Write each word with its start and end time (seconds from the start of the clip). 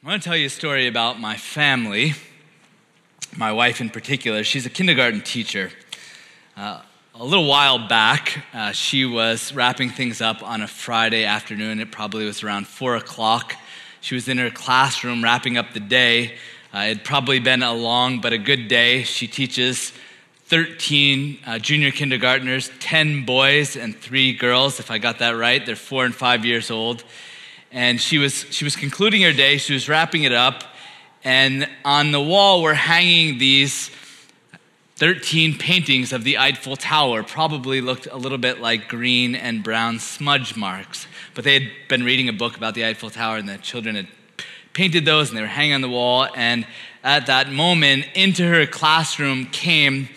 I 0.00 0.06
want 0.06 0.22
to 0.22 0.28
tell 0.28 0.36
you 0.36 0.46
a 0.46 0.50
story 0.50 0.86
about 0.86 1.18
my 1.18 1.36
family, 1.36 2.14
my 3.36 3.50
wife 3.50 3.80
in 3.80 3.90
particular. 3.90 4.44
She's 4.44 4.64
a 4.64 4.70
kindergarten 4.70 5.22
teacher. 5.22 5.72
Uh, 6.56 6.82
a 7.16 7.24
little 7.24 7.48
while 7.48 7.88
back, 7.88 8.44
uh, 8.54 8.70
she 8.70 9.04
was 9.04 9.52
wrapping 9.52 9.90
things 9.90 10.20
up 10.20 10.40
on 10.40 10.62
a 10.62 10.68
Friday 10.68 11.24
afternoon. 11.24 11.80
It 11.80 11.90
probably 11.90 12.24
was 12.24 12.44
around 12.44 12.68
four 12.68 12.94
o'clock. 12.94 13.56
She 14.00 14.14
was 14.14 14.28
in 14.28 14.38
her 14.38 14.50
classroom 14.50 15.24
wrapping 15.24 15.58
up 15.58 15.72
the 15.72 15.80
day. 15.80 16.36
Uh, 16.72 16.78
it 16.78 16.98
had 16.98 17.04
probably 17.04 17.40
been 17.40 17.64
a 17.64 17.74
long 17.74 18.20
but 18.20 18.32
a 18.32 18.38
good 18.38 18.68
day. 18.68 19.02
She 19.02 19.26
teaches 19.26 19.92
13 20.44 21.40
uh, 21.44 21.58
junior 21.58 21.90
kindergartners, 21.90 22.70
10 22.78 23.24
boys 23.24 23.74
and 23.74 23.98
three 23.98 24.32
girls, 24.32 24.78
if 24.78 24.92
I 24.92 24.98
got 24.98 25.18
that 25.18 25.30
right. 25.30 25.66
They're 25.66 25.74
four 25.74 26.04
and 26.04 26.14
five 26.14 26.44
years 26.44 26.70
old 26.70 27.02
and 27.70 28.00
she 28.00 28.18
was 28.18 28.46
she 28.50 28.64
was 28.64 28.76
concluding 28.76 29.22
her 29.22 29.32
day 29.32 29.58
she 29.58 29.72
was 29.72 29.88
wrapping 29.88 30.22
it 30.22 30.32
up 30.32 30.64
and 31.24 31.68
on 31.84 32.12
the 32.12 32.20
wall 32.20 32.62
were 32.62 32.74
hanging 32.74 33.38
these 33.38 33.90
13 34.98 35.56
paintings 35.58 36.12
of 36.12 36.24
the 36.24 36.38
Eiffel 36.38 36.74
Tower 36.74 37.22
probably 37.22 37.80
looked 37.80 38.08
a 38.10 38.16
little 38.16 38.36
bit 38.36 38.60
like 38.60 38.88
green 38.88 39.36
and 39.36 39.62
brown 39.62 40.00
smudge 40.00 40.56
marks. 40.56 41.06
But 41.34 41.44
they 41.44 41.54
had 41.54 41.70
been 41.88 42.02
reading 42.02 42.28
a 42.28 42.32
book 42.32 42.56
about 42.56 42.74
the 42.74 42.84
Eiffel 42.84 43.08
Tower 43.08 43.36
and 43.36 43.48
the 43.48 43.58
children 43.58 43.94
had 43.94 44.08
painted 44.72 45.04
those 45.04 45.28
and 45.28 45.38
they 45.38 45.42
were 45.42 45.46
hanging 45.46 45.74
on 45.74 45.82
the 45.82 45.88
wall 45.88 46.26
and 46.34 46.66
at 47.04 47.26
that 47.26 47.52
moment 47.52 48.06
into 48.14 48.44
her 48.44 48.66
classroom 48.66 49.46
came 49.46 50.08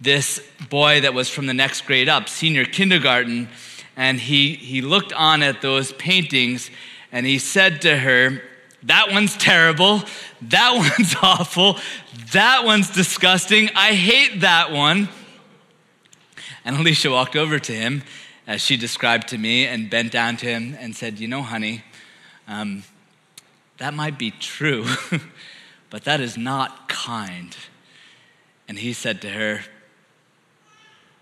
this 0.00 0.44
boy 0.68 1.00
that 1.00 1.14
was 1.14 1.28
from 1.28 1.46
the 1.46 1.54
next 1.54 1.82
grade 1.82 2.08
up 2.08 2.28
senior 2.28 2.64
kindergarten 2.64 3.48
and 3.96 4.18
he, 4.18 4.54
he 4.54 4.82
looked 4.82 5.12
on 5.12 5.44
at 5.44 5.62
those 5.62 5.92
paintings 5.92 6.70
and 7.14 7.24
he 7.24 7.38
said 7.38 7.82
to 7.82 7.96
her, 7.96 8.42
That 8.82 9.12
one's 9.12 9.36
terrible. 9.36 10.02
That 10.42 10.74
one's 10.98 11.14
awful. 11.22 11.78
That 12.32 12.64
one's 12.64 12.90
disgusting. 12.90 13.70
I 13.76 13.94
hate 13.94 14.40
that 14.40 14.72
one. 14.72 15.08
And 16.64 16.76
Alicia 16.76 17.10
walked 17.12 17.36
over 17.36 17.60
to 17.60 17.72
him, 17.72 18.02
as 18.48 18.60
she 18.60 18.76
described 18.76 19.28
to 19.28 19.38
me, 19.38 19.64
and 19.64 19.88
bent 19.88 20.10
down 20.10 20.36
to 20.38 20.46
him 20.46 20.76
and 20.80 20.96
said, 20.96 21.20
You 21.20 21.28
know, 21.28 21.42
honey, 21.42 21.84
um, 22.48 22.82
that 23.78 23.94
might 23.94 24.18
be 24.18 24.32
true, 24.32 24.84
but 25.90 26.02
that 26.02 26.20
is 26.20 26.36
not 26.36 26.88
kind. 26.88 27.56
And 28.66 28.76
he 28.76 28.92
said 28.92 29.22
to 29.22 29.28
her, 29.28 29.60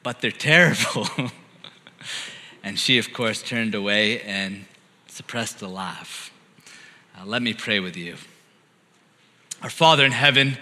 But 0.03 0.23
they're 0.23 0.31
terrible. 0.31 1.07
and 2.65 2.79
she, 2.79 2.97
of 2.97 3.13
course, 3.13 3.43
turned 3.43 3.75
away 3.75 4.23
and 4.23 4.65
suppressed 5.13 5.61
a 5.61 5.69
laugh. 5.69 6.33
Uh, 7.15 7.27
let 7.27 7.43
me 7.43 7.53
pray 7.53 7.81
with 7.81 7.99
you. 7.99 8.17
Our 9.63 9.69
Father 9.69 10.07
in 10.07 10.13
heaven, 10.13 10.57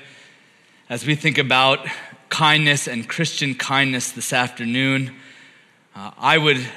as 0.89 1.07
we 1.07 1.15
think 1.15 1.39
about 1.39 1.87
kindness 2.31 2.89
and 2.89 3.09
Christian 3.09 3.55
kindness 3.55 4.11
this 4.11 4.33
afternoon, 4.33 5.15
uh, 5.95 6.11
I 6.19 6.37
would 6.37 6.69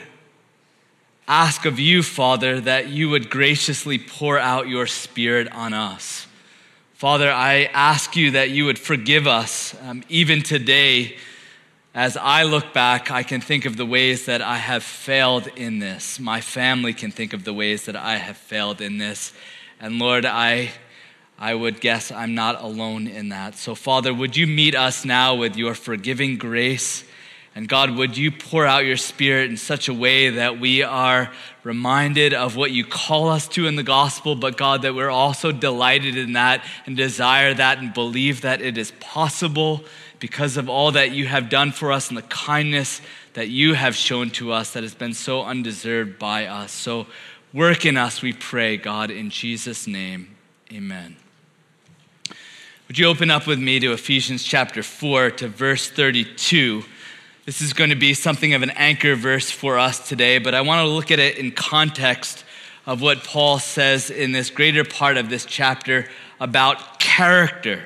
ask 1.28 1.66
of 1.66 1.80
you, 1.80 2.04
Father, 2.04 2.62
that 2.62 2.90
you 2.90 3.10
would 3.10 3.32
graciously 3.32 3.98
pour 3.98 4.38
out 4.38 4.68
your 4.68 4.86
Spirit 4.86 5.52
on 5.52 5.74
us. 5.74 6.28
Father, 6.94 7.32
I 7.32 7.64
ask 7.74 8.16
you 8.16 8.30
that 8.32 8.52
you 8.52 8.66
would 8.66 8.78
forgive 8.78 9.26
us 9.26 9.76
um, 9.82 10.04
even 10.10 10.44
today 10.44 11.18
as 11.96 12.18
I 12.18 12.44
look 12.44 12.74
back, 12.74 13.12
I 13.12 13.22
can 13.22 13.40
think 13.40 13.66
of 13.66 13.78
the 13.78 13.86
ways 13.86 14.26
that 14.26 14.42
I 14.42 14.58
have 14.58 14.84
failed 14.84 15.48
in 15.56 15.78
this. 15.78 16.20
My 16.20 16.42
family 16.42 16.92
can 16.92 17.12
think 17.12 17.34
of 17.34 17.44
the 17.44 17.54
ways 17.54 17.86
that 17.86 17.96
I 17.96 18.18
have 18.18 18.38
failed 18.38 18.82
in 18.82 18.98
this. 18.98 19.32
And 19.80 20.00
Lord, 20.00 20.26
I, 20.26 20.72
I 21.38 21.54
would 21.54 21.82
guess 21.82 22.12
I'm 22.12 22.34
not 22.34 22.60
alone 22.64 23.08
in 23.08 23.30
that. 23.30 23.56
So, 23.56 23.76
Father, 23.76 24.12
would 24.12 24.36
you 24.36 24.48
meet 24.48 24.74
us 24.74 25.06
now 25.06 25.36
with 25.36 25.56
your 25.56 25.76
forgiving 25.76 26.40
grace? 26.40 27.04
And 27.54 27.68
God, 27.68 27.92
would 27.92 28.18
you 28.18 28.32
pour 28.32 28.66
out 28.66 28.86
your 28.86 28.98
spirit 28.98 29.52
in 29.52 29.58
such 29.58 29.88
a 29.88 29.94
way 29.94 30.32
that 30.32 30.60
we 30.60 30.82
are 30.82 31.32
reminded 31.64 32.34
of 32.34 32.56
what 32.56 32.72
you 32.72 32.84
call 32.84 33.30
us 33.30 33.48
to 33.50 33.68
in 33.68 33.76
the 33.76 33.84
gospel, 33.84 34.34
but 34.34 34.58
God, 34.58 34.82
that 34.82 34.96
we're 34.96 35.12
also 35.12 35.52
delighted 35.52 36.18
in 36.18 36.34
that 36.34 36.66
and 36.88 36.98
desire 36.98 37.54
that 37.54 37.78
and 37.78 37.94
believe 37.94 38.42
that 38.42 38.62
it 38.62 38.80
is 38.80 38.92
possible 39.00 39.84
because 40.24 40.56
of 40.56 40.70
all 40.70 40.90
that 40.90 41.12
you 41.12 41.26
have 41.26 41.50
done 41.50 41.70
for 41.70 41.92
us 41.92 42.08
and 42.08 42.18
the 42.18 42.22
kindness 42.22 43.02
that 43.34 43.50
you 43.50 43.74
have 43.74 43.94
shown 43.94 44.30
to 44.30 44.54
us 44.54 44.72
that 44.72 44.82
has 44.82 44.96
been 44.96 45.14
so 45.14 45.44
undeserved 45.44 46.18
by 46.18 46.46
us. 46.46 46.72
So 46.72 47.08
work 47.52 47.86
in 47.86 47.98
us, 47.98 48.22
we 48.22 48.32
pray, 48.32 48.78
God, 48.78 49.12
in 49.12 49.30
Jesus' 49.30 49.86
name. 49.86 50.34
Amen. 50.72 51.18
Would 52.88 52.98
you 52.98 53.06
open 53.08 53.30
up 53.30 53.46
with 53.46 53.60
me 53.60 53.82
to 53.82 53.92
Ephesians 53.92 54.46
chapter 54.46 54.82
4 54.82 55.32
to 55.32 55.50
verse 55.50 55.90
32? 55.90 56.86
This 57.46 57.60
is 57.60 57.74
going 57.74 57.90
to 57.90 57.98
be 57.98 58.14
something 58.14 58.54
of 58.54 58.62
an 58.62 58.70
anchor 58.70 59.18
verse 59.18 59.52
for 59.52 59.78
us 59.78 60.08
today, 60.08 60.38
but 60.38 60.56
I 60.56 60.62
want 60.62 60.88
to 60.88 60.90
look 60.90 61.12
at 61.12 61.20
it 61.20 61.38
in 61.38 61.52
context 61.52 62.46
of 62.86 63.02
what 63.02 63.26
Paul 63.26 63.60
says 63.60 64.10
in 64.10 64.32
this 64.32 64.52
greater 64.52 64.86
part 64.86 65.18
of 65.18 65.30
this 65.30 65.44
chapter 65.44 66.08
about 66.40 67.02
character. 67.02 67.84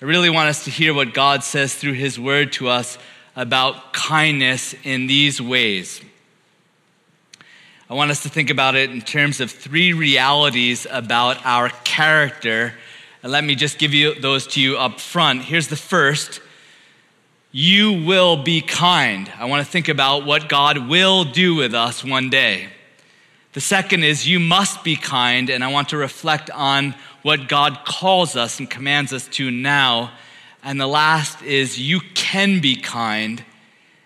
I 0.00 0.04
really 0.04 0.30
want 0.30 0.48
us 0.48 0.64
to 0.64 0.70
hear 0.70 0.94
what 0.94 1.12
God 1.12 1.42
says 1.42 1.74
through 1.74 1.94
His 1.94 2.20
word 2.20 2.52
to 2.52 2.68
us 2.68 2.98
about 3.34 3.92
kindness 3.92 4.72
in 4.84 5.08
these 5.08 5.42
ways. 5.42 6.00
I 7.90 7.94
want 7.94 8.12
us 8.12 8.22
to 8.22 8.28
think 8.28 8.48
about 8.48 8.76
it 8.76 8.90
in 8.90 9.00
terms 9.00 9.40
of 9.40 9.50
three 9.50 9.92
realities 9.92 10.86
about 10.88 11.44
our 11.44 11.70
character. 11.82 12.74
And 13.24 13.32
let 13.32 13.42
me 13.42 13.56
just 13.56 13.78
give 13.78 13.92
you 13.92 14.14
those 14.14 14.46
to 14.48 14.60
you 14.60 14.76
up 14.76 15.00
front. 15.00 15.42
Here's 15.42 15.66
the 15.66 15.76
first 15.76 16.40
you 17.50 18.04
will 18.04 18.40
be 18.40 18.60
kind. 18.60 19.28
I 19.36 19.46
want 19.46 19.66
to 19.66 19.72
think 19.72 19.88
about 19.88 20.24
what 20.24 20.48
God 20.48 20.88
will 20.88 21.24
do 21.24 21.56
with 21.56 21.74
us 21.74 22.04
one 22.04 22.30
day. 22.30 22.68
The 23.58 23.62
second 23.62 24.04
is 24.04 24.24
you 24.24 24.38
must 24.38 24.84
be 24.84 24.94
kind, 24.94 25.50
and 25.50 25.64
I 25.64 25.72
want 25.72 25.88
to 25.88 25.96
reflect 25.96 26.48
on 26.48 26.94
what 27.22 27.48
God 27.48 27.80
calls 27.84 28.36
us 28.36 28.60
and 28.60 28.70
commands 28.70 29.12
us 29.12 29.26
to 29.30 29.50
now. 29.50 30.12
And 30.62 30.80
the 30.80 30.86
last 30.86 31.42
is 31.42 31.76
you 31.76 31.98
can 32.14 32.60
be 32.60 32.76
kind. 32.76 33.44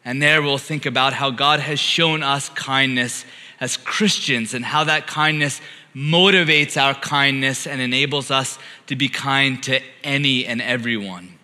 And 0.06 0.22
there 0.22 0.40
we'll 0.40 0.56
think 0.56 0.86
about 0.86 1.12
how 1.12 1.28
God 1.28 1.60
has 1.60 1.78
shown 1.78 2.22
us 2.22 2.48
kindness 2.48 3.26
as 3.60 3.76
Christians 3.76 4.54
and 4.54 4.64
how 4.64 4.84
that 4.84 5.06
kindness 5.06 5.60
motivates 5.94 6.80
our 6.80 6.94
kindness 6.94 7.66
and 7.66 7.78
enables 7.78 8.30
us 8.30 8.58
to 8.86 8.96
be 8.96 9.10
kind 9.10 9.62
to 9.64 9.82
any 10.02 10.46
and 10.46 10.62
everyone. 10.62 11.38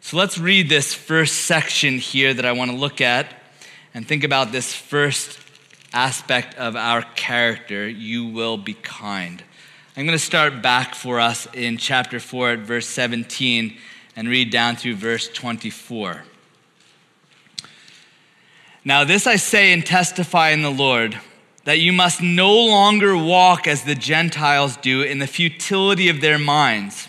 So 0.00 0.16
let's 0.16 0.38
read 0.38 0.68
this 0.68 0.92
first 0.92 1.42
section 1.42 1.98
here 1.98 2.34
that 2.34 2.44
I 2.44 2.50
want 2.50 2.72
to 2.72 2.76
look 2.76 3.00
at 3.00 3.32
and 3.94 4.08
think 4.08 4.24
about 4.24 4.50
this 4.50 4.74
first 4.74 5.38
aspect 5.92 6.56
of 6.56 6.76
our 6.76 7.02
character. 7.02 7.88
You 7.88 8.26
will 8.26 8.56
be 8.56 8.74
kind. 8.74 9.42
I'm 9.96 10.06
going 10.06 10.18
to 10.18 10.24
start 10.24 10.62
back 10.62 10.94
for 10.94 11.20
us 11.20 11.46
in 11.52 11.76
chapter 11.76 12.18
4 12.18 12.52
at 12.52 12.58
verse 12.60 12.86
17 12.86 13.76
and 14.16 14.28
read 14.28 14.50
down 14.50 14.76
through 14.76 14.96
verse 14.96 15.28
24. 15.28 16.24
Now, 18.84 19.04
this 19.04 19.26
I 19.26 19.36
say 19.36 19.72
and 19.72 19.84
testify 19.84 20.50
in 20.50 20.62
the 20.62 20.70
Lord 20.70 21.20
that 21.64 21.78
you 21.78 21.92
must 21.92 22.20
no 22.20 22.52
longer 22.52 23.16
walk 23.16 23.68
as 23.68 23.84
the 23.84 23.94
Gentiles 23.94 24.76
do 24.78 25.02
in 25.02 25.20
the 25.20 25.26
futility 25.26 26.08
of 26.08 26.20
their 26.20 26.38
minds. 26.38 27.08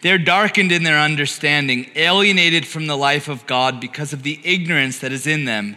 They're 0.00 0.16
darkened 0.16 0.72
in 0.72 0.82
their 0.82 0.98
understanding, 0.98 1.90
alienated 1.94 2.66
from 2.66 2.86
the 2.86 2.96
life 2.96 3.28
of 3.28 3.46
God 3.46 3.80
because 3.80 4.14
of 4.14 4.22
the 4.22 4.40
ignorance 4.42 5.00
that 5.00 5.12
is 5.12 5.26
in 5.26 5.44
them, 5.44 5.76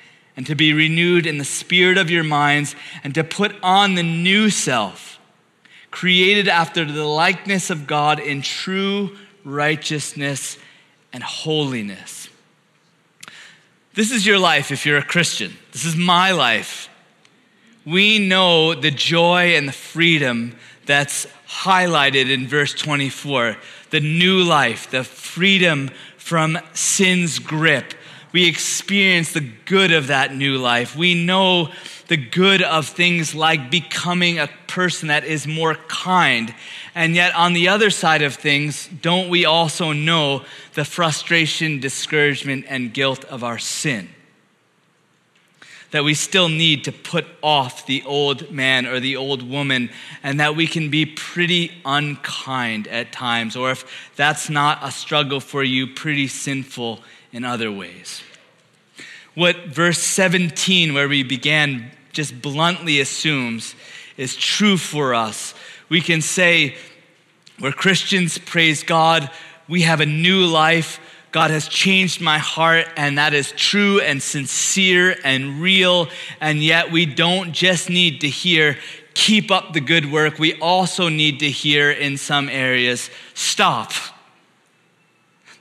and 0.35 0.45
to 0.47 0.55
be 0.55 0.73
renewed 0.73 1.25
in 1.25 1.37
the 1.37 1.45
spirit 1.45 1.97
of 1.97 2.09
your 2.09 2.23
minds, 2.23 2.75
and 3.03 3.13
to 3.15 3.23
put 3.23 3.55
on 3.61 3.95
the 3.95 4.03
new 4.03 4.49
self, 4.49 5.19
created 5.89 6.47
after 6.47 6.85
the 6.85 7.05
likeness 7.05 7.69
of 7.69 7.87
God 7.87 8.19
in 8.19 8.41
true 8.41 9.17
righteousness 9.43 10.57
and 11.11 11.23
holiness. 11.23 12.29
This 13.93 14.11
is 14.11 14.25
your 14.25 14.39
life 14.39 14.71
if 14.71 14.85
you're 14.85 14.97
a 14.97 15.03
Christian. 15.03 15.57
This 15.73 15.83
is 15.83 15.95
my 15.95 16.31
life. 16.31 16.89
We 17.85 18.19
know 18.19 18.73
the 18.73 18.91
joy 18.91 19.55
and 19.55 19.67
the 19.67 19.73
freedom 19.73 20.55
that's 20.85 21.27
highlighted 21.47 22.29
in 22.31 22.47
verse 22.47 22.73
24 22.73 23.57
the 23.89 23.99
new 23.99 24.41
life, 24.41 24.89
the 24.89 25.03
freedom 25.03 25.89
from 26.17 26.57
sin's 26.71 27.39
grip. 27.39 27.93
We 28.31 28.47
experience 28.47 29.33
the 29.33 29.47
good 29.65 29.91
of 29.91 30.07
that 30.07 30.33
new 30.33 30.57
life. 30.57 30.95
We 30.95 31.13
know 31.13 31.71
the 32.07 32.17
good 32.17 32.61
of 32.61 32.87
things 32.87 33.35
like 33.35 33.69
becoming 33.69 34.39
a 34.39 34.49
person 34.67 35.09
that 35.09 35.25
is 35.25 35.47
more 35.47 35.75
kind. 35.75 36.53
And 36.95 37.15
yet, 37.15 37.35
on 37.35 37.53
the 37.53 37.67
other 37.67 37.89
side 37.89 38.21
of 38.21 38.35
things, 38.35 38.87
don't 39.01 39.29
we 39.29 39.45
also 39.45 39.91
know 39.91 40.43
the 40.73 40.85
frustration, 40.85 41.79
discouragement, 41.79 42.65
and 42.67 42.93
guilt 42.93 43.25
of 43.25 43.43
our 43.43 43.59
sin? 43.59 44.09
that 45.91 46.05
we 46.05 46.13
still 46.13 46.47
need 46.47 46.85
to 46.85 46.91
put 46.91 47.25
off 47.43 47.85
the 47.85 48.01
old 48.05 48.49
man 48.49 48.85
or 48.85 48.99
the 48.99 49.17
old 49.17 49.47
woman, 49.47 49.89
and 50.23 50.39
that 50.39 50.55
we 50.55 50.65
can 50.65 50.89
be 50.89 51.05
pretty 51.05 51.71
unkind 51.85 52.87
at 52.87 53.11
times, 53.11 53.55
or 53.55 53.71
if 53.71 53.85
that's 54.15 54.49
not 54.49 54.79
a 54.81 54.89
struggle 54.89 55.41
for 55.41 55.63
you, 55.63 55.85
pretty 55.85 56.27
sinful 56.27 57.01
in 57.31 57.43
other 57.43 57.71
ways. 57.71 58.21
What 59.35 59.67
verse 59.67 59.99
17, 59.99 60.93
where 60.93 61.07
we 61.07 61.23
began, 61.23 61.91
just 62.11 62.41
bluntly 62.41 62.99
assumes 62.99 63.75
is 64.17 64.35
true 64.35 64.77
for 64.77 65.13
us. 65.13 65.53
We 65.87 66.01
can 66.01 66.21
say, 66.21 66.75
we're 67.59 67.71
Christians, 67.71 68.37
praise 68.37 68.83
God, 68.83 69.29
we 69.67 69.83
have 69.83 70.01
a 70.01 70.05
new 70.05 70.45
life 70.45 70.99
God 71.31 71.49
has 71.49 71.69
changed 71.69 72.19
my 72.19 72.37
heart, 72.37 72.87
and 72.97 73.17
that 73.17 73.33
is 73.33 73.53
true 73.53 74.01
and 74.01 74.21
sincere 74.21 75.15
and 75.23 75.61
real. 75.61 76.09
And 76.41 76.61
yet, 76.61 76.91
we 76.91 77.05
don't 77.05 77.53
just 77.53 77.89
need 77.89 78.21
to 78.21 78.29
hear, 78.29 78.77
keep 79.13 79.49
up 79.49 79.71
the 79.71 79.79
good 79.79 80.11
work. 80.11 80.39
We 80.39 80.59
also 80.59 81.07
need 81.07 81.39
to 81.39 81.49
hear 81.49 81.89
in 81.89 82.17
some 82.17 82.49
areas, 82.49 83.09
stop. 83.33 83.93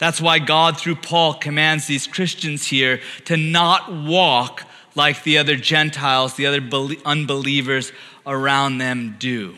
That's 0.01 0.19
why 0.19 0.39
God, 0.39 0.81
through 0.81 0.97
Paul, 0.97 1.35
commands 1.35 1.87
these 1.87 2.07
Christians 2.07 2.67
here 2.67 3.03
to 3.27 3.37
not 3.37 3.93
walk 3.93 4.65
like 4.95 5.23
the 5.25 5.37
other 5.37 5.57
Gentiles, 5.57 6.35
the 6.35 6.47
other 6.47 6.63
unbelievers 7.05 7.93
around 8.27 8.79
them 8.79 9.17
do. 9.19 9.57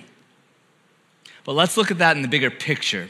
But 1.44 1.52
let's 1.52 1.76
look 1.76 1.92
at 1.92 1.98
that 1.98 2.16
in 2.16 2.22
the 2.22 2.28
bigger 2.28 2.50
picture. 2.50 3.08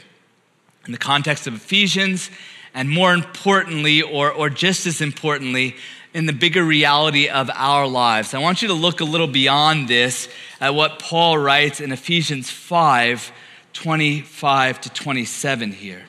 In 0.85 0.91
the 0.91 0.99
context 0.99 1.47
of 1.47 1.55
Ephesians 1.55 2.29
and 2.75 2.87
more 2.87 3.15
importantly, 3.15 4.03
or, 4.03 4.31
or 4.31 4.51
just 4.51 4.85
as 4.85 5.01
importantly, 5.01 5.75
in 6.13 6.27
the 6.27 6.33
bigger 6.33 6.63
reality 6.63 7.29
of 7.29 7.49
our 7.55 7.87
lives. 7.87 8.35
I 8.35 8.39
want 8.39 8.61
you 8.61 8.67
to 8.67 8.75
look 8.75 9.01
a 9.01 9.05
little 9.05 9.27
beyond 9.27 9.87
this 9.87 10.29
at 10.61 10.75
what 10.75 10.99
Paul 10.99 11.39
writes 11.39 11.81
in 11.81 11.91
Ephesians 11.91 12.51
5 12.51 13.31
25 13.73 14.81
to 14.81 14.89
27 14.91 15.71
here. 15.71 16.03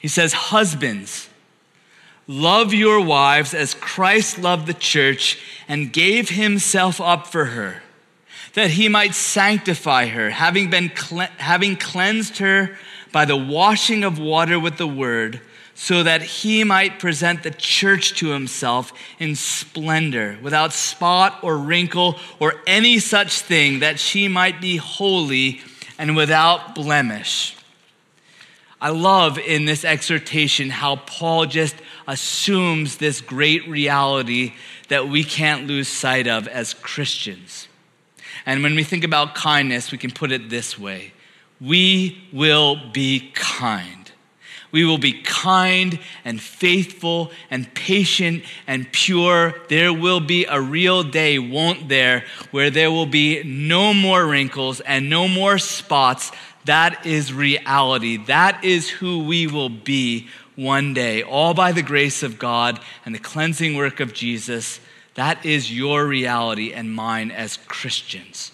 He 0.00 0.08
says, 0.08 0.32
Husbands, 0.32 1.28
love 2.26 2.72
your 2.72 3.00
wives 3.00 3.52
as 3.54 3.74
Christ 3.74 4.38
loved 4.38 4.66
the 4.66 4.74
church 4.74 5.38
and 5.68 5.92
gave 5.92 6.30
himself 6.30 7.00
up 7.00 7.26
for 7.26 7.46
her, 7.46 7.82
that 8.54 8.70
he 8.70 8.88
might 8.88 9.14
sanctify 9.14 10.06
her, 10.06 10.30
having, 10.30 10.70
been 10.70 10.88
having 11.36 11.76
cleansed 11.76 12.38
her 12.38 12.76
by 13.12 13.26
the 13.26 13.36
washing 13.36 14.02
of 14.02 14.18
water 14.18 14.58
with 14.58 14.78
the 14.78 14.86
word, 14.86 15.40
so 15.74 16.02
that 16.02 16.22
he 16.22 16.64
might 16.64 16.98
present 16.98 17.42
the 17.42 17.50
church 17.50 18.14
to 18.14 18.30
himself 18.30 18.92
in 19.18 19.34
splendor, 19.34 20.38
without 20.42 20.72
spot 20.72 21.38
or 21.42 21.56
wrinkle 21.58 22.18
or 22.38 22.54
any 22.66 22.98
such 22.98 23.40
thing, 23.40 23.80
that 23.80 23.98
she 23.98 24.28
might 24.28 24.60
be 24.60 24.76
holy 24.76 25.60
and 25.98 26.16
without 26.16 26.74
blemish. 26.74 27.54
I 28.80 28.90
love 28.90 29.38
in 29.38 29.66
this 29.66 29.84
exhortation 29.84 30.70
how 30.70 30.96
Paul 30.96 31.46
just 31.46 31.76
assumes 32.06 32.96
this 32.96 33.20
great 33.20 33.68
reality 33.68 34.54
that 34.88 35.08
we 35.08 35.22
can't 35.22 35.66
lose 35.66 35.88
sight 35.88 36.26
of 36.26 36.48
as 36.48 36.72
Christians. 36.74 37.68
And 38.46 38.62
when 38.62 38.74
we 38.74 38.82
think 38.82 39.04
about 39.04 39.34
kindness, 39.34 39.92
we 39.92 39.98
can 39.98 40.10
put 40.10 40.32
it 40.32 40.48
this 40.50 40.78
way 40.78 41.12
we 41.60 42.26
will 42.32 42.90
be 42.90 43.30
kind. 43.34 44.00
We 44.72 44.84
will 44.84 44.98
be 44.98 45.20
kind 45.22 45.98
and 46.24 46.40
faithful 46.40 47.32
and 47.50 47.72
patient 47.74 48.44
and 48.66 48.90
pure. 48.92 49.54
There 49.68 49.92
will 49.92 50.20
be 50.20 50.46
a 50.46 50.60
real 50.60 51.02
day, 51.02 51.38
won't 51.38 51.88
there, 51.88 52.24
where 52.50 52.70
there 52.70 52.90
will 52.90 53.06
be 53.06 53.42
no 53.42 53.92
more 53.92 54.24
wrinkles 54.24 54.80
and 54.80 55.10
no 55.10 55.26
more 55.26 55.58
spots. 55.58 56.30
That 56.64 57.06
is 57.06 57.32
reality. 57.32 58.18
That 58.18 58.64
is 58.64 58.88
who 58.88 59.24
we 59.24 59.46
will 59.46 59.68
be 59.68 60.28
one 60.56 60.92
day, 60.92 61.22
all 61.22 61.54
by 61.54 61.72
the 61.72 61.82
grace 61.82 62.22
of 62.22 62.38
God 62.38 62.80
and 63.04 63.14
the 63.14 63.18
cleansing 63.18 63.76
work 63.76 64.00
of 64.00 64.12
Jesus. 64.12 64.80
That 65.14 65.44
is 65.44 65.72
your 65.72 66.06
reality 66.06 66.72
and 66.72 66.94
mine 66.94 67.30
as 67.30 67.56
Christians. 67.56 68.52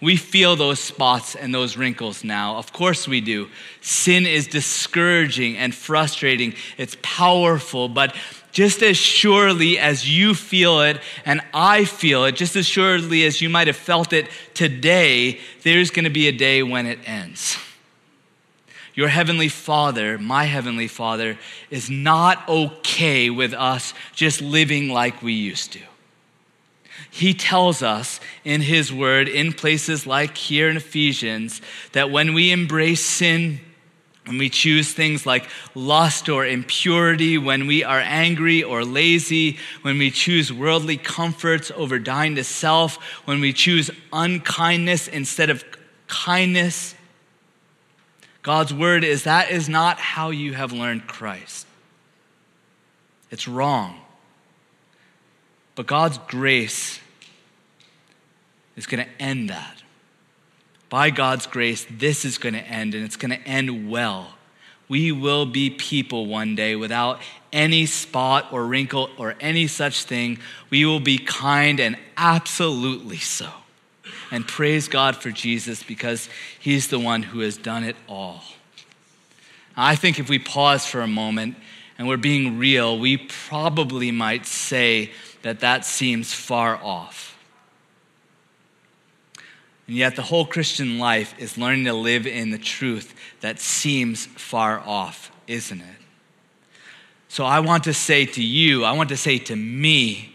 We 0.00 0.16
feel 0.16 0.56
those 0.56 0.80
spots 0.80 1.34
and 1.34 1.54
those 1.54 1.76
wrinkles 1.76 2.24
now. 2.24 2.56
Of 2.56 2.72
course 2.72 3.08
we 3.08 3.20
do. 3.20 3.48
Sin 3.80 4.26
is 4.26 4.46
discouraging 4.46 5.56
and 5.56 5.74
frustrating. 5.74 6.54
It's 6.76 6.96
powerful, 7.00 7.88
but 7.88 8.14
just 8.54 8.82
as 8.82 8.96
surely 8.96 9.78
as 9.78 10.08
you 10.08 10.32
feel 10.32 10.80
it 10.80 11.00
and 11.26 11.42
I 11.52 11.84
feel 11.84 12.24
it, 12.24 12.36
just 12.36 12.56
as 12.56 12.66
surely 12.66 13.24
as 13.24 13.42
you 13.42 13.50
might 13.50 13.66
have 13.66 13.76
felt 13.76 14.14
it 14.14 14.28
today, 14.54 15.40
there's 15.62 15.90
going 15.90 16.04
to 16.04 16.10
be 16.10 16.28
a 16.28 16.32
day 16.32 16.62
when 16.62 16.86
it 16.86 17.00
ends. 17.04 17.58
Your 18.94 19.08
heavenly 19.08 19.48
Father, 19.48 20.18
my 20.18 20.44
heavenly 20.44 20.86
Father, 20.86 21.36
is 21.68 21.90
not 21.90 22.48
okay 22.48 23.28
with 23.28 23.52
us 23.52 23.92
just 24.14 24.40
living 24.40 24.88
like 24.88 25.20
we 25.20 25.32
used 25.32 25.72
to 25.72 25.80
he 27.14 27.32
tells 27.32 27.80
us 27.80 28.18
in 28.42 28.60
his 28.60 28.92
word, 28.92 29.28
in 29.28 29.52
places 29.52 30.04
like 30.04 30.36
here 30.36 30.68
in 30.68 30.76
Ephesians, 30.76 31.60
that 31.92 32.10
when 32.10 32.34
we 32.34 32.50
embrace 32.50 33.04
sin, 33.04 33.60
when 34.26 34.38
we 34.38 34.48
choose 34.48 34.92
things 34.92 35.26
like 35.26 35.48
lust 35.74 36.28
or 36.28 36.46
impurity, 36.46 37.36
when 37.36 37.66
we 37.66 37.84
are 37.84 38.00
angry 38.00 38.62
or 38.62 38.84
lazy, 38.84 39.58
when 39.82 39.98
we 39.98 40.10
choose 40.10 40.52
worldly 40.52 40.96
comforts 40.96 41.70
over 41.76 41.98
dying 41.98 42.34
to 42.36 42.44
self, 42.44 42.96
when 43.26 43.40
we 43.40 43.52
choose 43.52 43.90
unkindness 44.12 45.08
instead 45.08 45.50
of 45.50 45.62
kindness, 46.06 46.94
God's 48.42 48.72
word 48.72 49.04
is 49.04 49.24
that 49.24 49.50
is 49.50 49.68
not 49.68 49.98
how 49.98 50.30
you 50.30 50.54
have 50.54 50.72
learned 50.72 51.06
Christ. 51.06 51.66
It's 53.30 53.48
wrong. 53.48 54.00
But 55.74 55.86
God's 55.86 56.18
grace 56.28 57.00
is 58.76 58.86
going 58.86 59.04
to 59.04 59.10
end 59.22 59.50
that. 59.50 59.82
By 60.94 61.10
God's 61.10 61.48
grace, 61.48 61.84
this 61.90 62.24
is 62.24 62.38
going 62.38 62.52
to 62.54 62.60
end, 62.60 62.94
and 62.94 63.04
it's 63.04 63.16
going 63.16 63.32
to 63.32 63.48
end 63.48 63.90
well. 63.90 64.34
We 64.88 65.10
will 65.10 65.44
be 65.44 65.68
people 65.68 66.26
one 66.26 66.54
day 66.54 66.76
without 66.76 67.20
any 67.52 67.84
spot 67.86 68.52
or 68.52 68.64
wrinkle 68.64 69.10
or 69.18 69.34
any 69.40 69.66
such 69.66 70.04
thing. 70.04 70.38
We 70.70 70.84
will 70.84 71.00
be 71.00 71.18
kind 71.18 71.80
and 71.80 71.96
absolutely 72.16 73.16
so. 73.16 73.50
And 74.30 74.46
praise 74.46 74.86
God 74.86 75.16
for 75.16 75.32
Jesus 75.32 75.82
because 75.82 76.28
he's 76.60 76.86
the 76.86 77.00
one 77.00 77.24
who 77.24 77.40
has 77.40 77.56
done 77.56 77.82
it 77.82 77.96
all. 78.08 78.44
I 79.76 79.96
think 79.96 80.20
if 80.20 80.28
we 80.28 80.38
pause 80.38 80.86
for 80.86 81.00
a 81.00 81.08
moment 81.08 81.56
and 81.98 82.06
we're 82.06 82.18
being 82.18 82.56
real, 82.56 83.00
we 83.00 83.16
probably 83.16 84.12
might 84.12 84.46
say 84.46 85.10
that 85.42 85.58
that 85.58 85.84
seems 85.84 86.32
far 86.32 86.76
off. 86.76 87.33
And 89.86 89.96
yet, 89.96 90.16
the 90.16 90.22
whole 90.22 90.46
Christian 90.46 90.98
life 90.98 91.34
is 91.38 91.58
learning 91.58 91.84
to 91.84 91.92
live 91.92 92.26
in 92.26 92.50
the 92.50 92.58
truth 92.58 93.14
that 93.40 93.60
seems 93.60 94.26
far 94.26 94.80
off, 94.80 95.30
isn't 95.46 95.80
it? 95.80 95.96
So, 97.28 97.44
I 97.44 97.60
want 97.60 97.84
to 97.84 97.94
say 97.94 98.24
to 98.26 98.42
you, 98.42 98.84
I 98.84 98.92
want 98.92 99.10
to 99.10 99.16
say 99.16 99.38
to 99.38 99.56
me, 99.56 100.34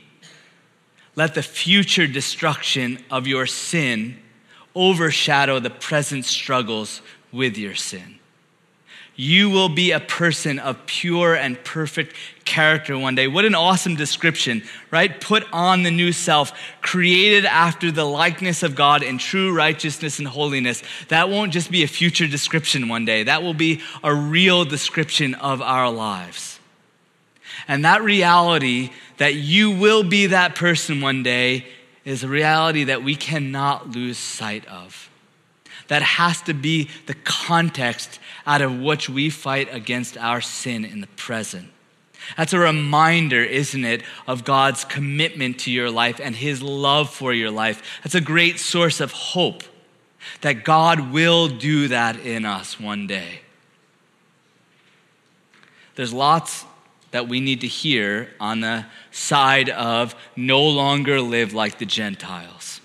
let 1.15 1.33
the 1.33 1.41
future 1.41 2.07
destruction 2.07 3.03
of 3.09 3.27
your 3.27 3.45
sin 3.45 4.19
overshadow 4.75 5.59
the 5.59 5.69
present 5.69 6.25
struggles 6.25 7.01
with 7.31 7.57
your 7.57 7.75
sin 7.75 8.18
you 9.19 9.49
will 9.49 9.67
be 9.67 9.91
a 9.91 9.99
person 9.99 10.59
of 10.59 10.85
pure 10.85 11.35
and 11.35 11.61
perfect 11.65 12.15
character 12.45 12.97
one 12.97 13.15
day. 13.15 13.27
What 13.27 13.43
an 13.43 13.53
awesome 13.53 13.97
description, 13.97 14.63
right? 14.91 15.19
Put 15.19 15.43
on 15.51 15.83
the 15.83 15.91
new 15.91 16.13
self, 16.13 16.53
created 16.79 17.43
after 17.43 17.91
the 17.91 18.05
likeness 18.05 18.63
of 18.63 18.75
God 18.75 19.03
in 19.03 19.17
true 19.17 19.53
righteousness 19.53 20.19
and 20.19 20.27
holiness. 20.29 20.83
That 21.09 21.27
won't 21.27 21.51
just 21.51 21.69
be 21.69 21.83
a 21.83 21.87
future 21.87 22.27
description 22.27 22.87
one 22.87 23.03
day, 23.03 23.23
that 23.23 23.43
will 23.43 23.53
be 23.53 23.81
a 24.05 24.15
real 24.15 24.63
description 24.63 25.35
of 25.35 25.61
our 25.61 25.91
lives. 25.91 26.61
And 27.67 27.83
that 27.83 28.01
reality 28.01 28.91
that 29.17 29.33
you 29.33 29.69
will 29.69 30.03
be 30.03 30.27
that 30.27 30.55
person 30.55 31.01
one 31.01 31.23
day 31.23 31.67
is 32.05 32.23
a 32.23 32.29
reality 32.29 32.85
that 32.85 33.03
we 33.03 33.17
cannot 33.17 33.89
lose 33.89 34.17
sight 34.17 34.65
of. 34.67 35.09
That 35.89 36.03
has 36.03 36.41
to 36.43 36.53
be 36.53 36.87
the 37.07 37.15
context 37.15 38.19
out 38.49 38.63
of 38.63 38.79
which 38.79 39.07
we 39.07 39.29
fight 39.29 39.71
against 39.71 40.17
our 40.17 40.41
sin 40.41 40.83
in 40.83 41.01
the 41.01 41.07
present. 41.15 41.69
That's 42.35 42.51
a 42.51 42.57
reminder, 42.57 43.43
isn't 43.43 43.85
it, 43.85 44.01
of 44.25 44.43
God's 44.43 44.83
commitment 44.83 45.59
to 45.59 45.71
your 45.71 45.91
life 45.91 46.19
and 46.19 46.35
his 46.35 46.59
love 46.63 47.11
for 47.11 47.31
your 47.31 47.51
life. 47.51 48.01
That's 48.03 48.15
a 48.15 48.21
great 48.21 48.59
source 48.59 49.01
of 49.01 49.11
hope 49.11 49.61
that 50.41 50.65
God 50.65 51.11
will 51.11 51.47
do 51.47 51.89
that 51.89 52.19
in 52.25 52.43
us 52.43 52.79
one 52.79 53.05
day. 53.05 53.41
There's 55.93 56.11
lots 56.11 56.65
that 57.11 57.27
we 57.27 57.39
need 57.41 57.61
to 57.61 57.67
hear 57.67 58.31
on 58.39 58.61
the 58.61 58.87
side 59.11 59.69
of 59.69 60.15
no 60.35 60.67
longer 60.67 61.21
live 61.21 61.53
like 61.53 61.77
the 61.77 61.85
Gentiles. 61.85 62.81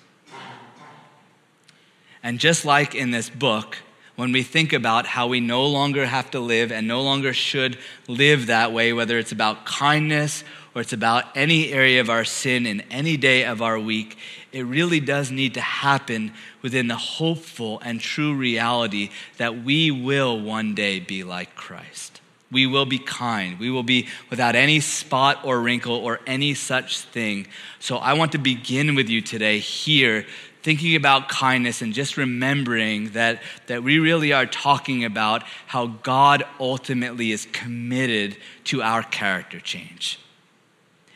And 2.22 2.38
just 2.38 2.66
like 2.66 2.94
in 2.94 3.12
this 3.12 3.30
book, 3.30 3.78
when 4.16 4.32
we 4.32 4.42
think 4.42 4.72
about 4.72 5.06
how 5.06 5.26
we 5.26 5.40
no 5.40 5.66
longer 5.66 6.06
have 6.06 6.30
to 6.30 6.40
live 6.40 6.70
and 6.70 6.86
no 6.86 7.02
longer 7.02 7.32
should 7.32 7.76
live 8.06 8.46
that 8.46 8.72
way, 8.72 8.92
whether 8.92 9.18
it's 9.18 9.32
about 9.32 9.66
kindness 9.66 10.44
or 10.74 10.80
it's 10.80 10.92
about 10.92 11.24
any 11.36 11.72
area 11.72 12.00
of 12.00 12.10
our 12.10 12.24
sin 12.24 12.66
in 12.66 12.80
any 12.82 13.16
day 13.16 13.44
of 13.44 13.60
our 13.60 13.78
week, 13.78 14.16
it 14.52 14.62
really 14.62 15.00
does 15.00 15.30
need 15.30 15.54
to 15.54 15.60
happen 15.60 16.32
within 16.62 16.86
the 16.86 16.96
hopeful 16.96 17.80
and 17.80 18.00
true 18.00 18.34
reality 18.34 19.10
that 19.36 19.64
we 19.64 19.90
will 19.90 20.40
one 20.40 20.74
day 20.74 21.00
be 21.00 21.24
like 21.24 21.54
Christ. 21.56 22.20
We 22.52 22.66
will 22.68 22.86
be 22.86 23.00
kind. 23.00 23.58
We 23.58 23.70
will 23.70 23.82
be 23.82 24.06
without 24.30 24.54
any 24.54 24.78
spot 24.78 25.44
or 25.44 25.60
wrinkle 25.60 25.96
or 25.96 26.20
any 26.24 26.54
such 26.54 27.00
thing. 27.00 27.48
So 27.80 27.96
I 27.96 28.12
want 28.12 28.30
to 28.32 28.38
begin 28.38 28.94
with 28.94 29.08
you 29.08 29.20
today 29.20 29.58
here 29.58 30.24
thinking 30.64 30.96
about 30.96 31.28
kindness 31.28 31.82
and 31.82 31.92
just 31.92 32.16
remembering 32.16 33.10
that, 33.10 33.42
that 33.66 33.82
we 33.82 33.98
really 33.98 34.32
are 34.32 34.46
talking 34.46 35.04
about 35.04 35.42
how 35.66 35.86
God 35.86 36.42
ultimately 36.58 37.32
is 37.32 37.46
committed 37.52 38.38
to 38.64 38.82
our 38.82 39.02
character 39.02 39.60
change. 39.60 40.18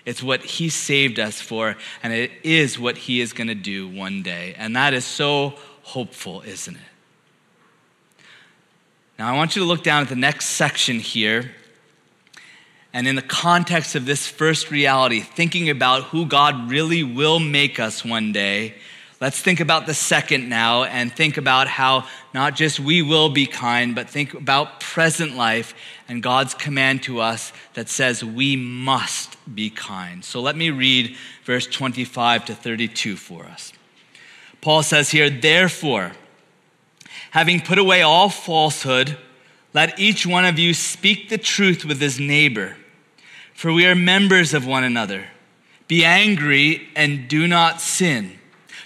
It's 0.05 0.23
what 0.23 0.45
He 0.45 0.69
saved 0.69 1.19
us 1.19 1.41
for, 1.41 1.77
and 2.03 2.13
it 2.13 2.31
is 2.43 2.79
what 2.79 2.99
He 2.99 3.23
is 3.23 3.33
going 3.33 3.49
to 3.49 3.55
do 3.55 3.89
one 3.89 4.23
day. 4.23 4.55
And 4.59 4.77
that 4.77 4.93
is 4.93 5.07
so 5.07 5.55
hopeful, 5.83 6.43
isn't 6.43 6.77
it? 6.77 8.25
Now, 9.19 9.33
I 9.33 9.37
want 9.37 9.57
you 9.57 9.63
to 9.63 9.69
look 9.69 9.83
down 9.83 10.03
at 10.03 10.11
the 10.11 10.17
next 10.17 10.47
section 10.51 11.01
here. 11.01 11.53
And 12.93 13.09
in 13.09 13.17
the 13.17 13.23
context 13.23 13.95
of 13.95 14.05
this 14.05 14.27
first 14.27 14.71
reality, 14.71 15.21
thinking 15.21 15.71
about 15.71 16.05
who 16.05 16.27
God 16.27 16.71
really 16.71 17.03
will 17.03 17.39
make 17.39 17.81
us 17.81 18.05
one 18.05 18.33
day, 18.33 18.75
Let's 19.21 19.41
think 19.41 19.59
about 19.59 19.87
the 19.87 19.95
second 19.95 20.49
now 20.49 20.85
and 20.85 21.13
think 21.13 21.39
about 21.39 21.67
how 21.67 22.07
not 22.33 22.55
just 22.55 22.79
we 22.79 23.03
will 23.03 23.29
be 23.29 23.47
kind, 23.47 23.93
but 23.93 24.09
think 24.09 24.33
about 24.33 24.79
present 24.79 25.35
life 25.35 25.75
and 26.09 26.23
God's 26.23 26.55
command 26.55 27.03
to 27.05 27.21
us 27.21 27.53
that 27.75 27.89
says 27.89 28.23
we 28.23 28.55
must 28.55 29.37
be 29.53 29.71
kind. 29.71 30.25
So 30.25 30.41
let 30.41 30.55
me 30.55 30.71
read 30.71 31.17
verse 31.45 31.67
25 31.67 32.45
to 32.45 32.55
32 32.55 33.17
for 33.17 33.45
us. 33.47 33.73
Paul 34.61 34.85
says 34.85 35.11
here, 35.11 35.31
therefore, 35.31 36.13
having 37.33 37.61
put 37.61 37.79
away 37.79 38.03
all 38.03 38.29
falsehood, 38.29 39.19
let 39.75 39.99
each 39.99 40.27
one 40.27 40.45
of 40.45 40.61
you 40.61 40.73
speak 40.75 41.29
the 41.29 41.39
truth 41.39 41.85
with 41.85 42.01
his 42.01 42.21
neighbor, 42.21 42.77
for 43.53 43.73
we 43.73 43.85
are 43.85 43.97
members 43.97 44.55
of 44.55 44.65
one 44.65 44.85
another. 44.85 45.27
Be 45.89 46.05
angry 46.05 46.89
and 46.95 47.27
do 47.27 47.49
not 47.49 47.81
sin. 47.81 48.38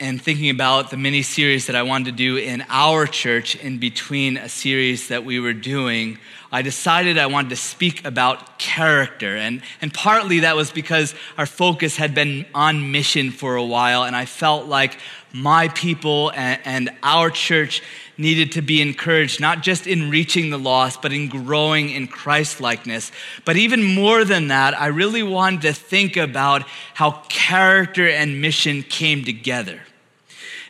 and 0.00 0.20
thinking 0.20 0.48
about 0.48 0.90
the 0.90 0.96
mini 0.96 1.20
series 1.20 1.66
that 1.66 1.76
I 1.76 1.82
wanted 1.82 2.06
to 2.06 2.12
do 2.12 2.38
in 2.38 2.64
our 2.70 3.06
church 3.06 3.54
in 3.54 3.76
between 3.76 4.38
a 4.38 4.48
series 4.48 5.08
that 5.08 5.26
we 5.26 5.38
were 5.38 5.52
doing, 5.52 6.18
I 6.50 6.62
decided 6.62 7.18
I 7.18 7.26
wanted 7.26 7.50
to 7.50 7.56
speak 7.56 8.06
about 8.06 8.58
character. 8.58 9.36
And, 9.36 9.60
and 9.82 9.92
partly 9.92 10.40
that 10.40 10.56
was 10.56 10.72
because 10.72 11.14
our 11.36 11.44
focus 11.44 11.96
had 11.96 12.14
been 12.14 12.46
on 12.54 12.90
mission 12.90 13.30
for 13.30 13.56
a 13.56 13.64
while, 13.64 14.04
and 14.04 14.16
I 14.16 14.24
felt 14.24 14.66
like 14.66 14.98
my 15.34 15.68
people 15.68 16.32
and, 16.34 16.60
and 16.64 16.90
our 17.02 17.30
church 17.30 17.82
needed 18.16 18.52
to 18.52 18.62
be 18.62 18.80
encouraged, 18.80 19.38
not 19.38 19.62
just 19.62 19.86
in 19.86 20.10
reaching 20.10 20.48
the 20.48 20.58
lost, 20.58 21.02
but 21.02 21.12
in 21.12 21.28
growing 21.28 21.90
in 21.90 22.08
Christ 22.08 22.58
likeness. 22.60 23.12
But 23.44 23.56
even 23.56 23.84
more 23.84 24.24
than 24.24 24.48
that, 24.48 24.78
I 24.78 24.86
really 24.86 25.22
wanted 25.22 25.62
to 25.62 25.72
think 25.74 26.16
about 26.16 26.62
how 26.94 27.22
character 27.28 28.08
and 28.08 28.40
mission 28.40 28.82
came 28.82 29.24
together. 29.24 29.82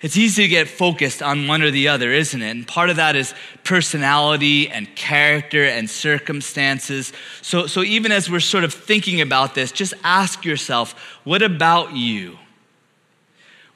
It's 0.03 0.17
easy 0.17 0.45
to 0.45 0.49
get 0.49 0.67
focused 0.67 1.23
on 1.23 1.47
one 1.47 1.61
or 1.61 1.71
the 1.71 1.89
other, 1.89 2.11
isn't 2.11 2.41
it? 2.41 2.51
And 2.51 2.67
part 2.67 2.89
of 2.89 2.97
that 2.97 3.17
is 3.17 3.35
personality 3.65 4.69
and 4.71 4.95
character 4.97 5.65
and 5.65 5.91
circumstances. 5.91 7.13
So, 7.43 7.67
so 7.67 7.83
even 7.83 8.11
as 8.11 8.31
we're 8.31 8.41
sort 8.41 8.65
of 8.65 8.73
thinking 8.73 9.21
about 9.21 9.55
this, 9.55 9.71
just 9.73 9.93
ask 10.03 10.45
yourself 10.45 10.93
what 11.25 11.43
about 11.43 11.95
you? 11.95 12.39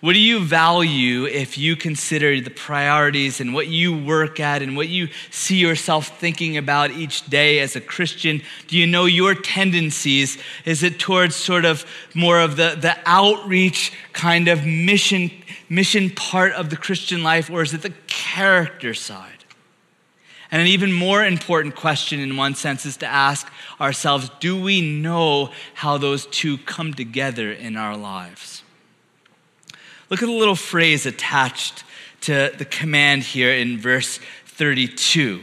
What 0.05 0.13
do 0.13 0.21
you 0.21 0.45
value 0.45 1.25
if 1.25 1.57
you 1.57 1.77
consider 1.77 2.39
the 2.39 2.51
priorities 2.51 3.41
and 3.41 3.55
what 3.55 3.69
you 3.69 3.97
work 3.97 4.39
at 4.39 4.61
and 4.61 4.77
what 4.77 4.91
you 4.91 5.09
see 5.31 5.57
yourself 5.57 6.21
thinking 6.21 6.59
about 6.59 6.91
each 6.91 7.25
day 7.25 7.61
as 7.61 7.75
a 7.75 7.81
Christian? 7.81 8.43
Do 8.67 8.77
you 8.77 8.87
know 8.87 9.07
your 9.07 9.35
tendencies? 9.35 10.37
Is 10.67 10.83
it 10.83 10.99
towards 10.99 11.35
sort 11.37 11.65
of 11.65 11.87
more 12.13 12.39
of 12.39 12.57
the, 12.57 12.77
the 12.79 12.99
outreach 13.07 13.95
kind 14.13 14.47
of 14.49 14.67
mission, 14.67 15.31
mission 15.71 16.11
part 16.11 16.53
of 16.53 16.69
the 16.69 16.77
Christian 16.77 17.23
life, 17.23 17.49
or 17.49 17.63
is 17.63 17.73
it 17.73 17.81
the 17.81 17.95
character 18.07 18.93
side? 18.93 19.47
And 20.51 20.61
an 20.61 20.69
even 20.69 20.93
more 20.93 21.25
important 21.25 21.77
question, 21.77 22.21
in 22.21 22.37
one 22.37 22.57
sense, 22.57 22.85
is 22.85 22.99
to 22.99 23.07
ask 23.07 23.51
ourselves 23.81 24.31
do 24.39 24.61
we 24.61 24.83
know 24.83 25.51
how 25.73 25.97
those 25.97 26.27
two 26.27 26.59
come 26.59 26.93
together 26.93 27.51
in 27.51 27.79
our 27.79 27.97
lives? 27.97 28.54
Look 30.11 30.23
at 30.23 30.27
the 30.27 30.33
little 30.33 30.57
phrase 30.57 31.07
attached 31.07 31.85
to 32.23 32.53
the 32.57 32.65
command 32.65 33.23
here 33.23 33.53
in 33.53 33.79
verse 33.79 34.19
32 34.47 35.43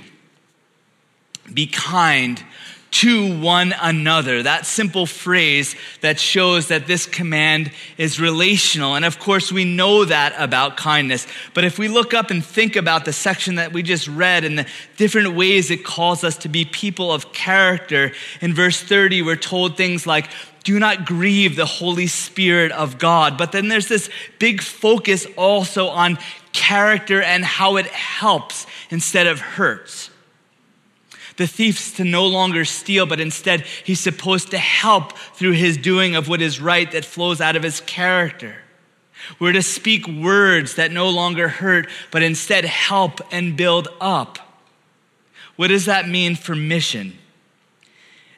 Be 1.53 1.67
kind 1.67 2.43
to 2.91 3.39
one 3.39 3.73
another. 3.81 4.43
That 4.43 4.65
simple 4.65 5.05
phrase 5.05 5.75
that 6.01 6.19
shows 6.19 6.67
that 6.67 6.87
this 6.87 7.05
command 7.05 7.71
is 7.97 8.19
relational. 8.19 8.95
And 8.95 9.05
of 9.05 9.17
course, 9.17 9.51
we 9.51 9.63
know 9.63 10.03
that 10.05 10.33
about 10.37 10.75
kindness. 10.75 11.25
But 11.53 11.63
if 11.63 11.79
we 11.79 11.87
look 11.87 12.13
up 12.13 12.31
and 12.31 12.43
think 12.43 12.75
about 12.75 13.05
the 13.05 13.13
section 13.13 13.55
that 13.55 13.71
we 13.71 13.81
just 13.81 14.09
read 14.09 14.43
and 14.43 14.59
the 14.59 14.67
different 14.97 15.35
ways 15.35 15.71
it 15.71 15.85
calls 15.85 16.25
us 16.25 16.37
to 16.39 16.49
be 16.49 16.65
people 16.65 17.13
of 17.13 17.31
character, 17.31 18.11
in 18.41 18.53
verse 18.53 18.81
30, 18.81 19.21
we're 19.21 19.37
told 19.37 19.77
things 19.77 20.05
like, 20.05 20.29
do 20.63 20.79
not 20.79 21.05
grieve 21.05 21.55
the 21.55 21.65
Holy 21.65 22.07
Spirit 22.07 22.71
of 22.71 22.97
God. 22.97 23.37
But 23.37 23.51
then 23.51 23.67
there's 23.67 23.87
this 23.87 24.09
big 24.39 24.61
focus 24.61 25.25
also 25.37 25.87
on 25.87 26.17
character 26.53 27.21
and 27.21 27.43
how 27.43 27.77
it 27.77 27.87
helps 27.87 28.67
instead 28.89 29.27
of 29.27 29.39
hurts. 29.39 30.09
The 31.37 31.47
thief's 31.47 31.93
to 31.93 32.03
no 32.03 32.27
longer 32.27 32.65
steal, 32.65 33.05
but 33.05 33.19
instead 33.19 33.61
he's 33.61 33.99
supposed 33.99 34.51
to 34.51 34.57
help 34.57 35.17
through 35.17 35.53
his 35.53 35.77
doing 35.77 36.15
of 36.15 36.27
what 36.27 36.41
is 36.41 36.61
right 36.61 36.91
that 36.91 37.05
flows 37.05 37.41
out 37.41 37.55
of 37.55 37.63
his 37.63 37.81
character. 37.81 38.57
We're 39.39 39.53
to 39.53 39.61
speak 39.61 40.07
words 40.07 40.75
that 40.75 40.91
no 40.91 41.09
longer 41.09 41.47
hurt, 41.47 41.87
but 42.11 42.23
instead 42.23 42.65
help 42.65 43.21
and 43.31 43.55
build 43.55 43.87
up. 43.99 44.39
What 45.55 45.67
does 45.67 45.85
that 45.85 46.07
mean 46.07 46.35
for 46.35 46.55
mission? 46.55 47.17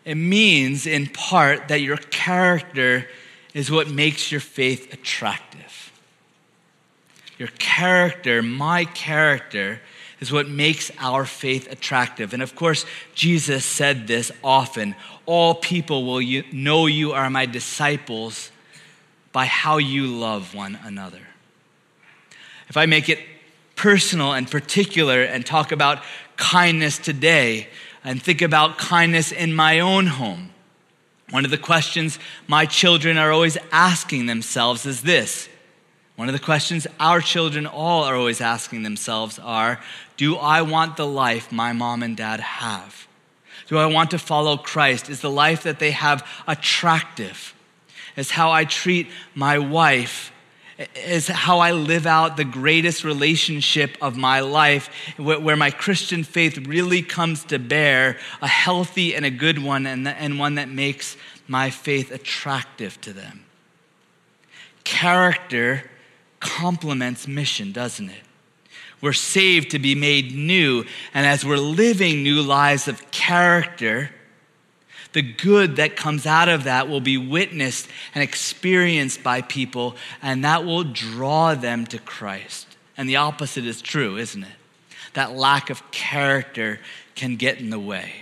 It 0.06 0.16
means, 0.16 0.86
in 0.86 1.08
part, 1.08 1.70
that 1.70 1.82
your 1.82 1.98
character 1.98 3.08
is 3.54 3.72
what 3.72 3.90
makes 3.90 4.32
your 4.32 4.42
faith 4.42 4.94
attractive. 4.94 5.92
Your 7.38 7.50
character, 7.60 8.42
my 8.42 8.86
character, 8.86 9.82
is 10.20 10.32
what 10.32 10.48
makes 10.48 10.92
our 11.00 11.26
faith 11.26 11.72
attractive. 11.72 12.34
And 12.34 12.42
of 12.42 12.56
course, 12.56 12.86
Jesus 13.14 13.66
said 13.66 14.08
this 14.08 14.32
often 14.44 14.96
All 15.26 15.56
people 15.56 16.06
will 16.06 16.44
know 16.52 16.86
you 16.86 17.14
are 17.14 17.30
my 17.30 17.46
disciples 17.46 18.52
by 19.32 19.46
how 19.46 19.78
you 19.78 20.08
love 20.08 20.54
one 20.54 20.78
another. 20.84 21.22
If 22.70 22.78
I 22.78 22.86
make 22.86 23.10
it 23.10 23.20
personal 23.76 24.34
and 24.34 24.50
particular 24.50 25.24
and 25.24 25.46
talk 25.46 25.72
about 25.72 26.04
kindness 26.38 26.98
today 26.98 27.68
and 28.04 28.22
think 28.22 28.42
about 28.42 28.78
kindness 28.78 29.32
in 29.32 29.54
my 29.54 29.80
own 29.80 30.08
home, 30.08 30.52
one 31.30 31.46
of 31.46 31.52
the 31.52 31.58
questions 31.58 32.20
my 32.48 32.66
children 32.66 33.18
are 33.18 33.32
always 33.32 33.58
asking 33.72 34.26
themselves 34.26 34.86
is 34.86 35.02
this 35.02 35.50
one 36.16 36.30
of 36.30 36.34
the 36.34 36.40
questions 36.40 36.86
our 37.00 37.22
children 37.22 37.66
all 37.66 38.04
are 38.04 38.16
always 38.16 38.40
asking 38.40 38.84
themselves 38.84 39.40
are 39.40 39.80
Do 40.16 40.36
I 40.36 40.62
want 40.62 40.96
the 40.96 41.08
life 41.08 41.52
my 41.52 41.74
mom 41.74 42.04
and 42.04 42.16
dad 42.16 42.40
have? 42.40 43.08
Do 43.68 43.78
I 43.78 43.88
want 43.88 44.12
to 44.12 44.20
follow 44.20 44.58
Christ? 44.58 45.10
Is 45.10 45.22
the 45.22 45.32
life 45.32 45.64
that 45.64 45.80
they 45.80 45.92
have 45.92 46.28
attractive? 46.48 47.56
Is 48.16 48.32
how 48.32 48.52
I 48.52 48.66
treat 48.66 49.08
my 49.34 49.58
wife? 49.58 50.32
Is 50.96 51.28
how 51.28 51.60
I 51.60 51.72
live 51.72 52.06
out 52.06 52.38
the 52.38 52.44
greatest 52.44 53.04
relationship 53.04 53.98
of 54.02 54.18
my 54.18 54.40
life, 54.40 54.90
where 55.18 55.56
my 55.56 55.72
Christian 55.72 56.24
faith 56.24 56.58
really 56.68 57.02
comes 57.02 57.44
to 57.46 57.60
bear 57.60 58.18
a 58.42 58.48
healthy 58.48 59.16
and 59.16 59.26
a 59.26 59.30
good 59.30 59.60
one, 59.60 59.86
and 59.86 60.40
one 60.40 60.56
that 60.56 60.70
makes 60.70 61.18
my 61.48 61.70
faith 61.70 62.12
attractive 62.12 63.00
to 63.02 63.14
them? 63.14 63.46
Character 64.84 65.90
complements 66.40 67.28
mission, 67.28 67.72
doesn't 67.72 68.10
it? 68.10 68.24
We're 69.02 69.14
saved 69.14 69.72
to 69.72 69.80
be 69.80 69.96
made 69.96 70.34
new, 70.34 70.86
and 71.14 71.26
as 71.26 71.44
we're 71.44 71.58
living 71.58 72.24
new 72.24 72.42
lives 72.42 72.88
of 72.88 73.12
character, 73.12 74.12
the 75.14 75.22
good 75.22 75.78
that 75.78 75.96
comes 75.96 76.26
out 76.26 76.50
of 76.50 76.66
that 76.66 76.90
will 76.90 77.02
be 77.02 77.18
witnessed 77.18 77.88
and 78.14 78.24
experienced 78.24 79.24
by 79.24 79.42
people, 79.42 79.96
and 80.22 80.44
that 80.44 80.66
will 80.66 80.84
draw 80.84 81.56
them 81.56 81.86
to 81.88 82.00
Christ. 82.00 82.68
And 82.98 83.08
the 83.08 83.16
opposite 83.16 83.66
is 83.66 83.82
true, 83.82 84.18
isn't 84.18 84.44
it? 84.44 84.50
That 85.14 85.36
lack 85.36 85.70
of 85.70 85.90
character 85.92 86.80
can 87.16 87.36
get 87.36 87.60
in 87.60 87.70
the 87.70 87.80
way. 87.80 88.14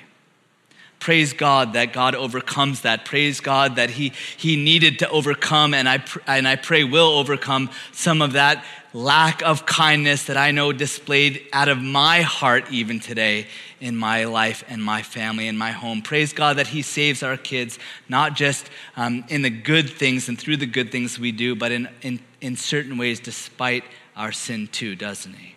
Praise 1.01 1.33
God 1.33 1.73
that 1.73 1.93
God 1.93 2.13
overcomes 2.13 2.81
that. 2.81 3.05
Praise 3.05 3.39
God 3.39 3.77
that 3.77 3.89
He, 3.89 4.13
he 4.37 4.55
needed 4.55 4.99
to 4.99 5.09
overcome, 5.09 5.73
and 5.73 5.89
I, 5.89 6.03
and 6.27 6.47
I 6.47 6.55
pray 6.55 6.83
will 6.83 7.07
overcome 7.07 7.71
some 7.91 8.21
of 8.21 8.33
that 8.33 8.63
lack 8.93 9.41
of 9.41 9.65
kindness 9.65 10.25
that 10.25 10.37
I 10.37 10.51
know 10.51 10.71
displayed 10.71 11.47
out 11.53 11.69
of 11.69 11.81
my 11.81 12.21
heart 12.21 12.71
even 12.71 12.99
today 12.99 13.47
in 13.79 13.97
my 13.97 14.25
life 14.25 14.63
and 14.67 14.83
my 14.83 15.01
family 15.01 15.47
and 15.47 15.57
my 15.57 15.71
home. 15.71 16.03
Praise 16.03 16.33
God 16.33 16.57
that 16.57 16.67
He 16.67 16.83
saves 16.83 17.23
our 17.23 17.35
kids, 17.35 17.79
not 18.07 18.35
just 18.35 18.69
um, 18.95 19.23
in 19.27 19.41
the 19.41 19.49
good 19.49 19.89
things 19.89 20.29
and 20.29 20.37
through 20.39 20.57
the 20.57 20.67
good 20.67 20.91
things 20.91 21.17
we 21.17 21.31
do, 21.31 21.55
but 21.55 21.71
in, 21.71 21.89
in, 22.03 22.19
in 22.41 22.55
certain 22.55 22.95
ways 22.99 23.19
despite 23.19 23.85
our 24.15 24.31
sin 24.31 24.67
too, 24.67 24.95
doesn't 24.95 25.33
He? 25.33 25.55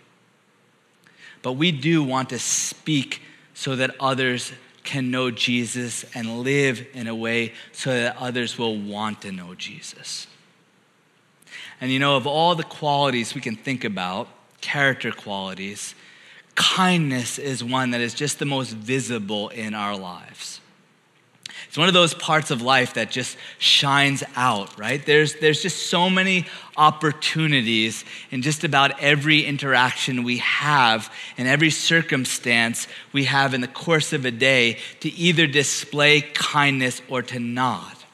But 1.43 1.53
we 1.53 1.71
do 1.71 2.03
want 2.03 2.31
to 2.31 2.39
speak 2.39 3.21
so 3.53 3.77
that 3.77 3.95
others 4.01 4.51
can 4.85 5.11
know 5.11 5.31
Jesus 5.31 6.05
and 6.15 6.41
live 6.41 6.87
in 6.93 7.09
a 7.09 7.15
way 7.15 7.55
so 7.73 7.91
that 7.91 8.17
others 8.19 8.57
will 8.59 8.79
want 8.79 9.23
to 9.23 9.33
know 9.33 9.55
Jesus. 9.55 10.27
And 11.81 11.91
you 11.91 11.99
know, 11.99 12.17
of 12.17 12.27
all 12.27 12.55
the 12.55 12.63
qualities 12.63 13.35
we 13.35 13.41
can 13.41 13.57
think 13.57 13.85
about, 13.85 14.29
character 14.61 15.11
qualities, 15.11 15.95
kindness 16.55 17.39
is 17.39 17.65
one 17.65 17.91
that 17.91 18.01
is 18.01 18.15
just 18.15 18.39
the 18.39 18.45
most 18.45 18.71
visible 18.71 19.49
in 19.49 19.75
our 19.75 19.97
lives. 19.97 20.61
It's 21.75 21.79
one 21.81 21.89
of 21.89 21.95
those 21.95 22.15
parts 22.15 22.53
of 22.53 22.63
life 22.63 22.95
that 22.95 23.11
just 23.11 23.37
shines 23.59 24.23
out, 24.37 24.79
right? 24.79 25.05
There's, 25.05 25.35
there's 25.41 25.61
just 25.61 25.89
so 25.89 26.09
many 26.09 26.47
opportunities 26.77 28.05
in 28.31 28.43
just 28.43 28.63
about 28.63 29.01
every 29.01 29.41
interaction 29.41 30.23
we 30.23 30.39
have, 30.39 31.13
in 31.37 31.49
every 31.49 31.71
circumstance 31.71 32.87
we 33.13 33.25
have 33.25 33.55
in 33.55 33.61
the 33.61 33.67
course 33.67 34.13
of 34.13 34.25
a 34.25 34.31
day, 34.31 34.79
to 35.01 35.13
either 35.15 35.49
display 35.49 36.21
kindness 36.21 37.03
or 37.09 37.23
to 37.23 37.41
not. 37.41 38.05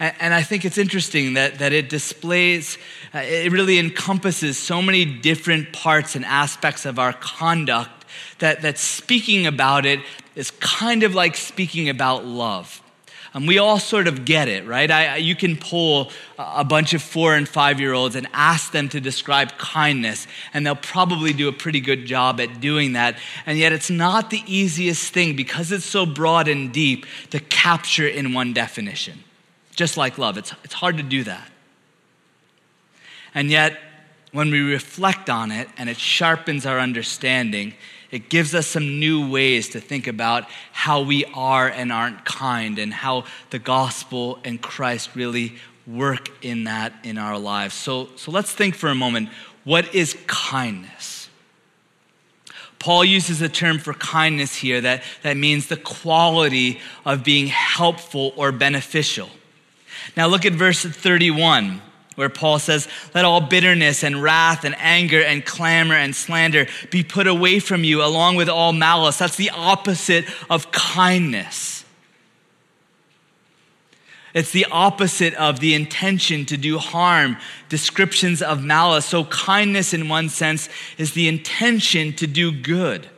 And, 0.00 0.16
and 0.18 0.34
I 0.34 0.42
think 0.42 0.64
it's 0.64 0.76
interesting 0.76 1.34
that, 1.34 1.60
that 1.60 1.72
it 1.72 1.88
displays, 1.88 2.78
uh, 3.14 3.18
it 3.18 3.52
really 3.52 3.78
encompasses 3.78 4.58
so 4.58 4.82
many 4.82 5.04
different 5.04 5.72
parts 5.72 6.16
and 6.16 6.24
aspects 6.24 6.84
of 6.84 6.98
our 6.98 7.12
conduct 7.12 8.01
that, 8.38 8.62
that 8.62 8.78
speaking 8.78 9.46
about 9.46 9.86
it 9.86 10.00
is 10.34 10.50
kind 10.52 11.02
of 11.02 11.14
like 11.14 11.36
speaking 11.36 11.88
about 11.88 12.24
love. 12.24 12.82
Um, 13.34 13.46
we 13.46 13.58
all 13.58 13.78
sort 13.78 14.08
of 14.08 14.24
get 14.26 14.48
it, 14.48 14.66
right? 14.66 14.90
I, 14.90 15.16
you 15.16 15.34
can 15.34 15.56
pull 15.56 16.10
a 16.38 16.64
bunch 16.64 16.92
of 16.92 17.00
four 17.00 17.34
and 17.34 17.48
five 17.48 17.80
year 17.80 17.94
olds 17.94 18.14
and 18.14 18.28
ask 18.34 18.72
them 18.72 18.90
to 18.90 19.00
describe 19.00 19.56
kindness, 19.56 20.26
and 20.52 20.66
they'll 20.66 20.74
probably 20.76 21.32
do 21.32 21.48
a 21.48 21.52
pretty 21.52 21.80
good 21.80 22.04
job 22.04 22.40
at 22.40 22.60
doing 22.60 22.92
that. 22.92 23.16
And 23.46 23.58
yet, 23.58 23.72
it's 23.72 23.88
not 23.88 24.28
the 24.28 24.42
easiest 24.46 25.14
thing 25.14 25.34
because 25.34 25.72
it's 25.72 25.86
so 25.86 26.04
broad 26.04 26.46
and 26.46 26.72
deep 26.72 27.06
to 27.30 27.40
capture 27.40 28.06
in 28.06 28.34
one 28.34 28.52
definition. 28.52 29.24
Just 29.74 29.96
like 29.96 30.18
love, 30.18 30.36
it's, 30.36 30.52
it's 30.62 30.74
hard 30.74 30.98
to 30.98 31.02
do 31.02 31.24
that. 31.24 31.50
And 33.34 33.50
yet, 33.50 33.78
when 34.32 34.50
we 34.50 34.60
reflect 34.60 35.30
on 35.30 35.50
it 35.50 35.68
and 35.78 35.88
it 35.88 35.96
sharpens 35.96 36.66
our 36.66 36.78
understanding, 36.78 37.72
it 38.12 38.28
gives 38.28 38.54
us 38.54 38.66
some 38.66 39.00
new 39.00 39.28
ways 39.28 39.70
to 39.70 39.80
think 39.80 40.06
about 40.06 40.44
how 40.70 41.00
we 41.00 41.24
are 41.34 41.66
and 41.66 41.90
aren't 41.90 42.24
kind 42.24 42.78
and 42.78 42.92
how 42.92 43.24
the 43.50 43.58
gospel 43.58 44.38
and 44.44 44.60
Christ 44.60 45.16
really 45.16 45.54
work 45.86 46.28
in 46.44 46.64
that 46.64 46.92
in 47.02 47.18
our 47.18 47.38
lives. 47.38 47.74
So, 47.74 48.10
so 48.16 48.30
let's 48.30 48.52
think 48.52 48.74
for 48.74 48.88
a 48.88 48.94
moment 48.94 49.30
what 49.64 49.94
is 49.94 50.16
kindness? 50.26 51.30
Paul 52.78 53.04
uses 53.04 53.40
a 53.40 53.48
term 53.48 53.78
for 53.78 53.94
kindness 53.94 54.56
here 54.56 54.80
that, 54.80 55.04
that 55.22 55.36
means 55.36 55.68
the 55.68 55.76
quality 55.76 56.80
of 57.06 57.22
being 57.22 57.46
helpful 57.46 58.32
or 58.36 58.50
beneficial. 58.52 59.30
Now 60.16 60.26
look 60.26 60.44
at 60.44 60.52
verse 60.52 60.84
31 60.84 61.80
where 62.14 62.28
Paul 62.28 62.58
says, 62.58 62.88
Let 63.14 63.24
all 63.24 63.40
bitterness 63.40 64.02
and 64.02 64.22
wrath 64.22 64.64
and 64.64 64.74
anger 64.78 65.22
and 65.22 65.44
clamor 65.44 65.94
and 65.94 66.14
slander 66.14 66.66
be 66.90 67.02
put 67.02 67.26
away 67.26 67.58
from 67.58 67.84
you, 67.84 68.04
along 68.04 68.36
with 68.36 68.48
all 68.48 68.72
malice. 68.72 69.18
That's 69.18 69.36
the 69.36 69.50
opposite 69.50 70.26
of 70.50 70.70
kindness. 70.72 71.84
It's 74.34 74.52
the 74.52 74.66
opposite 74.70 75.34
of 75.34 75.60
the 75.60 75.74
intention 75.74 76.46
to 76.46 76.56
do 76.56 76.78
harm, 76.78 77.36
descriptions 77.68 78.40
of 78.40 78.64
malice. 78.64 79.04
So, 79.04 79.24
kindness, 79.24 79.92
in 79.92 80.08
one 80.08 80.30
sense, 80.30 80.68
is 80.96 81.12
the 81.12 81.28
intention 81.28 82.14
to 82.14 82.26
do 82.26 82.50
good. 82.50 83.08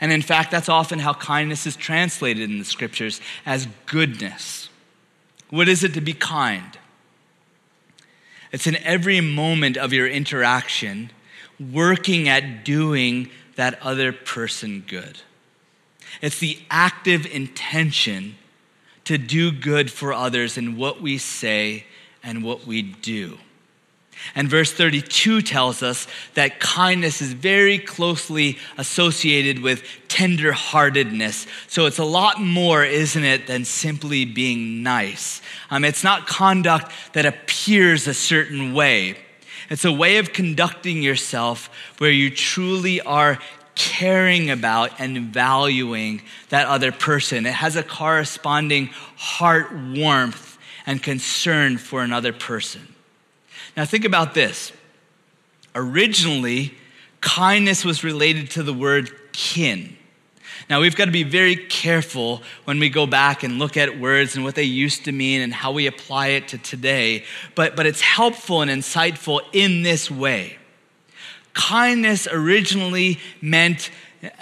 And 0.00 0.12
in 0.12 0.22
fact, 0.22 0.50
that's 0.50 0.68
often 0.68 0.98
how 0.98 1.14
kindness 1.14 1.66
is 1.66 1.76
translated 1.76 2.50
in 2.50 2.58
the 2.58 2.64
scriptures 2.64 3.20
as 3.44 3.68
goodness. 3.86 4.68
What 5.50 5.68
is 5.68 5.84
it 5.84 5.94
to 5.94 6.00
be 6.00 6.14
kind? 6.14 6.78
It's 8.54 8.68
in 8.68 8.76
every 8.84 9.20
moment 9.20 9.76
of 9.76 9.92
your 9.92 10.06
interaction 10.06 11.10
working 11.58 12.28
at 12.28 12.64
doing 12.64 13.30
that 13.56 13.82
other 13.82 14.12
person 14.12 14.84
good. 14.86 15.18
It's 16.22 16.38
the 16.38 16.60
active 16.70 17.26
intention 17.26 18.36
to 19.06 19.18
do 19.18 19.50
good 19.50 19.90
for 19.90 20.12
others 20.12 20.56
in 20.56 20.76
what 20.76 21.02
we 21.02 21.18
say 21.18 21.86
and 22.22 22.44
what 22.44 22.64
we 22.64 22.80
do. 22.80 23.38
And 24.34 24.48
verse 24.48 24.72
32 24.72 25.42
tells 25.42 25.82
us 25.82 26.06
that 26.34 26.60
kindness 26.60 27.20
is 27.20 27.32
very 27.32 27.78
closely 27.78 28.58
associated 28.78 29.60
with 29.60 29.82
tenderheartedness. 30.08 31.46
So 31.68 31.86
it's 31.86 31.98
a 31.98 32.04
lot 32.04 32.40
more, 32.40 32.84
isn't 32.84 33.24
it, 33.24 33.46
than 33.46 33.64
simply 33.64 34.24
being 34.24 34.82
nice. 34.82 35.42
Um, 35.70 35.84
it's 35.84 36.04
not 36.04 36.26
conduct 36.26 36.92
that 37.12 37.26
appears 37.26 38.06
a 38.06 38.14
certain 38.14 38.74
way, 38.74 39.16
it's 39.70 39.84
a 39.84 39.92
way 39.92 40.18
of 40.18 40.32
conducting 40.32 41.02
yourself 41.02 41.70
where 41.98 42.10
you 42.10 42.30
truly 42.30 43.00
are 43.00 43.38
caring 43.74 44.50
about 44.50 45.00
and 45.00 45.32
valuing 45.32 46.22
that 46.50 46.66
other 46.66 46.92
person. 46.92 47.46
It 47.46 47.54
has 47.54 47.76
a 47.76 47.82
corresponding 47.82 48.90
heart 49.16 49.72
warmth 49.72 50.58
and 50.86 51.02
concern 51.02 51.78
for 51.78 52.02
another 52.02 52.32
person. 52.32 52.93
Now, 53.76 53.84
think 53.84 54.04
about 54.04 54.34
this. 54.34 54.72
Originally, 55.74 56.74
kindness 57.20 57.84
was 57.84 58.04
related 58.04 58.50
to 58.52 58.62
the 58.62 58.72
word 58.72 59.10
kin. 59.32 59.96
Now, 60.70 60.80
we've 60.80 60.94
got 60.94 61.06
to 61.06 61.10
be 61.10 61.24
very 61.24 61.56
careful 61.56 62.42
when 62.64 62.78
we 62.78 62.88
go 62.88 63.06
back 63.06 63.42
and 63.42 63.58
look 63.58 63.76
at 63.76 63.98
words 63.98 64.36
and 64.36 64.44
what 64.44 64.54
they 64.54 64.62
used 64.62 65.04
to 65.06 65.12
mean 65.12 65.40
and 65.40 65.52
how 65.52 65.72
we 65.72 65.86
apply 65.86 66.28
it 66.28 66.48
to 66.48 66.58
today, 66.58 67.24
but, 67.54 67.76
but 67.76 67.86
it's 67.86 68.00
helpful 68.00 68.62
and 68.62 68.70
insightful 68.70 69.40
in 69.52 69.82
this 69.82 70.10
way. 70.10 70.56
Kindness 71.52 72.26
originally 72.30 73.18
meant 73.40 73.90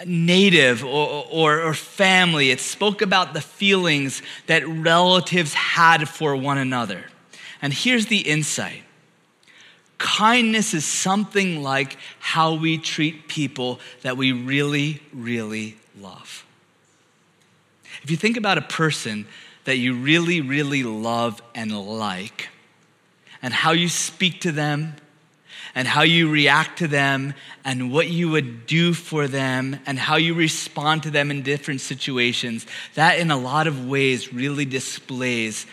native 0.07 0.85
or, 0.85 1.27
or, 1.31 1.61
or, 1.61 1.75
family. 1.75 2.51
It 2.51 2.61
spoke 2.61 3.03
about 3.03 3.35
the 3.35 3.41
feelings 3.41 4.23
that 4.47 4.67
relatives 4.67 5.55
had 5.55 6.09
for 6.09 6.37
one 6.37 6.57
another. 6.57 7.05
And 7.61 7.73
here's 7.73 8.07
the 8.07 8.19
insight 8.19 8.83
kindness 10.03 10.75
is 10.75 10.85
something 10.85 11.63
like 11.63 11.97
how 12.19 12.55
we 12.55 12.77
treat 12.77 13.29
people 13.29 13.79
that 14.03 14.17
we 14.17 14.33
really, 14.33 15.01
really 15.15 15.77
love. 15.99 16.45
If 18.03 18.11
you 18.11 18.17
think 18.17 18.37
about 18.37 18.59
a 18.59 18.63
person 18.63 19.27
that 19.63 19.77
you 19.77 19.95
really, 19.95 20.41
really 20.41 20.83
love 20.83 21.41
and 21.55 21.71
like, 21.71 22.49
and 23.43 23.55
how 23.55 23.71
you 23.71 23.89
speak 23.89 24.41
to 24.41 24.51
them, 24.51 24.97
and 25.75 25.87
how 25.87 26.03
you 26.03 26.29
react 26.29 26.79
to 26.79 26.89
them, 26.89 27.33
and 27.65 27.93
what 27.93 28.09
you 28.09 28.29
would 28.29 28.67
do 28.67 28.93
for 28.93 29.29
them, 29.29 29.79
and 29.87 30.01
how 30.01 30.17
you 30.17 30.35
respond 30.35 31.05
to 31.05 31.11
them 31.11 31.31
in 31.31 31.43
different 31.43 31.81
situations, 31.81 32.67
that 32.95 33.21
in 33.21 33.31
a 33.31 33.37
lot 33.37 33.69
of 33.69 33.87
ways 33.87 34.35
really 34.35 34.65
displays 34.65 35.65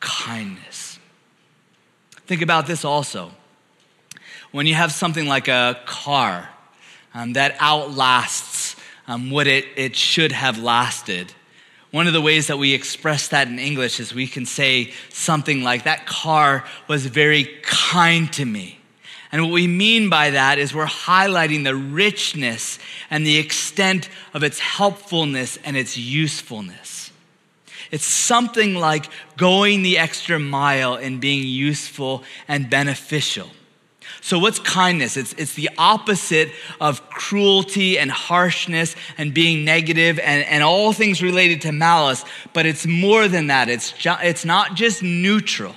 kindness. 0.00 0.98
Think 2.26 2.40
about 2.40 2.66
this 2.66 2.82
also. 2.82 3.30
When 4.54 4.68
you 4.68 4.74
have 4.74 4.92
something 4.92 5.26
like 5.26 5.48
a 5.48 5.80
car 5.84 6.48
um, 7.12 7.32
that 7.32 7.56
outlasts 7.58 8.76
um, 9.08 9.32
what 9.32 9.48
it, 9.48 9.64
it 9.74 9.96
should 9.96 10.30
have 10.30 10.60
lasted, 10.60 11.32
one 11.90 12.06
of 12.06 12.12
the 12.12 12.20
ways 12.20 12.46
that 12.46 12.56
we 12.56 12.72
express 12.72 13.26
that 13.30 13.48
in 13.48 13.58
English 13.58 13.98
is 13.98 14.14
we 14.14 14.28
can 14.28 14.46
say 14.46 14.92
something 15.08 15.64
like, 15.64 15.82
That 15.82 16.06
car 16.06 16.64
was 16.86 17.04
very 17.06 17.46
kind 17.62 18.32
to 18.34 18.44
me. 18.44 18.78
And 19.32 19.42
what 19.42 19.50
we 19.50 19.66
mean 19.66 20.08
by 20.08 20.30
that 20.30 20.60
is 20.60 20.72
we're 20.72 20.86
highlighting 20.86 21.64
the 21.64 21.74
richness 21.74 22.78
and 23.10 23.26
the 23.26 23.38
extent 23.38 24.08
of 24.34 24.44
its 24.44 24.60
helpfulness 24.60 25.58
and 25.64 25.76
its 25.76 25.98
usefulness. 25.98 27.10
It's 27.90 28.06
something 28.06 28.76
like 28.76 29.06
going 29.36 29.82
the 29.82 29.98
extra 29.98 30.38
mile 30.38 30.94
in 30.94 31.18
being 31.18 31.44
useful 31.44 32.22
and 32.46 32.70
beneficial. 32.70 33.50
So, 34.24 34.38
what's 34.38 34.58
kindness? 34.58 35.18
It's, 35.18 35.34
it's 35.34 35.52
the 35.52 35.68
opposite 35.76 36.50
of 36.80 37.10
cruelty 37.10 37.98
and 37.98 38.10
harshness 38.10 38.96
and 39.18 39.34
being 39.34 39.66
negative 39.66 40.18
and, 40.18 40.42
and 40.46 40.62
all 40.62 40.94
things 40.94 41.22
related 41.22 41.60
to 41.60 41.72
malice, 41.72 42.24
but 42.54 42.64
it's 42.64 42.86
more 42.86 43.28
than 43.28 43.48
that. 43.48 43.68
It's, 43.68 43.92
ju- 43.92 44.16
it's 44.22 44.46
not 44.46 44.76
just 44.76 45.02
neutral. 45.02 45.74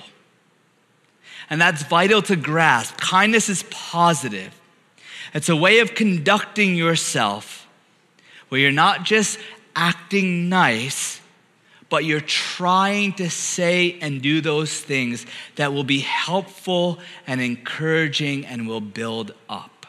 And 1.50 1.60
that's 1.60 1.82
vital 1.82 2.22
to 2.22 2.36
grasp. 2.36 2.96
Kindness 2.96 3.50
is 3.50 3.64
positive, 3.64 4.58
it's 5.34 5.50
a 5.50 5.56
way 5.56 5.80
of 5.80 5.94
conducting 5.94 6.74
yourself 6.74 7.68
where 8.48 8.62
you're 8.62 8.72
not 8.72 9.04
just 9.04 9.38
acting 9.76 10.48
nice, 10.48 11.20
but 11.90 12.04
you're 12.04 12.20
trying 12.20 13.14
to 13.14 13.30
say 13.30 13.98
and 14.00 14.20
do 14.20 14.40
those 14.40 14.78
things 14.78 15.24
that 15.56 15.72
will 15.72 15.84
be 15.84 16.00
helpful 16.00 16.98
and 17.26 17.40
encouraging 17.40 18.44
and 18.44 18.68
will 18.68 18.80
build 18.80 19.32
up. 19.48 19.86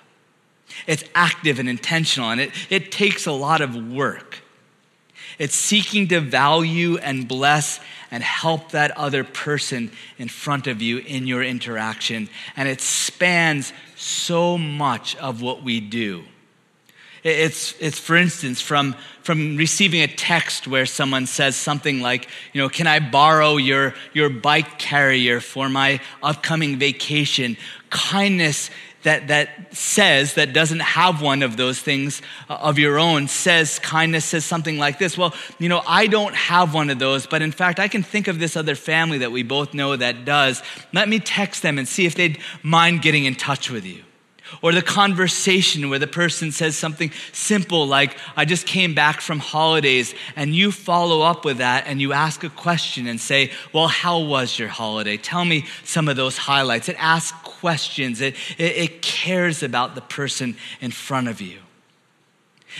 It's 0.87 1.03
active 1.13 1.59
and 1.59 1.67
intentional, 1.67 2.29
and 2.29 2.39
it, 2.39 2.51
it 2.69 2.91
takes 2.91 3.25
a 3.25 3.31
lot 3.31 3.61
of 3.61 3.75
work. 3.91 4.39
It's 5.37 5.55
seeking 5.55 6.07
to 6.09 6.19
value 6.19 6.97
and 6.97 7.27
bless 7.27 7.79
and 8.11 8.23
help 8.23 8.71
that 8.71 8.91
other 8.97 9.23
person 9.23 9.91
in 10.17 10.27
front 10.27 10.67
of 10.67 10.81
you 10.81 10.97
in 10.97 11.27
your 11.27 11.43
interaction. 11.43 12.29
And 12.55 12.67
it 12.67 12.81
spans 12.81 13.71
so 13.95 14.57
much 14.57 15.15
of 15.17 15.41
what 15.41 15.63
we 15.63 15.79
do. 15.79 16.23
It's, 17.23 17.73
it's 17.79 17.99
for 17.99 18.15
instance, 18.15 18.61
from, 18.61 18.95
from 19.21 19.57
receiving 19.57 20.01
a 20.01 20.07
text 20.07 20.67
where 20.67 20.85
someone 20.85 21.25
says 21.25 21.55
something 21.55 22.01
like, 22.01 22.27
you 22.53 22.61
know, 22.61 22.69
can 22.69 22.87
I 22.87 22.99
borrow 22.99 23.57
your, 23.57 23.93
your 24.13 24.29
bike 24.29 24.79
carrier 24.79 25.41
for 25.41 25.69
my 25.69 25.99
upcoming 26.23 26.79
vacation? 26.79 27.57
Kindness 27.89 28.69
that, 29.03 29.29
that 29.29 29.73
says, 29.73 30.33
that 30.33 30.51
doesn't 30.53 30.81
have 30.81 31.21
one 31.21 31.41
of 31.41 31.55
those 31.57 31.79
things 31.79 32.21
uh, 32.49 32.55
of 32.55 32.77
your 32.77 32.99
own, 32.99 33.27
says, 33.27 33.79
kindness 33.79 34.25
says 34.25 34.43
something 34.43 34.77
like 34.77 34.99
this 34.99 35.17
Well, 35.17 35.33
you 35.57 35.69
know, 35.69 35.81
I 35.87 36.07
don't 36.07 36.35
have 36.35 36.73
one 36.73 36.89
of 36.89 36.99
those, 36.99 37.25
but 37.25 37.41
in 37.41 37.51
fact, 37.51 37.79
I 37.79 37.87
can 37.87 38.03
think 38.03 38.27
of 38.27 38.39
this 38.39 38.57
other 38.57 38.75
family 38.75 39.19
that 39.19 39.31
we 39.31 39.43
both 39.43 39.73
know 39.73 39.95
that 39.95 40.25
does. 40.25 40.61
Let 40.93 41.07
me 41.07 41.19
text 41.19 41.61
them 41.63 41.77
and 41.77 41.87
see 41.87 42.05
if 42.05 42.15
they'd 42.15 42.39
mind 42.61 43.01
getting 43.01 43.25
in 43.25 43.35
touch 43.35 43.69
with 43.69 43.85
you. 43.85 44.03
Or 44.61 44.71
the 44.71 44.81
conversation 44.81 45.89
where 45.89 45.99
the 45.99 46.07
person 46.07 46.51
says 46.51 46.75
something 46.75 47.11
simple 47.31 47.87
like, 47.87 48.17
I 48.35 48.45
just 48.45 48.65
came 48.65 48.93
back 48.93 49.21
from 49.21 49.39
holidays, 49.39 50.13
and 50.35 50.55
you 50.55 50.71
follow 50.71 51.21
up 51.21 51.45
with 51.45 51.57
that 51.57 51.85
and 51.87 52.01
you 52.01 52.13
ask 52.13 52.43
a 52.43 52.49
question 52.49 53.07
and 53.07 53.19
say, 53.19 53.51
Well, 53.73 53.87
how 53.87 54.19
was 54.19 54.57
your 54.57 54.69
holiday? 54.69 55.17
Tell 55.17 55.45
me 55.45 55.65
some 55.83 56.07
of 56.07 56.15
those 56.15 56.37
highlights. 56.37 56.89
It 56.89 56.97
asks 56.99 57.37
questions, 57.43 58.21
it, 58.21 58.35
it, 58.57 58.77
it 58.77 59.01
cares 59.01 59.63
about 59.63 59.95
the 59.95 60.01
person 60.01 60.55
in 60.81 60.91
front 60.91 61.27
of 61.27 61.41
you. 61.41 61.59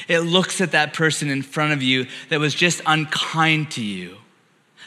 It 0.07 0.19
looks 0.19 0.61
at 0.61 0.71
that 0.71 0.93
person 0.93 1.29
in 1.29 1.41
front 1.41 1.73
of 1.73 1.81
you 1.81 2.07
that 2.29 2.39
was 2.39 2.53
just 2.53 2.81
unkind 2.85 3.71
to 3.71 3.83
you 3.83 4.17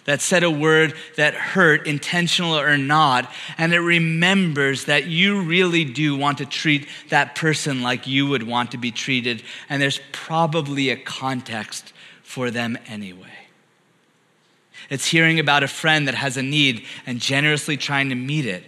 that 0.05 0.21
said 0.21 0.43
a 0.43 0.51
word 0.51 0.95
that 1.17 1.35
hurt, 1.35 1.87
intentional 1.87 2.59
or 2.59 2.77
not, 2.77 3.31
and 3.57 3.73
it 3.73 3.81
remembers 3.81 4.87
that 4.87 5.07
you 5.07 5.43
really 5.43 5.85
do 5.85 6.17
want 6.17 6.39
to 6.39 6.47
treat 6.47 6.89
that 7.09 7.35
person 7.35 7.83
like 7.83 8.07
you 8.07 8.27
would 8.27 8.43
want 8.43 8.73
to 8.73 8.79
be 8.79 8.91
treated, 8.91 9.43
and 9.69 9.81
there's 9.81 10.01
probably 10.11 10.91
a 10.91 10.97
context 10.97 11.93
for 12.23 12.51
them 12.51 12.77
anyway. 12.87 13.29
It's 14.91 15.07
hearing 15.07 15.39
about 15.39 15.63
a 15.63 15.69
friend 15.69 16.09
that 16.09 16.15
has 16.15 16.37
a 16.37 16.43
need 16.43 16.85
and 17.07 17.21
generously 17.21 17.77
trying 17.77 18.09
to 18.09 18.15
meet 18.15 18.47
it. 18.47 18.65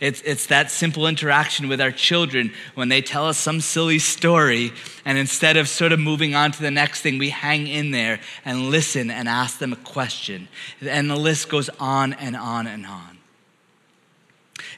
It's, 0.00 0.20
it's 0.22 0.46
that 0.46 0.70
simple 0.70 1.06
interaction 1.06 1.68
with 1.68 1.80
our 1.80 1.90
children 1.90 2.52
when 2.74 2.88
they 2.88 3.00
tell 3.02 3.26
us 3.26 3.38
some 3.38 3.60
silly 3.60 3.98
story, 3.98 4.72
and 5.04 5.18
instead 5.18 5.56
of 5.56 5.68
sort 5.68 5.92
of 5.92 6.00
moving 6.00 6.34
on 6.34 6.52
to 6.52 6.62
the 6.62 6.70
next 6.70 7.02
thing, 7.02 7.18
we 7.18 7.30
hang 7.30 7.66
in 7.66 7.90
there 7.90 8.20
and 8.44 8.70
listen 8.70 9.10
and 9.10 9.28
ask 9.28 9.58
them 9.58 9.72
a 9.72 9.76
question. 9.76 10.48
And 10.80 11.10
the 11.10 11.16
list 11.16 11.48
goes 11.48 11.68
on 11.80 12.12
and 12.14 12.36
on 12.36 12.66
and 12.66 12.86
on. 12.86 13.18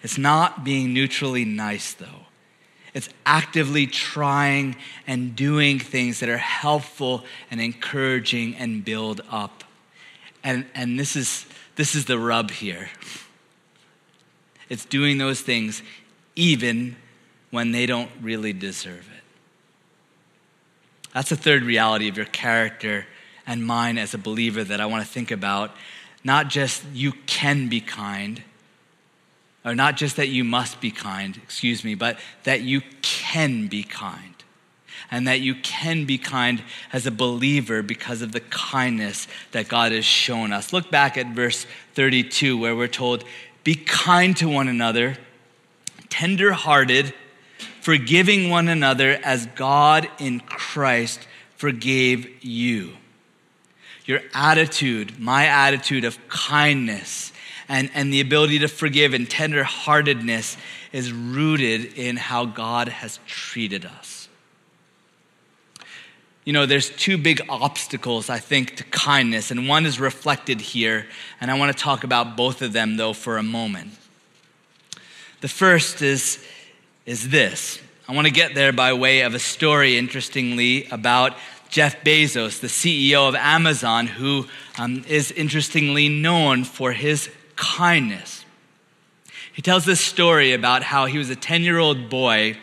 It's 0.03 0.19
not 0.19 0.65
being 0.65 0.93
neutrally 0.93 1.45
nice, 1.45 1.93
though. 1.93 2.27
It's 2.95 3.09
actively 3.27 3.87
trying 3.87 4.77
and 5.07 5.37
doing 5.37 5.79
things 5.79 6.21
that 6.21 6.29
are 6.29 6.39
helpful 6.39 7.25
and 7.51 7.61
encouraging 7.61 8.57
and 8.57 8.85
build 8.85 9.21
up. 9.31 9.65
And, 10.43 10.67
and 10.75 10.99
this, 10.99 11.15
is, 11.17 11.47
this 11.77 11.95
is 11.95 12.07
the 12.07 12.19
rub 12.19 12.51
here. 12.51 12.89
It's 14.69 14.85
doing 14.85 15.19
those 15.19 15.41
things 15.41 15.83
even 16.37 16.97
when 17.51 17.73
they 17.73 17.87
don't 17.87 18.11
really 18.21 18.53
deserve 18.53 19.09
it. 19.17 19.25
That's 21.15 21.31
the 21.31 21.37
third 21.37 21.63
reality 21.63 22.09
of 22.09 22.17
your 22.17 22.27
character 22.27 23.07
and 23.47 23.65
mine 23.65 23.97
as 23.99 24.13
a 24.15 24.19
believer 24.19 24.63
that 24.63 24.81
I 24.81 24.87
want 24.87 25.05
to 25.05 25.11
think 25.11 25.31
about. 25.31 25.75
Not 26.23 26.49
just 26.49 26.85
you 26.93 27.13
can 27.27 27.69
be 27.69 27.81
kind, 27.81 28.43
or 29.65 29.75
not 29.75 29.97
just 29.97 30.17
that 30.17 30.29
you 30.29 30.45
must 30.45 30.81
be 30.81 30.91
kind, 30.91 31.37
excuse 31.43 31.83
me, 31.83 31.95
but 31.95 32.19
that 32.45 32.61
you 32.61 32.83
can 33.03 33.69
be 33.69 33.83
kind. 33.83 34.35
And 35.11 35.27
that 35.27 35.41
you 35.41 35.55
can 35.55 36.05
be 36.05 36.19
kind 36.19 36.63
as 36.93 37.07
a 37.07 37.11
believer 37.11 37.83
because 37.83 38.21
of 38.21 38.33
the 38.33 38.41
kindness 38.41 39.27
that 39.53 39.69
God 39.69 39.93
has 39.93 40.05
shown 40.05 40.53
us. 40.53 40.73
Look 40.73 40.91
back 40.91 41.17
at 41.17 41.29
verse 41.35 41.67
32, 41.95 42.59
where 42.59 42.77
we're 42.77 42.89
told, 42.89 43.25
be 43.65 43.75
kind 43.75 44.37
to 44.39 44.49
one 44.49 44.69
another, 44.69 45.17
tender 46.09 46.53
hearted, 46.53 47.15
forgiving 47.81 48.51
one 48.51 48.69
another 48.69 49.19
as 49.23 49.47
God 49.47 50.09
in 50.19 50.41
Christ 50.41 51.27
forgave 51.57 52.45
you. 52.45 52.93
Your 54.05 54.21
attitude, 54.33 55.19
my 55.19 55.47
attitude 55.47 56.05
of 56.05 56.19
kindness 56.29 57.33
and, 57.69 57.91
and 57.93 58.13
the 58.13 58.21
ability 58.21 58.61
to 58.61 58.69
forgive 58.69 59.13
and 59.13 59.29
tenderheartedness 59.29 60.57
is 60.93 61.13
rooted 61.13 61.99
in 61.99 62.17
how 62.17 62.47
God 62.47 62.89
has 62.89 63.21
treated 63.27 63.85
us 63.85 64.18
you 66.49 66.55
know, 66.55 66.65
there's 66.65 66.89
two 66.89 67.19
big 67.19 67.43
obstacles, 67.51 68.31
I 68.31 68.39
think, 68.39 68.77
to 68.77 68.85
kindness, 68.85 69.51
and 69.51 69.69
one 69.69 69.85
is 69.85 70.01
reflected 70.01 70.63
here, 70.63 71.07
and 71.43 71.51
I 71.51 71.59
want 71.59 71.77
to 71.77 71.85
talk 71.85 72.05
about 72.05 72.39
both 72.39 72.63
of 72.63 72.73
them, 72.73 72.97
though, 72.97 73.13
for 73.13 73.37
a 73.37 73.43
moment. 73.43 73.93
The 75.43 75.49
first 75.49 76.01
is, 76.01 76.43
is 77.05 77.29
this. 77.29 77.83
I 78.09 78.15
want 78.15 78.29
to 78.29 78.33
get 78.33 78.55
there 78.55 78.73
by 78.73 78.95
way 78.95 79.21
of 79.21 79.35
a 79.35 79.39
story, 79.39 79.99
interestingly, 79.99 80.87
about 80.87 81.37
Jeff 81.69 82.03
Bezos, 82.03 82.61
the 82.61 82.69
CEO 82.69 83.29
of 83.29 83.35
Amazon, 83.35 84.07
who 84.07 84.47
um, 84.79 85.05
is 85.07 85.31
interestingly 85.33 86.09
known 86.09 86.65
for 86.65 86.93
his 86.93 87.29
kindness. 87.57 88.47
He 89.53 89.61
tells 89.61 89.85
this 89.85 90.01
story 90.01 90.55
about 90.55 90.83
how 90.83 91.05
he 91.05 91.19
was 91.19 91.29
a 91.29 91.37
10 91.37 91.61
year 91.61 91.77
old 91.77 92.09
boy 92.09 92.57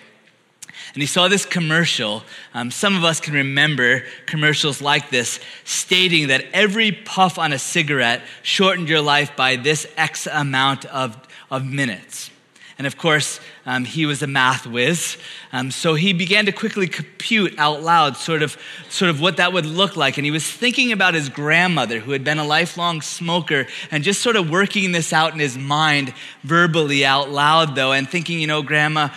and 0.96 1.02
he 1.02 1.08
saw 1.08 1.28
this 1.28 1.46
commercial. 1.46 2.24
Um, 2.54 2.72
some 2.72 2.96
of 2.96 3.04
us 3.04 3.20
can 3.20 3.34
remember 3.34 4.04
commercials 4.26 4.82
like 4.82 5.10
this, 5.10 5.42
stating 5.66 6.30
that 6.30 6.46
every 6.54 6.94
puff 6.94 7.38
on 7.38 7.52
a 7.52 7.60
cigarette 7.60 8.22
shortened 8.44 8.88
your 8.88 9.02
life 9.02 9.36
by 9.36 9.58
this 9.58 9.86
X 9.98 10.26
amount 10.26 10.86
of, 10.86 11.18
of 11.52 11.66
minutes. 11.66 12.32
And 12.78 12.86
of 12.86 12.98
course, 12.98 13.40
um, 13.66 13.86
he 13.86 14.06
was 14.06 14.22
a 14.22 14.28
math 14.28 14.68
whiz. 14.68 15.18
Um, 15.54 15.72
so 15.72 15.94
he 15.94 16.12
began 16.12 16.46
to 16.46 16.52
quickly 16.52 16.88
compute 16.88 17.58
out 17.58 17.82
loud 17.82 18.18
sort 18.18 18.44
of, 18.44 18.58
sort 18.90 19.10
of 19.10 19.22
what 19.22 19.38
that 19.38 19.54
would 19.54 19.66
look 19.66 19.96
like. 19.96 20.18
And 20.18 20.26
he 20.26 20.32
was 20.32 20.46
thinking 20.46 20.92
about 20.92 21.14
his 21.14 21.30
grandmother, 21.30 22.00
who 22.00 22.12
had 22.12 22.26
been 22.26 22.38
a 22.38 22.44
lifelong 22.44 23.02
smoker, 23.02 23.66
and 23.92 24.04
just 24.04 24.22
sort 24.22 24.36
of 24.36 24.50
working 24.50 24.92
this 24.92 25.14
out 25.14 25.32
in 25.32 25.40
his 25.40 25.58
mind 25.58 26.14
verbally 26.44 27.06
out 27.06 27.30
loud, 27.30 27.76
though, 27.76 27.94
and 27.94 28.10
thinking, 28.10 28.40
you 28.42 28.48
know, 28.48 28.62
Grandma, 28.62 29.08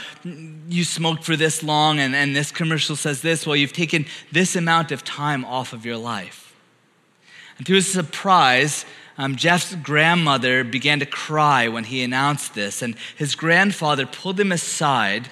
you 0.69 0.85
smoked 0.85 1.25
for 1.25 1.35
this 1.35 1.65
long, 1.65 1.99
and, 1.99 2.15
and 2.15 2.37
this 2.37 2.53
commercial 2.53 2.95
says 2.95 3.23
this. 3.23 3.45
Well, 3.45 3.57
you've 3.57 3.73
taken 3.73 4.07
this 4.31 4.55
amount 4.55 4.93
of 4.93 5.03
time 5.03 5.45
off 5.45 5.73
of 5.73 5.85
your 5.85 5.97
life. 5.97 6.55
And 7.57 7.67
to 7.67 7.75
his 7.75 7.91
surprise, 7.91 8.87
um, 9.19 9.35
Jeff's 9.35 9.75
grandmother 9.75 10.63
began 10.63 11.01
to 11.01 11.07
cry 11.07 11.67
when 11.67 11.83
he 11.83 12.05
announced 12.05 12.55
this, 12.55 12.83
and 12.83 12.95
his 13.17 13.35
grandfather 13.35 14.07
pulled 14.07 14.39
him 14.39 14.53
aside. 14.53 15.29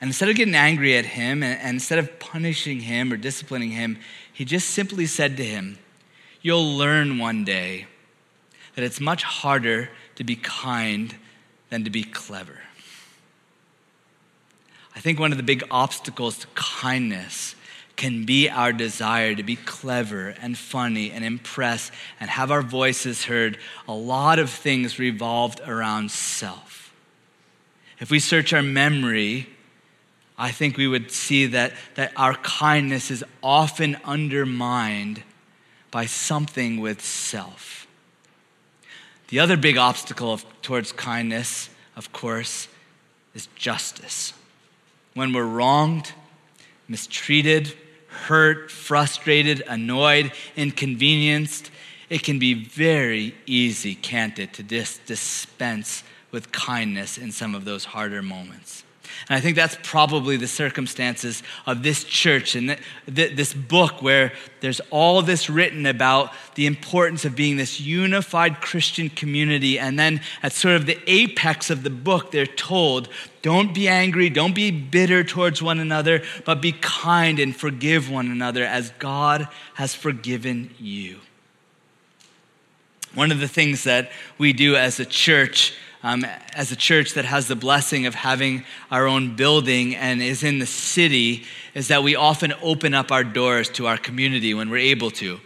And 0.00 0.08
instead 0.08 0.30
of 0.30 0.36
getting 0.36 0.54
angry 0.54 0.96
at 0.96 1.04
him, 1.04 1.42
and, 1.42 1.60
and 1.60 1.74
instead 1.74 1.98
of 1.98 2.18
punishing 2.18 2.80
him 2.80 3.12
or 3.12 3.18
disciplining 3.18 3.70
him, 3.70 3.98
he 4.32 4.46
just 4.46 4.70
simply 4.70 5.04
said 5.04 5.36
to 5.36 5.44
him, 5.44 5.78
You'll 6.40 6.76
learn 6.76 7.18
one 7.18 7.44
day 7.44 7.86
that 8.74 8.84
it's 8.84 9.00
much 9.00 9.22
harder 9.22 9.90
to 10.16 10.24
be 10.24 10.36
kind 10.36 11.14
than 11.68 11.84
to 11.84 11.90
be 11.90 12.02
clever. 12.02 12.60
I 14.96 15.00
think 15.00 15.18
one 15.18 15.32
of 15.32 15.38
the 15.38 15.44
big 15.44 15.64
obstacles 15.70 16.38
to 16.38 16.46
kindness 16.54 17.56
can 17.96 18.24
be 18.24 18.48
our 18.48 18.72
desire 18.72 19.34
to 19.34 19.42
be 19.42 19.56
clever 19.56 20.34
and 20.40 20.58
funny 20.58 21.10
and 21.10 21.24
impress 21.24 21.90
and 22.18 22.28
have 22.28 22.50
our 22.50 22.62
voices 22.62 23.24
heard, 23.24 23.58
a 23.86 23.94
lot 23.94 24.38
of 24.38 24.50
things 24.50 24.98
revolved 24.98 25.60
around 25.66 26.10
self. 26.10 26.92
If 28.00 28.10
we 28.10 28.18
search 28.18 28.52
our 28.52 28.62
memory, 28.62 29.48
I 30.36 30.50
think 30.50 30.76
we 30.76 30.88
would 30.88 31.12
see 31.12 31.46
that, 31.46 31.72
that 31.94 32.12
our 32.16 32.34
kindness 32.34 33.10
is 33.10 33.24
often 33.42 33.96
undermined 34.04 35.22
by 35.90 36.06
something 36.06 36.80
with 36.80 37.00
self. 37.00 37.86
The 39.28 39.38
other 39.38 39.56
big 39.56 39.76
obstacle 39.76 40.32
of, 40.32 40.44
towards 40.60 40.90
kindness, 40.90 41.70
of 41.96 42.12
course, 42.12 42.68
is 43.34 43.46
justice. 43.54 44.32
When 45.14 45.32
we're 45.32 45.44
wronged, 45.44 46.12
mistreated, 46.88 47.72
hurt, 48.24 48.70
frustrated, 48.70 49.62
annoyed, 49.68 50.32
inconvenienced, 50.56 51.70
it 52.10 52.22
can 52.22 52.38
be 52.38 52.54
very 52.54 53.34
easy, 53.46 53.94
can't 53.94 54.38
it, 54.38 54.52
to 54.54 54.62
dis- 54.62 55.00
dispense 55.06 56.04
with 56.30 56.52
kindness 56.52 57.18
in 57.18 57.32
some 57.32 57.54
of 57.54 57.64
those 57.64 57.84
harder 57.84 58.22
moments. 58.22 58.84
And 59.28 59.36
I 59.36 59.40
think 59.40 59.56
that's 59.56 59.76
probably 59.82 60.36
the 60.36 60.46
circumstances 60.46 61.42
of 61.66 61.82
this 61.82 62.04
church 62.04 62.54
and 62.54 62.68
th- 62.68 62.80
th- 63.14 63.36
this 63.36 63.54
book 63.54 64.02
where 64.02 64.32
there's 64.60 64.80
all 64.90 65.22
this 65.22 65.48
written 65.48 65.86
about 65.86 66.32
the 66.54 66.66
importance 66.66 67.24
of 67.24 67.34
being 67.34 67.56
this 67.56 67.80
unified 67.80 68.60
Christian 68.60 69.08
community. 69.08 69.78
And 69.78 69.98
then 69.98 70.20
at 70.42 70.52
sort 70.52 70.76
of 70.76 70.86
the 70.86 70.98
apex 71.06 71.70
of 71.70 71.82
the 71.82 71.90
book, 71.90 72.30
they're 72.30 72.46
told 72.46 73.08
don't 73.42 73.74
be 73.74 73.88
angry, 73.88 74.30
don't 74.30 74.54
be 74.54 74.70
bitter 74.70 75.22
towards 75.22 75.60
one 75.60 75.78
another, 75.78 76.22
but 76.46 76.62
be 76.62 76.72
kind 76.72 77.38
and 77.38 77.54
forgive 77.54 78.10
one 78.10 78.30
another 78.30 78.64
as 78.64 78.90
God 78.98 79.48
has 79.74 79.94
forgiven 79.94 80.74
you. 80.78 81.20
One 83.14 83.30
of 83.30 83.40
the 83.40 83.48
things 83.48 83.84
that 83.84 84.10
we 84.38 84.52
do 84.52 84.76
as 84.76 84.98
a 84.98 85.04
church 85.04 85.74
um, 86.04 86.22
as 86.52 86.70
a 86.70 86.76
church 86.76 87.14
that 87.14 87.24
has 87.24 87.48
the 87.48 87.56
blessing 87.56 88.04
of 88.04 88.14
having 88.14 88.62
our 88.90 89.06
own 89.06 89.36
building 89.36 89.96
and 89.96 90.20
is 90.22 90.42
in 90.42 90.58
the 90.58 90.66
city 90.66 91.44
is 91.72 91.88
that 91.88 92.02
we 92.02 92.14
often 92.14 92.52
open 92.62 92.92
up 92.92 93.10
our 93.10 93.24
doors 93.24 93.70
to 93.70 93.86
our 93.86 93.96
community 93.96 94.52
when 94.52 94.68
we're 94.68 94.76
able 94.76 95.10
to. 95.12 95.40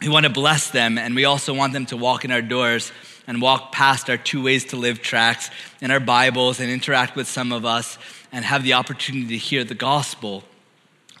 We 0.00 0.08
want 0.08 0.24
to 0.24 0.30
bless 0.30 0.70
them, 0.70 0.98
and 0.98 1.16
we 1.16 1.24
also 1.24 1.52
want 1.52 1.72
them 1.72 1.84
to 1.86 1.96
walk 1.96 2.24
in 2.24 2.30
our 2.30 2.42
doors 2.42 2.92
and 3.26 3.42
walk 3.42 3.72
past 3.72 4.08
our 4.08 4.16
two 4.16 4.40
ways 4.40 4.66
to 4.66 4.76
live 4.76 5.02
tracks 5.02 5.50
in 5.80 5.90
our 5.90 6.00
Bibles 6.00 6.60
and 6.60 6.70
interact 6.70 7.16
with 7.16 7.26
some 7.26 7.50
of 7.50 7.64
us 7.64 7.98
and 8.30 8.44
have 8.44 8.62
the 8.62 8.74
opportunity 8.74 9.26
to 9.28 9.36
hear 9.36 9.64
the 9.64 9.74
gospel. 9.74 10.44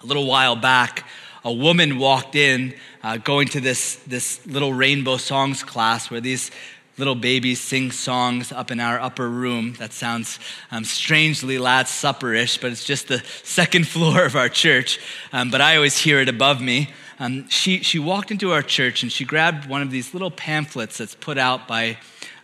A 0.04 0.06
little 0.06 0.26
while 0.26 0.54
back, 0.54 1.04
a 1.44 1.52
woman 1.52 1.98
walked 1.98 2.36
in 2.36 2.74
uh, 3.02 3.16
going 3.16 3.48
to 3.48 3.60
this, 3.60 3.96
this 4.06 4.44
little 4.46 4.72
rainbow 4.72 5.16
songs 5.16 5.64
class 5.64 6.12
where 6.12 6.20
these 6.20 6.52
little 6.98 7.14
babies 7.14 7.60
sing 7.60 7.90
songs 7.90 8.52
up 8.52 8.70
in 8.70 8.78
our 8.78 9.00
upper 9.00 9.28
room. 9.28 9.74
That 9.74 9.92
sounds 9.92 10.38
um, 10.70 10.84
strangely 10.84 11.58
Last 11.58 12.02
Supperish, 12.02 12.60
but 12.60 12.70
it's 12.70 12.84
just 12.84 13.08
the 13.08 13.22
second 13.42 13.88
floor 13.88 14.24
of 14.24 14.36
our 14.36 14.48
church. 14.48 15.00
Um, 15.32 15.50
but 15.50 15.60
I 15.60 15.76
always 15.76 15.98
hear 15.98 16.20
it 16.20 16.28
above 16.28 16.60
me. 16.60 16.90
Um, 17.18 17.48
she, 17.48 17.82
she 17.82 17.98
walked 17.98 18.30
into 18.30 18.52
our 18.52 18.62
church 18.62 19.02
and 19.02 19.12
she 19.12 19.24
grabbed 19.24 19.68
one 19.68 19.82
of 19.82 19.90
these 19.90 20.12
little 20.12 20.30
pamphlets 20.30 20.98
that's 20.98 21.14
put 21.14 21.38
out 21.38 21.68
by, 21.68 21.98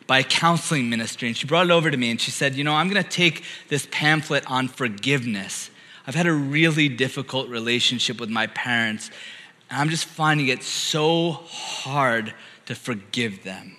by 0.07 0.23
counseling 0.23 0.89
ministry. 0.89 1.29
And 1.29 1.37
she 1.37 1.47
brought 1.47 1.67
it 1.67 1.73
over 1.73 1.91
to 1.91 1.97
me 1.97 2.11
and 2.11 2.21
she 2.21 2.31
said, 2.31 2.55
You 2.55 2.65
know, 2.65 2.75
I'm 2.75 2.89
going 2.89 3.03
to 3.03 3.09
take 3.09 3.45
this 3.69 3.89
pamphlet 3.91 4.49
on 4.51 4.69
forgiveness. 4.69 5.71
I've 6.07 6.15
had 6.15 6.27
a 6.27 6.33
really 6.33 6.89
difficult 6.89 7.51
relationship 7.51 8.19
with 8.19 8.31
my 8.31 8.47
parents, 8.47 9.11
and 9.69 9.79
I'm 9.79 9.91
just 9.91 10.07
finding 10.07 10.49
it 10.49 10.63
so 10.63 11.33
hard 11.33 12.33
to 12.65 12.75
forgive 12.75 13.43
them. 13.45 13.78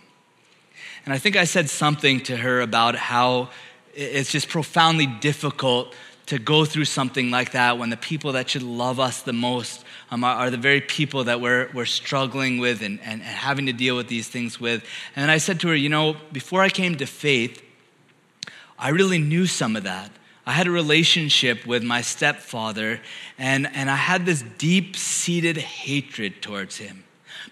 And 1.05 1.13
I 1.13 1.17
think 1.17 1.35
I 1.35 1.45
said 1.45 1.69
something 1.69 2.21
to 2.21 2.38
her 2.38 2.62
about 2.62 2.95
how 2.95 3.49
it's 3.93 4.31
just 4.31 4.49
profoundly 4.49 5.07
difficult 5.07 5.93
to 6.27 6.38
go 6.38 6.63
through 6.63 6.85
something 6.85 7.31
like 7.31 7.53
that 7.53 7.79
when 7.79 7.89
the 7.89 7.97
people 7.97 8.33
that 8.33 8.47
should 8.47 8.62
love 8.62 8.99
us 8.99 9.23
the 9.23 9.33
most 9.33 9.83
um, 10.12 10.23
are, 10.23 10.35
are, 10.35 10.49
the 10.51 10.57
very 10.57 10.79
people 10.79 11.23
that 11.23 11.41
we're, 11.41 11.69
we're 11.73 11.85
struggling 11.85 12.59
with 12.59 12.83
and, 12.83 12.99
and, 13.01 13.21
and 13.21 13.23
having 13.23 13.65
to 13.65 13.73
deal 13.73 13.95
with 13.95 14.07
these 14.07 14.27
things 14.27 14.59
with. 14.59 14.83
And 15.15 15.31
I 15.31 15.39
said 15.39 15.59
to 15.62 15.69
her, 15.69 15.75
You 15.75 15.89
know, 15.89 16.17
before 16.31 16.62
I 16.62 16.69
came 16.69 16.95
to 16.97 17.07
faith, 17.07 17.63
I 18.77 18.89
really 18.89 19.17
knew 19.17 19.47
some 19.47 19.75
of 19.75 19.83
that. 19.83 20.12
I 20.45 20.53
had 20.53 20.67
a 20.67 20.71
relationship 20.71 21.65
with 21.65 21.83
my 21.83 22.01
stepfather, 22.01 23.01
and, 23.38 23.67
and 23.73 23.89
I 23.89 23.95
had 23.95 24.25
this 24.25 24.43
deep 24.57 24.95
seated 24.95 25.57
hatred 25.57 26.41
towards 26.41 26.77
him. 26.77 27.03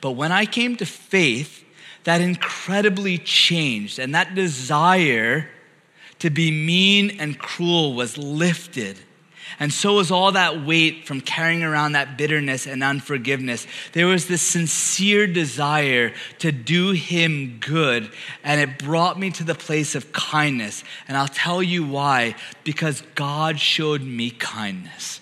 But 0.01 0.12
when 0.12 0.31
I 0.31 0.45
came 0.45 0.75
to 0.77 0.86
faith, 0.86 1.63
that 2.08 2.22
incredibly 2.22 3.17
changed, 3.17 4.00
and 4.00 4.15
that 4.15 4.34
desire 4.34 5.50
to 6.20 6.30
be 6.30 6.50
mean 6.52 7.20
and 7.20 7.38
cruel 7.38 7.96
was 7.96 8.17
lifted. 8.17 8.98
And 9.60 9.74
so 9.74 9.96
was 9.96 10.10
all 10.10 10.32
that 10.32 10.65
weight 10.65 11.06
from 11.06 11.20
carrying 11.20 11.63
around 11.63 11.91
that 11.91 12.17
bitterness 12.17 12.65
and 12.65 12.82
unforgiveness. 12.82 13.67
There 13.91 14.08
was 14.08 14.26
this 14.28 14.41
sincere 14.41 15.28
desire 15.28 16.13
to 16.39 16.54
do 16.54 16.91
him 16.91 17.58
good, 17.60 18.10
and 18.41 18.62
it 18.62 18.80
brought 18.80 19.20
me 19.20 19.30
to 19.32 19.43
the 19.43 19.54
place 19.54 19.93
of 19.93 20.13
kindness. 20.13 20.86
And 21.10 21.17
I'll 21.17 21.28
tell 21.28 21.62
you 21.62 21.86
why 21.86 22.36
because 22.63 23.04
God 23.15 23.60
showed 23.60 24.02
me 24.02 24.32
kindness. 24.32 25.20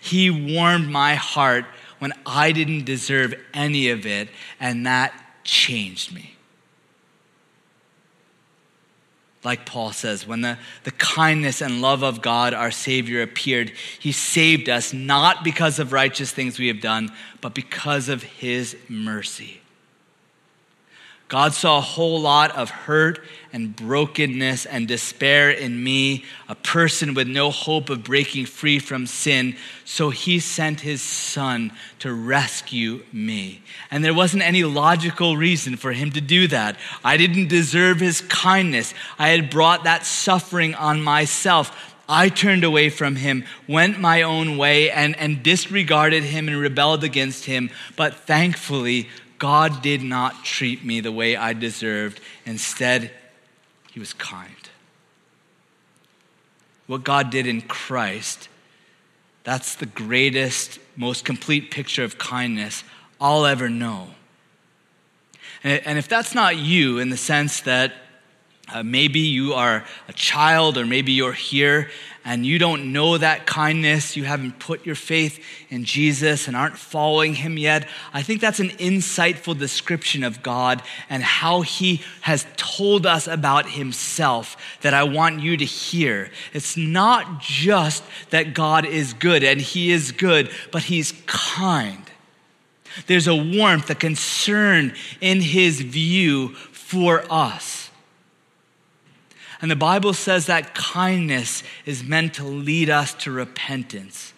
He 0.00 0.30
warmed 0.30 0.88
my 0.88 1.16
heart 1.16 1.64
when 1.98 2.12
I 2.24 2.52
didn't 2.52 2.84
deserve 2.84 3.34
any 3.52 3.90
of 3.90 4.06
it, 4.06 4.28
and 4.60 4.86
that 4.86 5.19
changed 5.44 6.12
me. 6.12 6.36
Like 9.42 9.64
Paul 9.64 9.92
says, 9.92 10.26
when 10.26 10.42
the, 10.42 10.58
the 10.84 10.90
kindness 10.90 11.62
and 11.62 11.80
love 11.80 12.02
of 12.02 12.20
God, 12.20 12.52
our 12.52 12.70
Savior, 12.70 13.22
appeared, 13.22 13.72
He 13.98 14.12
saved 14.12 14.68
us 14.68 14.92
not 14.92 15.42
because 15.44 15.78
of 15.78 15.92
righteous 15.92 16.30
things 16.30 16.58
we 16.58 16.68
have 16.68 16.82
done, 16.82 17.10
but 17.40 17.54
because 17.54 18.10
of 18.10 18.22
His 18.22 18.76
mercy. 18.88 19.59
God 21.30 21.54
saw 21.54 21.78
a 21.78 21.80
whole 21.80 22.20
lot 22.20 22.56
of 22.56 22.70
hurt 22.70 23.20
and 23.52 23.74
brokenness 23.74 24.66
and 24.66 24.88
despair 24.88 25.48
in 25.48 25.82
me, 25.82 26.24
a 26.48 26.56
person 26.56 27.14
with 27.14 27.28
no 27.28 27.52
hope 27.52 27.88
of 27.88 28.02
breaking 28.02 28.46
free 28.46 28.80
from 28.80 29.06
sin. 29.06 29.56
So 29.84 30.10
he 30.10 30.40
sent 30.40 30.80
his 30.80 31.00
son 31.00 31.70
to 32.00 32.12
rescue 32.12 33.04
me. 33.12 33.62
And 33.92 34.04
there 34.04 34.12
wasn't 34.12 34.42
any 34.42 34.64
logical 34.64 35.36
reason 35.36 35.76
for 35.76 35.92
him 35.92 36.10
to 36.12 36.20
do 36.20 36.48
that. 36.48 36.76
I 37.04 37.16
didn't 37.16 37.46
deserve 37.46 38.00
his 38.00 38.22
kindness. 38.22 38.92
I 39.16 39.28
had 39.28 39.50
brought 39.50 39.84
that 39.84 40.04
suffering 40.04 40.74
on 40.74 41.00
myself. 41.00 41.94
I 42.08 42.28
turned 42.28 42.64
away 42.64 42.90
from 42.90 43.14
him, 43.14 43.44
went 43.68 44.00
my 44.00 44.22
own 44.22 44.58
way, 44.58 44.90
and, 44.90 45.16
and 45.16 45.44
disregarded 45.44 46.24
him 46.24 46.48
and 46.48 46.58
rebelled 46.58 47.04
against 47.04 47.44
him. 47.44 47.70
But 47.94 48.16
thankfully, 48.26 49.08
God 49.40 49.82
did 49.82 50.02
not 50.02 50.44
treat 50.44 50.84
me 50.84 51.00
the 51.00 51.10
way 51.10 51.34
I 51.34 51.54
deserved. 51.54 52.20
Instead, 52.44 53.10
he 53.90 53.98
was 53.98 54.12
kind. 54.12 54.54
What 56.86 57.02
God 57.02 57.30
did 57.30 57.46
in 57.46 57.62
Christ, 57.62 58.48
that's 59.42 59.74
the 59.74 59.86
greatest, 59.86 60.78
most 60.94 61.24
complete 61.24 61.70
picture 61.70 62.04
of 62.04 62.18
kindness 62.18 62.84
I'll 63.20 63.46
ever 63.46 63.70
know. 63.70 64.08
And 65.64 65.98
if 65.98 66.06
that's 66.06 66.34
not 66.34 66.56
you, 66.56 66.98
in 66.98 67.08
the 67.08 67.16
sense 67.16 67.62
that 67.62 67.94
uh, 68.72 68.82
maybe 68.82 69.20
you 69.20 69.54
are 69.54 69.84
a 70.08 70.12
child, 70.12 70.78
or 70.78 70.86
maybe 70.86 71.12
you're 71.12 71.32
here 71.32 71.90
and 72.24 72.44
you 72.44 72.58
don't 72.58 72.92
know 72.92 73.16
that 73.16 73.46
kindness. 73.46 74.16
You 74.16 74.24
haven't 74.24 74.58
put 74.58 74.84
your 74.84 74.94
faith 74.94 75.42
in 75.70 75.84
Jesus 75.84 76.48
and 76.48 76.56
aren't 76.56 76.76
following 76.76 77.34
him 77.34 77.56
yet. 77.56 77.88
I 78.12 78.22
think 78.22 78.40
that's 78.40 78.60
an 78.60 78.70
insightful 78.70 79.58
description 79.58 80.22
of 80.22 80.42
God 80.42 80.82
and 81.08 81.22
how 81.22 81.62
he 81.62 82.02
has 82.20 82.46
told 82.56 83.06
us 83.06 83.26
about 83.26 83.70
himself 83.70 84.56
that 84.82 84.92
I 84.92 85.04
want 85.04 85.40
you 85.40 85.56
to 85.56 85.64
hear. 85.64 86.30
It's 86.52 86.76
not 86.76 87.40
just 87.40 88.04
that 88.30 88.54
God 88.54 88.84
is 88.84 89.14
good, 89.14 89.42
and 89.42 89.60
he 89.60 89.90
is 89.90 90.12
good, 90.12 90.50
but 90.70 90.84
he's 90.84 91.12
kind. 91.26 92.04
There's 93.06 93.28
a 93.28 93.36
warmth, 93.36 93.88
a 93.88 93.94
concern 93.94 94.94
in 95.20 95.40
his 95.40 95.80
view 95.80 96.54
for 96.72 97.24
us. 97.30 97.79
And 99.60 99.70
the 99.70 99.76
Bible 99.76 100.14
says 100.14 100.46
that 100.46 100.74
kindness 100.74 101.62
is 101.84 102.02
meant 102.02 102.34
to 102.34 102.44
lead 102.44 102.88
us 102.88 103.12
to 103.14 103.30
repentance. 103.30 104.32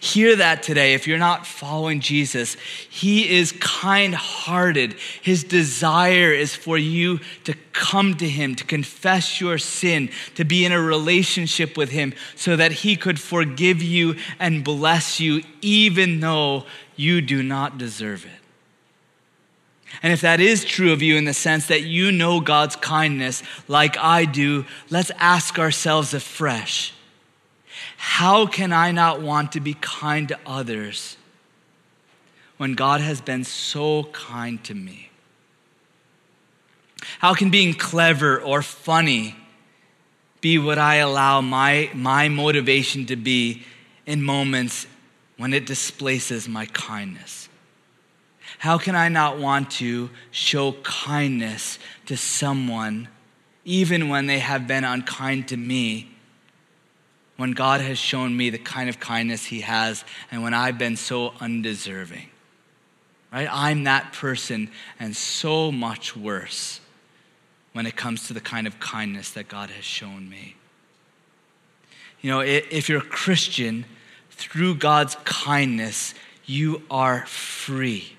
Hear 0.00 0.36
that 0.36 0.62
today. 0.62 0.94
If 0.94 1.08
you're 1.08 1.18
not 1.18 1.44
following 1.44 1.98
Jesus, 1.98 2.56
He 2.88 3.28
is 3.28 3.52
kind 3.58 4.14
hearted. 4.14 4.94
His 5.22 5.42
desire 5.42 6.32
is 6.32 6.54
for 6.54 6.78
you 6.78 7.18
to 7.44 7.54
come 7.72 8.16
to 8.18 8.28
Him, 8.28 8.54
to 8.56 8.64
confess 8.64 9.40
your 9.40 9.58
sin, 9.58 10.10
to 10.36 10.44
be 10.44 10.64
in 10.64 10.70
a 10.70 10.80
relationship 10.80 11.76
with 11.76 11.90
Him 11.90 12.14
so 12.36 12.54
that 12.54 12.70
He 12.70 12.94
could 12.94 13.18
forgive 13.18 13.82
you 13.82 14.16
and 14.38 14.62
bless 14.62 15.18
you, 15.18 15.42
even 15.62 16.20
though 16.20 16.64
you 16.94 17.20
do 17.20 17.42
not 17.42 17.76
deserve 17.76 18.24
it. 18.24 18.41
And 20.02 20.12
if 20.12 20.20
that 20.22 20.40
is 20.40 20.64
true 20.64 20.92
of 20.92 21.02
you 21.02 21.16
in 21.16 21.24
the 21.24 21.34
sense 21.34 21.66
that 21.66 21.82
you 21.82 22.12
know 22.12 22.40
God's 22.40 22.76
kindness 22.76 23.42
like 23.68 23.98
I 23.98 24.24
do, 24.24 24.64
let's 24.90 25.10
ask 25.18 25.58
ourselves 25.58 26.14
afresh 26.14 26.94
how 27.96 28.46
can 28.46 28.72
I 28.72 28.90
not 28.90 29.22
want 29.22 29.52
to 29.52 29.60
be 29.60 29.74
kind 29.74 30.28
to 30.28 30.38
others 30.44 31.16
when 32.56 32.74
God 32.74 33.00
has 33.00 33.20
been 33.20 33.44
so 33.44 34.04
kind 34.04 34.62
to 34.64 34.74
me? 34.74 35.10
How 37.20 37.34
can 37.34 37.50
being 37.50 37.74
clever 37.74 38.40
or 38.40 38.62
funny 38.62 39.36
be 40.40 40.58
what 40.58 40.78
I 40.78 40.96
allow 40.96 41.40
my, 41.40 41.90
my 41.94 42.28
motivation 42.28 43.06
to 43.06 43.16
be 43.16 43.62
in 44.04 44.22
moments 44.22 44.86
when 45.36 45.54
it 45.54 45.64
displaces 45.64 46.48
my 46.48 46.66
kindness? 46.66 47.41
How 48.62 48.78
can 48.78 48.94
I 48.94 49.08
not 49.08 49.38
want 49.38 49.72
to 49.72 50.08
show 50.30 50.70
kindness 50.84 51.80
to 52.06 52.16
someone, 52.16 53.08
even 53.64 54.08
when 54.08 54.28
they 54.28 54.38
have 54.38 54.68
been 54.68 54.84
unkind 54.84 55.48
to 55.48 55.56
me? 55.56 56.14
When 57.36 57.50
God 57.50 57.80
has 57.80 57.98
shown 57.98 58.36
me 58.36 58.50
the 58.50 58.58
kind 58.58 58.88
of 58.88 59.00
kindness 59.00 59.46
He 59.46 59.62
has, 59.62 60.04
and 60.30 60.44
when 60.44 60.54
I've 60.54 60.78
been 60.78 60.94
so 60.94 61.32
undeserving. 61.40 62.28
Right? 63.32 63.48
I'm 63.50 63.82
that 63.82 64.12
person, 64.12 64.70
and 65.00 65.16
so 65.16 65.72
much 65.72 66.16
worse 66.16 66.80
when 67.72 67.84
it 67.84 67.96
comes 67.96 68.28
to 68.28 68.32
the 68.32 68.40
kind 68.40 68.68
of 68.68 68.78
kindness 68.78 69.32
that 69.32 69.48
God 69.48 69.70
has 69.70 69.84
shown 69.84 70.30
me. 70.30 70.54
You 72.20 72.30
know, 72.30 72.38
if 72.38 72.88
you're 72.88 73.00
a 73.00 73.04
Christian, 73.04 73.86
through 74.30 74.76
God's 74.76 75.16
kindness, 75.24 76.14
you 76.46 76.82
are 76.92 77.26
free. 77.26 78.18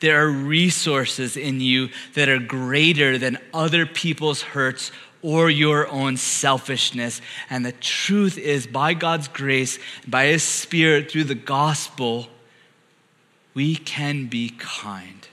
There 0.00 0.24
are 0.24 0.30
resources 0.30 1.36
in 1.36 1.60
you 1.60 1.90
that 2.14 2.28
are 2.28 2.38
greater 2.38 3.18
than 3.18 3.38
other 3.52 3.84
people's 3.84 4.42
hurts 4.42 4.90
or 5.22 5.50
your 5.50 5.86
own 5.88 6.16
selfishness. 6.16 7.20
And 7.50 7.64
the 7.64 7.72
truth 7.72 8.38
is, 8.38 8.66
by 8.66 8.94
God's 8.94 9.28
grace, 9.28 9.78
by 10.06 10.26
His 10.26 10.42
Spirit, 10.42 11.10
through 11.10 11.24
the 11.24 11.34
gospel, 11.34 12.28
we 13.52 13.76
can 13.76 14.26
be 14.26 14.54
kind. 14.58 15.28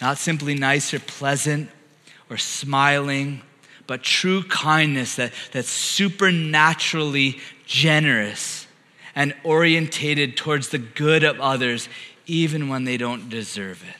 Not 0.00 0.18
simply 0.18 0.54
nice 0.54 0.92
or 0.92 0.98
pleasant 0.98 1.70
or 2.28 2.36
smiling, 2.36 3.42
but 3.86 4.02
true 4.02 4.42
kindness 4.42 5.14
that, 5.16 5.32
that's 5.52 5.68
supernaturally 5.68 7.38
generous 7.66 8.66
and 9.14 9.34
orientated 9.44 10.36
towards 10.36 10.70
the 10.70 10.78
good 10.78 11.22
of 11.22 11.38
others 11.38 11.88
even 12.26 12.68
when 12.68 12.84
they 12.84 12.96
don't 12.96 13.28
deserve 13.28 13.82
it. 13.82 13.96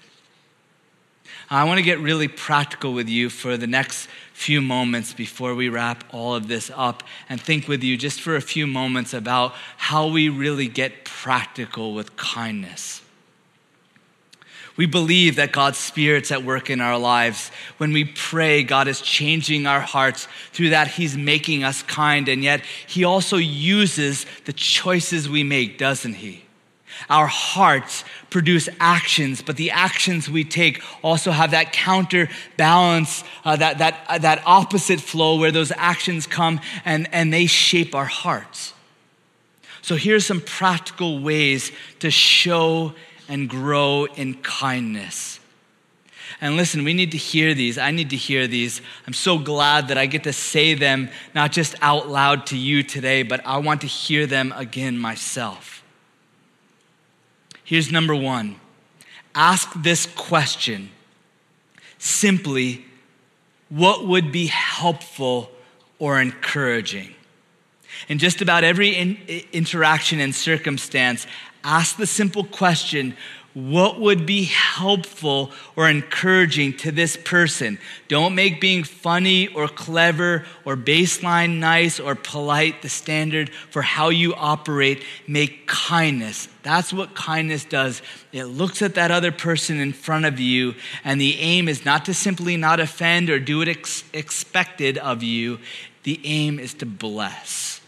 I 1.51 1.65
want 1.65 1.79
to 1.79 1.83
get 1.83 1.99
really 1.99 2.29
practical 2.29 2.95
with 2.95 3.09
you 3.09 3.29
for 3.29 3.57
the 3.59 3.67
next 3.67 4.09
few 4.33 4.63
moments 4.63 5.13
before 5.13 5.55
we 5.55 5.69
wrap 5.69 6.03
all 6.11 6.35
of 6.35 6.49
this 6.49 6.71
up 6.75 7.03
and 7.29 7.41
think 7.41 7.69
with 7.69 7.83
you 7.83 7.97
just 7.97 8.21
for 8.23 8.37
a 8.37 8.41
few 8.41 8.67
moments 8.67 9.13
about 9.13 9.53
how 9.77 10.09
we 10.09 10.29
really 10.31 10.67
get 10.67 11.05
practical 11.05 11.93
with 11.93 12.17
kindness. 12.17 13.03
We 14.77 14.87
believe 14.87 15.37
that 15.37 15.53
God's 15.53 15.77
Spirit's 15.77 16.33
at 16.33 16.45
work 16.45 16.71
in 16.71 16.81
our 16.81 16.99
lives. 16.99 17.51
When 17.77 17.93
we 17.93 18.05
pray, 18.05 18.63
God 18.63 18.89
is 18.89 19.03
changing 19.03 19.67
our 19.67 19.81
hearts. 19.81 20.27
Through 20.53 20.71
that, 20.71 20.89
He's 20.89 21.17
making 21.17 21.63
us 21.63 21.83
kind, 21.83 22.29
and 22.29 22.43
yet 22.43 22.63
He 22.87 23.05
also 23.05 23.37
uses 23.37 24.25
the 24.47 24.55
choices 24.55 25.29
we 25.29 25.45
make, 25.45 25.77
doesn't 25.77 26.15
He? 26.15 26.45
Our 27.09 27.27
hearts 27.27 28.05
produce 28.31 28.69
actions, 28.81 29.43
but 29.43 29.57
the 29.57 29.71
actions 29.71 30.29
we 30.29 30.45
take 30.45 30.83
also 31.03 31.31
have 31.31 31.51
that 31.53 31.73
counterbalance, 31.73 33.25
uh, 33.45 33.57
that, 33.57 33.79
that, 33.79 34.05
uh, 34.09 34.19
that 34.19 34.43
opposite 34.47 35.01
flow 35.01 35.39
where 35.39 35.53
those 35.53 35.73
actions 35.77 36.27
come 36.27 36.61
and, 36.85 37.09
and 37.13 37.33
they 37.33 37.47
shape 37.47 37.95
our 37.95 38.07
hearts. 38.07 38.73
So 39.83 39.97
here's 39.97 40.25
some 40.25 40.41
practical 40.41 41.21
ways 41.21 41.73
to 42.01 42.11
show 42.11 42.95
and 43.29 43.49
grow 43.49 44.05
in 44.05 44.35
kindness. 44.43 45.41
And 46.43 46.57
listen, 46.57 46.83
we 46.83 46.93
need 46.93 47.13
to 47.13 47.19
hear 47.19 47.55
these. 47.55 47.79
I 47.79 47.93
need 47.93 48.11
to 48.11 48.17
hear 48.17 48.49
these. 48.49 48.83
I'm 49.07 49.13
so 49.13 49.39
glad 49.39 49.89
that 49.89 49.97
I 49.97 50.07
get 50.07 50.25
to 50.25 50.33
say 50.33 50.75
them, 50.75 51.09
not 51.37 51.53
just 51.53 51.77
out 51.81 52.09
loud 52.09 52.47
to 52.47 52.59
you 52.59 52.83
today, 52.83 53.23
but 53.23 53.41
I 53.47 53.59
want 53.59 53.83
to 53.83 53.87
hear 53.87 54.27
them 54.27 54.53
again 54.57 54.99
myself. 54.99 55.72
Here's 57.73 57.91
number 57.91 58.15
one 58.15 58.57
ask 59.35 59.73
this 59.75 60.05
question 60.05 60.91
simply 61.97 62.85
what 63.71 64.07
would 64.07 64.31
be 64.31 64.49
helpful 64.49 65.51
or 65.99 66.21
encouraging? 66.21 67.15
In 68.11 68.19
just 68.19 68.43
about 68.43 68.63
every 68.63 68.91
in, 68.91 69.17
interaction 69.55 70.21
and 70.21 70.35
circumstance, 70.35 71.27
ask 71.65 71.97
the 71.97 72.07
simple 72.07 72.45
question 72.45 73.17
what 73.55 74.01
would 74.01 74.25
be 74.25 74.45
helpful 74.45 75.51
or 75.77 75.89
encouraging 75.89 76.75
to 76.79 76.91
this 76.91 77.17
person. 77.17 77.79
Don't 78.09 78.35
make 78.35 78.61
being 78.61 78.83
funny 78.83 79.49
or 79.49 79.69
clever 79.69 80.47
or 80.65 80.77
baseline 80.77 81.59
nice 81.59 82.01
or 82.01 82.15
polite 82.15 82.81
the 82.81 82.89
standard 82.89 83.51
for 83.71 83.83
how 83.83 84.09
you 84.09 84.35
operate. 84.35 85.05
Make 85.27 85.67
kindness. 85.67 86.49
That's 86.63 86.93
what 86.93 87.15
kindness 87.15 87.65
does. 87.65 88.01
It 88.33 88.45
looks 88.45 88.81
at 88.81 88.95
that 88.95 89.11
other 89.11 89.33
person 89.33 89.79
in 89.79 89.93
front 89.93 90.25
of 90.25 90.41
you, 90.41 90.75
and 91.05 91.21
the 91.21 91.39
aim 91.39 91.69
is 91.69 91.85
not 91.85 92.07
to 92.07 92.15
simply 92.15 92.57
not 92.57 92.81
offend 92.81 93.29
or 93.29 93.39
do 93.39 93.59
what 93.59 93.69
ex- 93.69 94.05
expected 94.13 94.97
of 94.99 95.23
you. 95.23 95.59
The 96.05 96.21
aim 96.25 96.59
is 96.59 96.73
to 96.75 96.87
bless. 96.87 97.81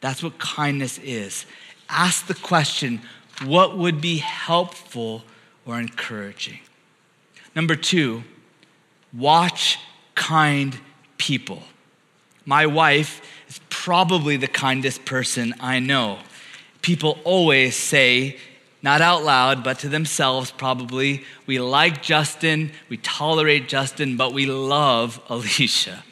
That's 0.00 0.22
what 0.22 0.38
kindness 0.38 0.98
is. 0.98 1.46
Ask 1.88 2.26
the 2.26 2.34
question 2.34 3.00
what 3.44 3.76
would 3.76 4.00
be 4.00 4.18
helpful 4.18 5.22
or 5.66 5.78
encouraging. 5.78 6.60
Number 7.54 7.74
two, 7.74 8.22
watch 9.12 9.78
kind 10.14 10.78
people. 11.18 11.62
My 12.44 12.66
wife 12.66 13.22
is 13.48 13.60
probably 13.68 14.36
the 14.36 14.46
kindest 14.46 15.04
person 15.04 15.54
I 15.60 15.78
know. 15.78 16.18
People 16.82 17.18
always 17.24 17.76
say, 17.76 18.38
not 18.82 19.00
out 19.00 19.22
loud, 19.24 19.62
but 19.62 19.78
to 19.80 19.88
themselves 19.88 20.50
probably, 20.50 21.24
we 21.46 21.60
like 21.60 22.02
Justin, 22.02 22.72
we 22.88 22.96
tolerate 22.96 23.68
Justin, 23.68 24.16
but 24.16 24.32
we 24.32 24.46
love 24.46 25.20
Alicia. 25.28 26.02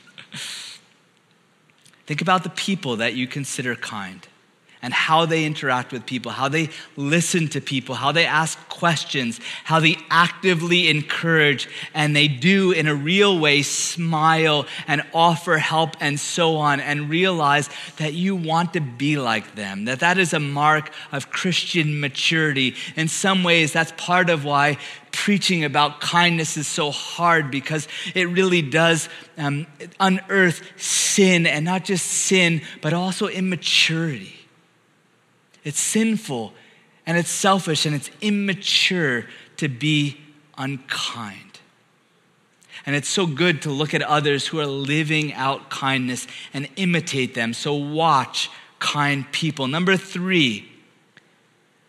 Think 2.07 2.22
about 2.22 2.43
the 2.43 2.51
people 2.51 2.97
that 2.97 3.14
you 3.14 3.26
consider 3.26 3.74
kind 3.74 4.26
and 4.83 4.95
how 4.95 5.26
they 5.26 5.45
interact 5.45 5.93
with 5.93 6.07
people, 6.07 6.33
how 6.33 6.49
they 6.49 6.70
listen 6.97 7.49
to 7.49 7.61
people, 7.61 7.95
how 7.95 8.12
they 8.12 8.26
ask 8.26 8.59
questions, 8.68 9.41
how 9.64 9.81
they 9.81 9.97
actively 10.11 10.89
encourage, 10.89 11.68
and 11.95 12.14
they 12.14 12.29
do 12.29 12.72
in 12.72 12.87
a 12.87 12.95
real 12.95 13.39
way 13.39 13.62
smile 13.62 14.66
and 14.87 15.03
offer 15.12 15.59
help 15.59 15.97
and 16.01 16.20
so 16.20 16.57
on, 16.57 16.81
and 16.81 17.11
realize 17.11 17.68
that 17.97 18.14
you 18.14 18.37
want 18.37 18.72
to 18.72 18.81
be 18.81 19.16
like 19.16 19.55
them, 19.55 19.87
that 19.87 20.01
that 20.01 20.18
is 20.18 20.33
a 20.33 20.41
mark 20.41 20.91
of 21.12 21.31
Christian 21.31 22.01
maturity. 22.01 22.74
In 22.97 23.09
some 23.09 23.43
ways, 23.43 23.72
that's 23.72 23.93
part 23.97 24.31
of 24.31 24.45
why 24.45 24.79
preaching 25.11 25.64
about 25.64 26.01
kindness 26.01 26.57
is 26.57 26.66
so 26.68 26.91
hard 26.91 27.51
because 27.51 27.89
it 28.14 28.29
really 28.29 28.62
does 28.62 29.09
um, 29.37 29.66
unearth 29.99 30.62
sin, 30.76 31.47
and 31.47 31.64
not 31.64 31.85
just 31.85 32.07
sin, 32.07 32.62
but 32.81 32.93
also 32.93 33.26
immaturity. 33.26 34.38
It's 35.68 35.80
sinful 35.80 36.54
and 37.04 37.18
it's 37.18 37.30
selfish 37.30 37.84
and 37.84 37.94
it's 37.94 38.10
immature 38.22 39.26
to 39.58 39.68
be 39.68 40.16
unkind. 40.56 41.60
And 42.86 42.96
it's 42.96 43.06
so 43.06 43.26
good 43.26 43.60
to 43.62 43.70
look 43.70 43.92
at 43.92 44.00
others 44.00 44.46
who 44.46 44.60
are 44.60 44.66
living 44.66 45.34
out 45.34 45.68
kindness 45.68 46.26
and 46.54 46.70
imitate 46.76 47.34
them. 47.34 47.52
So 47.52 47.74
watch 47.74 48.48
kind 48.78 49.30
people. 49.30 49.66
Number 49.66 49.98
three, 49.98 50.72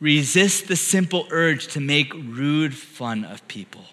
resist 0.01 0.67
the 0.67 0.75
simple 0.75 1.25
urge 1.32 1.67
to 1.67 1.80
make 1.80 2.13
rude 2.13 2.75
fun 2.75 3.23
of 3.23 3.47
people. 3.47 3.86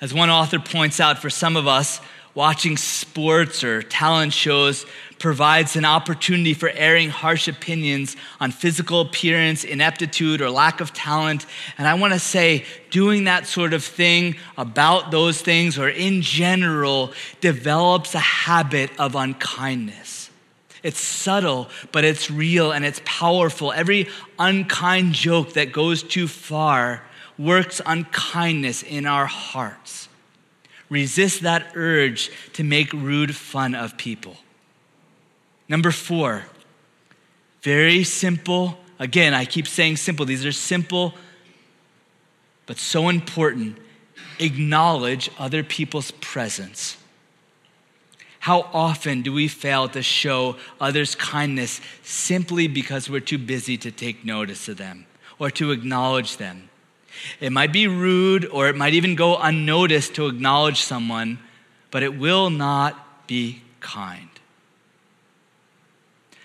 As 0.00 0.14
one 0.14 0.30
author 0.30 0.58
points 0.58 1.00
out, 1.00 1.18
for 1.18 1.28
some 1.28 1.54
of 1.54 1.66
us, 1.66 2.00
watching 2.34 2.78
sports 2.78 3.62
or 3.62 3.82
talent 3.82 4.32
shows 4.32 4.86
provides 5.24 5.74
an 5.74 5.86
opportunity 5.86 6.52
for 6.52 6.68
airing 6.74 7.08
harsh 7.08 7.48
opinions 7.48 8.14
on 8.40 8.50
physical 8.50 9.00
appearance, 9.00 9.64
ineptitude, 9.64 10.42
or 10.42 10.50
lack 10.50 10.82
of 10.82 10.92
talent. 10.92 11.46
And 11.78 11.88
I 11.88 11.94
want 11.94 12.12
to 12.12 12.18
say, 12.18 12.66
doing 12.90 13.24
that 13.24 13.46
sort 13.46 13.72
of 13.72 13.82
thing 13.82 14.36
about 14.58 15.10
those 15.10 15.40
things 15.40 15.78
or 15.78 15.88
in 15.88 16.20
general 16.20 17.14
develops 17.40 18.14
a 18.14 18.18
habit 18.18 18.90
of 18.98 19.14
unkindness. 19.14 20.28
It's 20.82 21.00
subtle, 21.00 21.70
but 21.90 22.04
it's 22.04 22.30
real 22.30 22.72
and 22.72 22.84
it's 22.84 23.00
powerful. 23.06 23.72
Every 23.72 24.10
unkind 24.38 25.14
joke 25.14 25.54
that 25.54 25.72
goes 25.72 26.02
too 26.02 26.28
far 26.28 27.02
works 27.38 27.80
unkindness 27.86 28.82
in 28.82 29.06
our 29.06 29.24
hearts. 29.24 30.10
Resist 30.90 31.40
that 31.44 31.72
urge 31.74 32.30
to 32.52 32.62
make 32.62 32.92
rude 32.92 33.34
fun 33.34 33.74
of 33.74 33.96
people. 33.96 34.36
Number 35.68 35.90
four, 35.90 36.44
very 37.62 38.04
simple. 38.04 38.78
Again, 38.98 39.34
I 39.34 39.44
keep 39.44 39.66
saying 39.66 39.96
simple. 39.96 40.26
These 40.26 40.44
are 40.44 40.52
simple, 40.52 41.14
but 42.66 42.78
so 42.78 43.08
important. 43.08 43.78
Acknowledge 44.38 45.30
other 45.38 45.62
people's 45.62 46.10
presence. 46.10 46.96
How 48.40 48.68
often 48.74 49.22
do 49.22 49.32
we 49.32 49.48
fail 49.48 49.88
to 49.88 50.02
show 50.02 50.56
others 50.78 51.14
kindness 51.14 51.80
simply 52.02 52.68
because 52.68 53.08
we're 53.08 53.20
too 53.20 53.38
busy 53.38 53.78
to 53.78 53.90
take 53.90 54.22
notice 54.22 54.68
of 54.68 54.76
them 54.76 55.06
or 55.38 55.50
to 55.52 55.70
acknowledge 55.70 56.36
them? 56.36 56.68
It 57.40 57.52
might 57.52 57.72
be 57.72 57.86
rude 57.86 58.44
or 58.44 58.68
it 58.68 58.76
might 58.76 58.92
even 58.92 59.14
go 59.14 59.38
unnoticed 59.38 60.14
to 60.16 60.26
acknowledge 60.26 60.82
someone, 60.82 61.38
but 61.90 62.02
it 62.02 62.18
will 62.18 62.50
not 62.50 63.26
be 63.26 63.62
kind. 63.80 64.28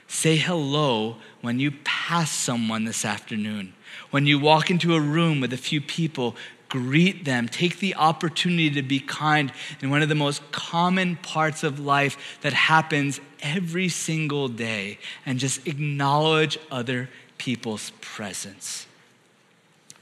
Say 0.09 0.37
hello 0.37 1.17
when 1.41 1.59
you 1.59 1.71
pass 1.83 2.31
someone 2.31 2.83
this 2.83 3.05
afternoon. 3.05 3.73
When 4.09 4.25
you 4.25 4.39
walk 4.39 4.71
into 4.71 4.95
a 4.95 4.99
room 4.99 5.39
with 5.39 5.53
a 5.53 5.57
few 5.57 5.79
people, 5.79 6.35
greet 6.67 7.25
them. 7.25 7.47
Take 7.47 7.77
the 7.77 7.93
opportunity 7.93 8.71
to 8.71 8.81
be 8.81 8.99
kind 8.99 9.53
in 9.81 9.91
one 9.91 10.01
of 10.01 10.09
the 10.09 10.15
most 10.15 10.51
common 10.51 11.15
parts 11.17 11.63
of 11.63 11.79
life 11.79 12.39
that 12.41 12.53
happens 12.53 13.21
every 13.43 13.87
single 13.87 14.47
day 14.47 14.97
and 15.27 15.37
just 15.37 15.67
acknowledge 15.67 16.57
other 16.71 17.07
people's 17.37 17.91
presence. 18.01 18.87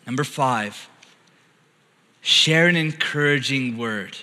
Number 0.06 0.24
five, 0.24 0.88
share 2.22 2.68
an 2.68 2.78
encouraging 2.78 3.78
word. 3.78 4.18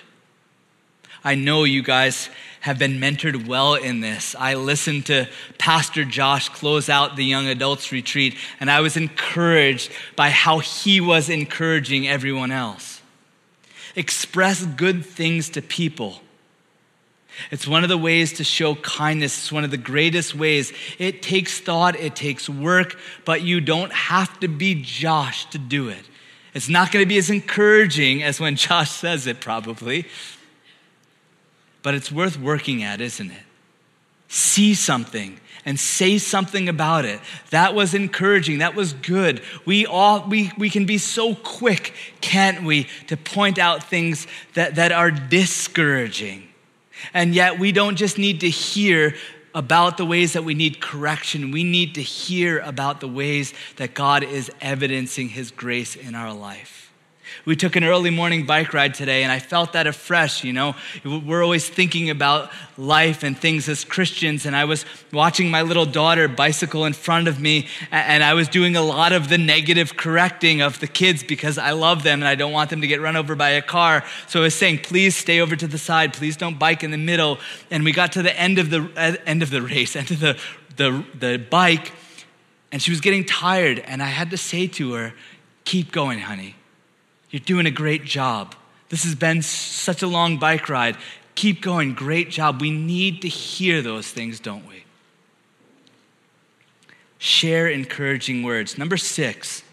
I 1.23 1.35
know 1.35 1.63
you 1.63 1.83
guys 1.83 2.29
have 2.65 2.79
been 2.79 2.93
mentored 2.93 3.45
well 3.45 3.75
in 3.75 3.99
this. 3.99 4.35
I 4.39 4.55
listened 4.55 5.05
to 5.05 5.29
Pastor 5.59 6.03
Josh 6.03 6.49
close 6.49 6.89
out 6.89 7.15
the 7.15 7.23
young 7.23 7.45
adults 7.45 7.91
retreat, 7.91 8.35
and 8.59 8.71
I 8.71 8.81
was 8.81 8.97
encouraged 8.97 9.91
by 10.15 10.31
how 10.31 10.57
he 10.57 10.99
was 10.99 11.29
encouraging 11.29 12.07
everyone 12.07 12.49
else. 12.49 13.03
Express 13.95 14.65
good 14.65 15.05
things 15.05 15.49
to 15.49 15.61
people. 15.61 16.23
It's 17.51 17.67
one 17.67 17.83
of 17.83 17.89
the 17.89 17.99
ways 17.99 18.33
to 18.33 18.43
show 18.43 18.73
kindness. 18.73 19.37
It's 19.37 19.51
one 19.51 19.63
of 19.63 19.69
the 19.69 19.77
greatest 19.77 20.33
ways. 20.33 20.73
It 20.97 21.21
takes 21.21 21.59
thought, 21.59 21.95
it 21.95 22.15
takes 22.15 22.49
work, 22.49 22.97
but 23.25 23.43
you 23.43 23.61
don't 23.61 23.93
have 23.93 24.39
to 24.39 24.47
be 24.47 24.81
Josh 24.81 25.47
to 25.51 25.59
do 25.59 25.89
it. 25.89 26.03
It's 26.55 26.69
not 26.69 26.91
going 26.91 27.05
to 27.05 27.07
be 27.07 27.19
as 27.19 27.29
encouraging 27.29 28.23
as 28.23 28.39
when 28.39 28.55
Josh 28.55 28.89
says 28.89 29.27
it, 29.27 29.39
probably 29.39 30.07
but 31.85 31.93
it's 31.93 32.11
worth 32.11 32.39
working 32.39 32.81
at, 32.81 32.99
isn't 32.99 33.29
it? 33.29 33.43
See 34.27 34.73
something 34.73 35.39
and 35.65 35.79
say 35.79 36.17
something 36.17 36.67
about 36.67 37.05
it. 37.05 37.19
That 37.51 37.75
was 37.75 37.93
encouraging. 37.93 38.57
That 38.57 38.73
was 38.73 38.93
good. 38.93 39.43
We 39.65 39.85
all 39.85 40.27
we, 40.27 40.51
we 40.57 40.71
can 40.71 40.87
be 40.87 40.97
so 40.97 41.35
quick, 41.35 41.93
can't 42.21 42.63
we, 42.63 42.87
to 43.05 43.15
point 43.15 43.59
out 43.59 43.83
things 43.83 44.25
that, 44.55 44.73
that 44.75 44.91
are 44.91 45.11
discouraging. 45.11 46.49
And 47.13 47.35
yet 47.35 47.59
we 47.59 47.71
don't 47.71 47.97
just 47.97 48.17
need 48.17 48.39
to 48.39 48.49
hear 48.49 49.13
about 49.53 49.97
the 49.97 50.07
ways 50.07 50.33
that 50.33 50.43
we 50.43 50.55
need 50.55 50.81
correction. 50.81 51.51
We 51.51 51.63
need 51.63 51.93
to 51.95 52.01
hear 52.01 52.61
about 52.61 52.99
the 52.99 53.07
ways 53.07 53.53
that 53.75 53.93
God 53.93 54.23
is 54.23 54.49
evidencing 54.59 55.29
his 55.29 55.51
grace 55.51 55.95
in 55.95 56.15
our 56.15 56.33
life. 56.33 56.84
We 57.45 57.55
took 57.55 57.75
an 57.75 57.83
early 57.83 58.09
morning 58.09 58.47
bike 58.47 58.73
ride 58.73 58.95
today, 58.95 59.21
and 59.21 59.31
I 59.31 59.37
felt 59.37 59.73
that 59.73 59.85
afresh. 59.85 60.43
You 60.43 60.51
know, 60.51 60.75
we're 61.03 61.43
always 61.43 61.69
thinking 61.69 62.09
about 62.09 62.51
life 62.75 63.21
and 63.21 63.37
things 63.37 63.69
as 63.69 63.83
Christians, 63.83 64.47
and 64.47 64.55
I 64.55 64.65
was 64.65 64.83
watching 65.13 65.51
my 65.51 65.61
little 65.61 65.85
daughter 65.85 66.27
bicycle 66.27 66.85
in 66.85 66.93
front 66.93 67.27
of 67.27 67.39
me, 67.39 67.67
and 67.91 68.23
I 68.23 68.33
was 68.33 68.47
doing 68.47 68.75
a 68.75 68.81
lot 68.81 69.13
of 69.13 69.29
the 69.29 69.37
negative 69.37 69.95
correcting 69.95 70.61
of 70.61 70.79
the 70.79 70.87
kids 70.87 71.23
because 71.23 71.59
I 71.59 71.71
love 71.71 72.01
them 72.01 72.21
and 72.21 72.27
I 72.27 72.33
don't 72.33 72.51
want 72.51 72.71
them 72.71 72.81
to 72.81 72.87
get 72.87 72.99
run 72.99 73.15
over 73.15 73.35
by 73.35 73.51
a 73.51 73.61
car. 73.61 74.03
So 74.27 74.39
I 74.39 74.43
was 74.43 74.55
saying, 74.55 74.79
please 74.79 75.15
stay 75.15 75.39
over 75.39 75.55
to 75.55 75.67
the 75.67 75.77
side, 75.77 76.13
please 76.13 76.35
don't 76.35 76.57
bike 76.57 76.83
in 76.83 76.89
the 76.89 76.97
middle. 76.97 77.37
And 77.69 77.83
we 77.83 77.91
got 77.91 78.11
to 78.13 78.23
the 78.23 78.37
end 78.39 78.57
of 78.57 78.71
the 78.71 78.89
uh, 78.97 79.17
end 79.27 79.43
of 79.43 79.51
the 79.51 79.61
race, 79.61 79.95
end 79.95 80.09
of 80.09 80.19
the 80.19 80.37
the, 80.77 81.05
the 81.17 81.37
bike, 81.37 81.93
and 82.71 82.81
she 82.81 82.91
was 82.91 83.01
getting 83.01 83.23
tired, 83.23 83.79
and 83.79 84.03
I 84.03 84.07
had 84.07 84.31
to 84.31 84.37
say 84.37 84.67
to 84.67 84.93
her, 84.93 85.13
"Keep 85.63 85.91
going, 85.91 86.19
honey." 86.19 86.55
You're 87.29 87.39
doing 87.41 87.65
a 87.65 87.71
great 87.71 88.05
job. 88.05 88.55
This 88.89 89.03
has 89.03 89.15
been 89.15 89.41
such 89.41 90.01
a 90.01 90.07
long 90.07 90.37
bike 90.37 90.69
ride. 90.69 90.97
Keep 91.35 91.61
going. 91.61 91.93
Great 91.93 92.29
job. 92.29 92.61
We 92.61 92.71
need 92.71 93.21
to 93.23 93.27
hear 93.27 93.81
those 93.81 94.09
things, 94.09 94.39
don't 94.39 94.67
we? 94.67 94.85
Share 97.17 97.67
encouraging 97.67 98.43
words. 98.43 98.77
Number 98.77 98.97
six, 98.97 99.63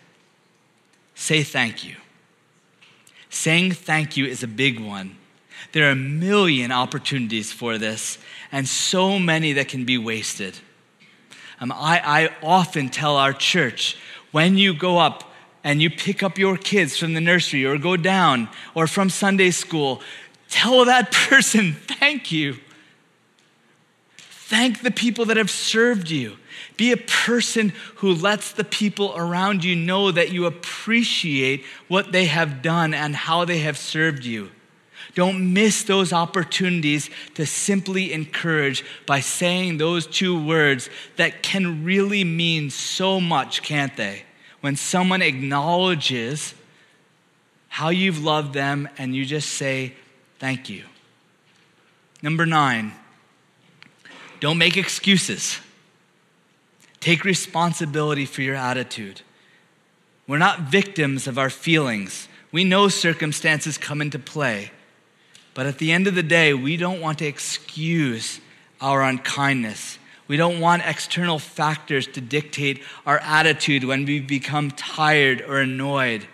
say 1.14 1.42
thank 1.42 1.84
you. 1.84 1.96
Saying 3.30 3.72
thank 3.72 4.16
you 4.16 4.26
is 4.26 4.42
a 4.42 4.48
big 4.48 4.80
one. 4.80 5.16
There 5.72 5.86
are 5.88 5.92
a 5.92 5.96
million 5.96 6.72
opportunities 6.72 7.52
for 7.52 7.78
this, 7.78 8.18
and 8.50 8.68
so 8.68 9.18
many 9.18 9.52
that 9.54 9.68
can 9.68 9.84
be 9.84 9.96
wasted. 9.96 10.58
Um, 11.60 11.72
I, 11.72 12.00
I 12.04 12.30
often 12.42 12.88
tell 12.88 13.16
our 13.16 13.32
church 13.32 13.96
when 14.32 14.58
you 14.58 14.74
go 14.74 14.98
up 14.98 15.31
and 15.64 15.80
you 15.80 15.90
pick 15.90 16.22
up 16.22 16.38
your 16.38 16.56
kids 16.56 16.96
from 16.96 17.14
the 17.14 17.20
nursery 17.20 17.64
or 17.64 17.78
go 17.78 17.96
down 17.96 18.48
or 18.74 18.86
from 18.86 19.10
Sunday 19.10 19.50
school, 19.50 20.00
tell 20.48 20.84
that 20.84 21.12
person, 21.28 21.74
thank 21.74 22.32
you. 22.32 22.56
Thank 24.18 24.82
the 24.82 24.90
people 24.90 25.24
that 25.26 25.36
have 25.36 25.50
served 25.50 26.10
you. 26.10 26.36
Be 26.76 26.92
a 26.92 26.96
person 26.96 27.72
who 27.96 28.14
lets 28.14 28.52
the 28.52 28.64
people 28.64 29.14
around 29.16 29.64
you 29.64 29.74
know 29.74 30.10
that 30.10 30.32
you 30.32 30.46
appreciate 30.46 31.64
what 31.88 32.12
they 32.12 32.26
have 32.26 32.60
done 32.60 32.92
and 32.92 33.14
how 33.14 33.44
they 33.44 33.60
have 33.60 33.78
served 33.78 34.24
you. 34.24 34.50
Don't 35.14 35.52
miss 35.52 35.84
those 35.84 36.12
opportunities 36.12 37.10
to 37.34 37.46
simply 37.46 38.12
encourage 38.12 38.84
by 39.06 39.20
saying 39.20 39.76
those 39.76 40.06
two 40.06 40.42
words 40.42 40.88
that 41.16 41.42
can 41.42 41.84
really 41.84 42.24
mean 42.24 42.70
so 42.70 43.20
much, 43.20 43.62
can't 43.62 43.96
they? 43.96 44.24
When 44.62 44.76
someone 44.76 45.20
acknowledges 45.20 46.54
how 47.68 47.90
you've 47.90 48.22
loved 48.22 48.54
them 48.54 48.88
and 48.96 49.14
you 49.14 49.26
just 49.26 49.50
say, 49.50 49.94
Thank 50.38 50.68
you. 50.68 50.84
Number 52.20 52.46
nine, 52.46 52.92
don't 54.40 54.58
make 54.58 54.76
excuses. 54.76 55.60
Take 56.98 57.24
responsibility 57.24 58.26
for 58.26 58.42
your 58.42 58.56
attitude. 58.56 59.20
We're 60.26 60.38
not 60.38 60.60
victims 60.62 61.28
of 61.28 61.38
our 61.38 61.50
feelings. 61.50 62.28
We 62.50 62.64
know 62.64 62.88
circumstances 62.88 63.78
come 63.78 64.00
into 64.00 64.18
play. 64.18 64.70
But 65.54 65.66
at 65.66 65.78
the 65.78 65.92
end 65.92 66.06
of 66.06 66.14
the 66.14 66.22
day, 66.22 66.54
we 66.54 66.76
don't 66.76 67.00
want 67.00 67.18
to 67.18 67.26
excuse 67.26 68.40
our 68.80 69.02
unkindness. 69.02 69.98
We 70.28 70.36
don't 70.36 70.60
want 70.60 70.82
external 70.84 71.38
factors 71.38 72.06
to 72.08 72.20
dictate 72.20 72.82
our 73.06 73.18
attitude 73.18 73.84
when 73.84 74.04
we 74.04 74.20
become 74.20 74.70
tired 74.70 75.42
or 75.42 75.58
annoyed. 75.58 76.26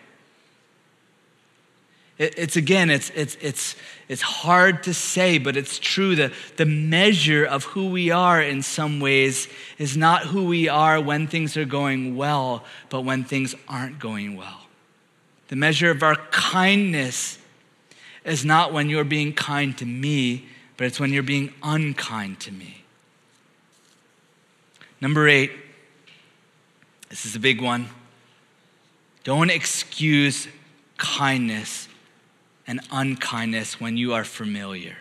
it's 2.19 2.57
again, 2.57 2.91
it's, 2.91 3.11
it's, 3.11 3.37
it's, 3.41 3.77
it's 4.09 4.23
hard 4.23 4.83
to 4.85 4.95
say, 4.95 5.39
but 5.39 5.57
it's 5.57 5.79
true. 5.79 6.17
that 6.17 6.33
the 6.57 6.67
measure 6.67 7.45
of 7.45 7.65
who 7.65 7.91
we 7.91 8.11
are 8.11 8.43
in 8.43 8.63
some 8.63 9.01
ways 9.01 9.49
is 9.79 9.97
not 9.97 10.23
who 10.23 10.47
we 10.47 10.69
are 10.69 11.01
when 11.01 11.27
things 11.27 11.57
are 11.57 11.65
going 11.65 12.17
well, 12.17 12.65
but 12.89 13.03
when 13.03 13.25
things 13.25 13.55
aren't 13.69 13.99
going 13.99 14.37
well. 14.37 14.67
The 15.49 15.57
measure 15.57 15.91
of 15.91 16.03
our 16.03 16.17
kindness 16.31 17.39
is 18.25 18.45
not 18.45 18.73
when 18.73 18.91
you're 18.91 19.05
being 19.05 19.33
kind 19.33 19.77
to 19.79 19.87
me, 19.87 20.47
but 20.77 20.87
it's 20.87 21.01
when 21.01 21.13
you're 21.13 21.23
being 21.23 21.53
unkind 21.63 22.41
to 22.41 22.53
me. 22.53 22.85
Number 25.01 25.29
eight, 25.29 25.53
this 27.09 27.25
is 27.25 27.37
a 27.37 27.41
big 27.41 27.61
one. 27.61 27.89
Don't 29.25 29.51
excuse 29.51 30.49
kindness 30.97 31.89
and 32.67 32.81
unkindness 32.91 33.81
when 33.81 33.97
you 33.97 34.13
are 34.15 34.25
familiar. 34.25 34.97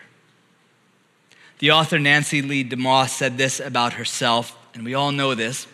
The 1.58 1.72
author 1.72 1.98
Nancy 1.98 2.40
Leigh 2.40 2.64
DeMoss 2.64 3.10
said 3.10 3.36
this 3.36 3.58
about 3.58 3.94
herself, 3.94 4.56
and 4.74 4.84
we 4.84 4.94
all 4.94 5.10
know 5.10 5.34
this. 5.34 5.66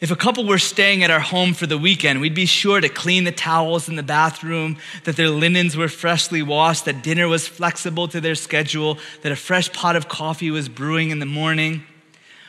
If 0.00 0.12
a 0.12 0.16
couple 0.16 0.46
were 0.46 0.58
staying 0.58 1.02
at 1.02 1.10
our 1.10 1.18
home 1.18 1.54
for 1.54 1.66
the 1.66 1.76
weekend, 1.76 2.20
we'd 2.20 2.34
be 2.34 2.46
sure 2.46 2.80
to 2.80 2.88
clean 2.88 3.24
the 3.24 3.32
towels 3.32 3.88
in 3.88 3.96
the 3.96 4.02
bathroom, 4.04 4.76
that 5.02 5.16
their 5.16 5.28
linens 5.28 5.76
were 5.76 5.88
freshly 5.88 6.40
washed, 6.40 6.84
that 6.84 7.02
dinner 7.02 7.26
was 7.26 7.48
flexible 7.48 8.06
to 8.08 8.20
their 8.20 8.36
schedule, 8.36 8.98
that 9.22 9.32
a 9.32 9.36
fresh 9.36 9.72
pot 9.72 9.96
of 9.96 10.08
coffee 10.08 10.52
was 10.52 10.68
brewing 10.68 11.10
in 11.10 11.18
the 11.18 11.26
morning. 11.26 11.82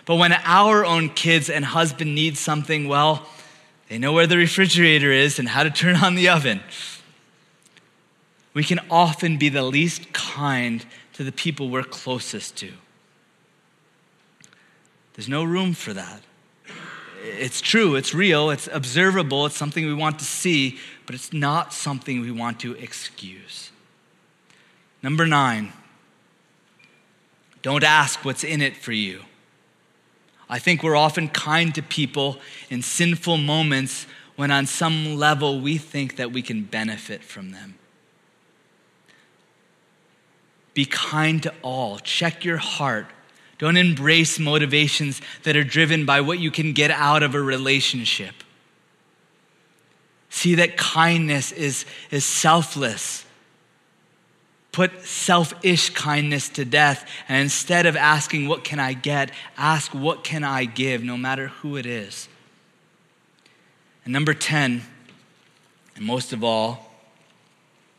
But 0.10 0.16
when 0.16 0.34
our 0.34 0.84
own 0.84 1.10
kids 1.10 1.52
and 1.52 1.64
husband 1.64 2.16
need 2.16 2.36
something, 2.36 2.88
well, 2.88 3.30
they 3.90 4.00
know 4.00 4.12
where 4.12 4.26
the 4.26 4.38
refrigerator 4.38 5.12
is 5.12 5.38
and 5.38 5.48
how 5.48 5.62
to 5.62 5.70
turn 5.70 5.98
on 5.98 6.16
the 6.16 6.30
oven. 6.30 6.62
We 8.56 8.64
can 8.64 8.80
often 8.90 9.38
be 9.38 9.50
the 9.50 9.62
least 9.62 10.12
kind 10.12 10.84
to 11.14 11.24
the 11.24 11.32
people 11.32 11.70
we're 11.70 11.84
closest 11.84 12.56
to. 12.58 12.72
There's 15.14 15.30
no 15.30 15.44
room 15.44 15.74
for 15.74 15.94
that 15.94 16.24
it's 17.22 17.62
true, 17.62 17.96
it's 17.96 18.12
real, 18.12 18.50
it's 18.50 18.68
observable, 18.72 19.46
it's 19.46 19.58
something 19.58 19.86
we 19.86 19.94
want 19.94 20.18
to 20.18 20.26
see, 20.26 20.80
but 21.06 21.14
it's 21.14 21.32
not 21.32 21.72
something 21.72 22.22
we 22.22 22.32
want 22.32 22.60
to 22.62 22.74
excuse. 22.78 23.70
Number 25.04 25.28
nine, 25.28 25.72
don't 27.62 27.84
ask 27.84 28.26
what's 28.26 28.44
in 28.44 28.64
it 28.64 28.76
for 28.76 28.92
you. 28.92 29.22
I 30.50 30.60
think 30.60 30.82
we're 30.82 30.96
often 30.96 31.28
kind 31.28 31.74
to 31.76 31.82
people 31.82 32.40
in 32.70 32.82
sinful 32.82 33.38
moments 33.38 34.08
when, 34.36 34.52
on 34.52 34.66
some 34.66 35.16
level, 35.16 35.60
we 35.60 35.78
think 35.78 36.16
that 36.16 36.32
we 36.32 36.42
can 36.42 36.64
benefit 36.64 37.24
from 37.24 37.52
them. 37.52 37.76
Be 40.74 40.86
kind 40.86 41.44
to 41.44 41.54
all. 41.62 42.00
Check 42.00 42.46
your 42.46 42.58
heart 42.58 43.08
don't 43.60 43.76
embrace 43.76 44.40
motivations 44.40 45.22
that 45.44 45.56
are 45.56 45.66
driven 45.66 46.06
by 46.06 46.22
what 46.22 46.40
you 46.40 46.50
can 46.50 46.72
get 46.72 46.90
out 46.92 47.22
of 47.22 47.36
a 47.36 47.42
relationship. 47.42 48.34
See 50.30 50.56
that 50.56 50.78
kindness 50.78 51.52
is, 51.52 51.86
is 52.10 52.26
selfless. 52.26 53.26
Put 54.80 55.06
selfish 55.06 55.90
kindness 55.90 56.48
to 56.48 56.64
death. 56.64 57.06
And 57.28 57.42
instead 57.42 57.86
of 57.86 57.98
asking, 57.98 58.48
What 58.48 58.64
can 58.64 58.80
I 58.80 58.94
get? 58.94 59.30
ask, 59.58 59.94
What 59.94 60.24
can 60.24 60.46
I 60.46 60.64
give, 60.64 61.04
no 61.04 61.18
matter 61.18 61.48
who 61.48 61.76
it 61.76 61.86
is. 61.86 62.30
And 64.06 64.14
number 64.14 64.34
10, 64.34 64.84
and 65.98 66.06
most 66.06 66.32
of 66.32 66.46
all, 66.46 66.94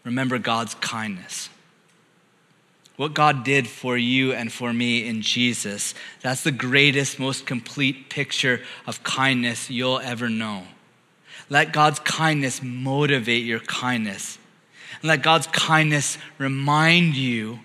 remember 0.04 0.38
God's 0.38 0.74
kindness 0.76 1.50
what 2.96 3.12
God 3.12 3.44
did 3.44 3.68
for 3.68 3.96
you 3.98 4.32
and 4.32 4.50
for 4.50 4.72
me 4.72 5.06
in 5.06 5.20
Jesus. 5.20 5.94
That's 6.22 6.44
the 6.44 6.52
greatest, 6.52 7.18
most 7.18 7.46
complete 7.46 8.08
picture 8.08 8.62
of 8.86 9.02
kindness 9.02 9.68
you'll 9.70 10.00
ever 10.00 10.30
know. 10.30 10.64
Let 11.50 11.74
God's 11.74 11.98
kindness 12.00 12.62
motivate 12.62 13.44
your 13.44 13.60
kindness. 13.60 14.38
And 15.00 15.08
let 15.08 15.22
God's 15.22 15.46
kindness 15.48 16.18
remind 16.38 17.16
you 17.16 17.60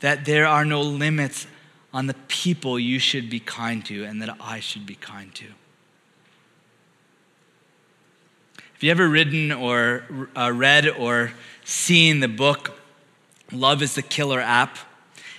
that 0.00 0.24
there 0.24 0.46
are 0.46 0.64
no 0.64 0.82
limits 0.82 1.46
on 1.92 2.06
the 2.06 2.14
people 2.28 2.78
you 2.78 2.98
should 2.98 3.30
be 3.30 3.40
kind 3.40 3.84
to 3.86 4.04
and 4.04 4.20
that 4.22 4.36
I 4.40 4.60
should 4.60 4.86
be 4.86 4.96
kind 4.96 5.34
to. 5.36 5.46
Have 8.74 8.82
you 8.82 8.90
ever 8.90 9.08
written 9.08 9.52
or 9.52 10.28
uh, 10.36 10.52
read 10.52 10.86
or 10.88 11.32
seen 11.64 12.20
the 12.20 12.28
book 12.28 12.78
Love 13.52 13.80
is 13.80 13.94
the 13.94 14.02
Killer 14.02 14.40
app. 14.40 14.76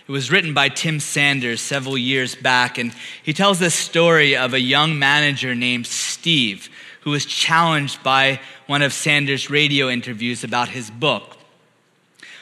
It 0.08 0.12
was 0.12 0.32
written 0.32 0.54
by 0.54 0.70
Tim 0.70 1.02
Sanders 1.02 1.60
several 1.60 1.98
years 1.98 2.36
back, 2.36 2.78
and 2.78 2.94
he 3.22 3.34
tells 3.34 3.60
this 3.60 3.76
story 3.76 4.38
of 4.38 4.54
a 4.54 4.60
young 4.60 4.98
manager 4.98 5.54
named 5.54 5.86
Steve 5.86 6.70
who 7.02 7.12
was 7.12 7.26
challenged 7.26 8.04
by 8.04 8.40
one 8.66 8.82
of 8.82 8.94
Sanders' 8.94 9.50
radio 9.50 9.90
interviews 9.90 10.44
about 10.44 10.70
his 10.70 10.90
book. 10.90 11.38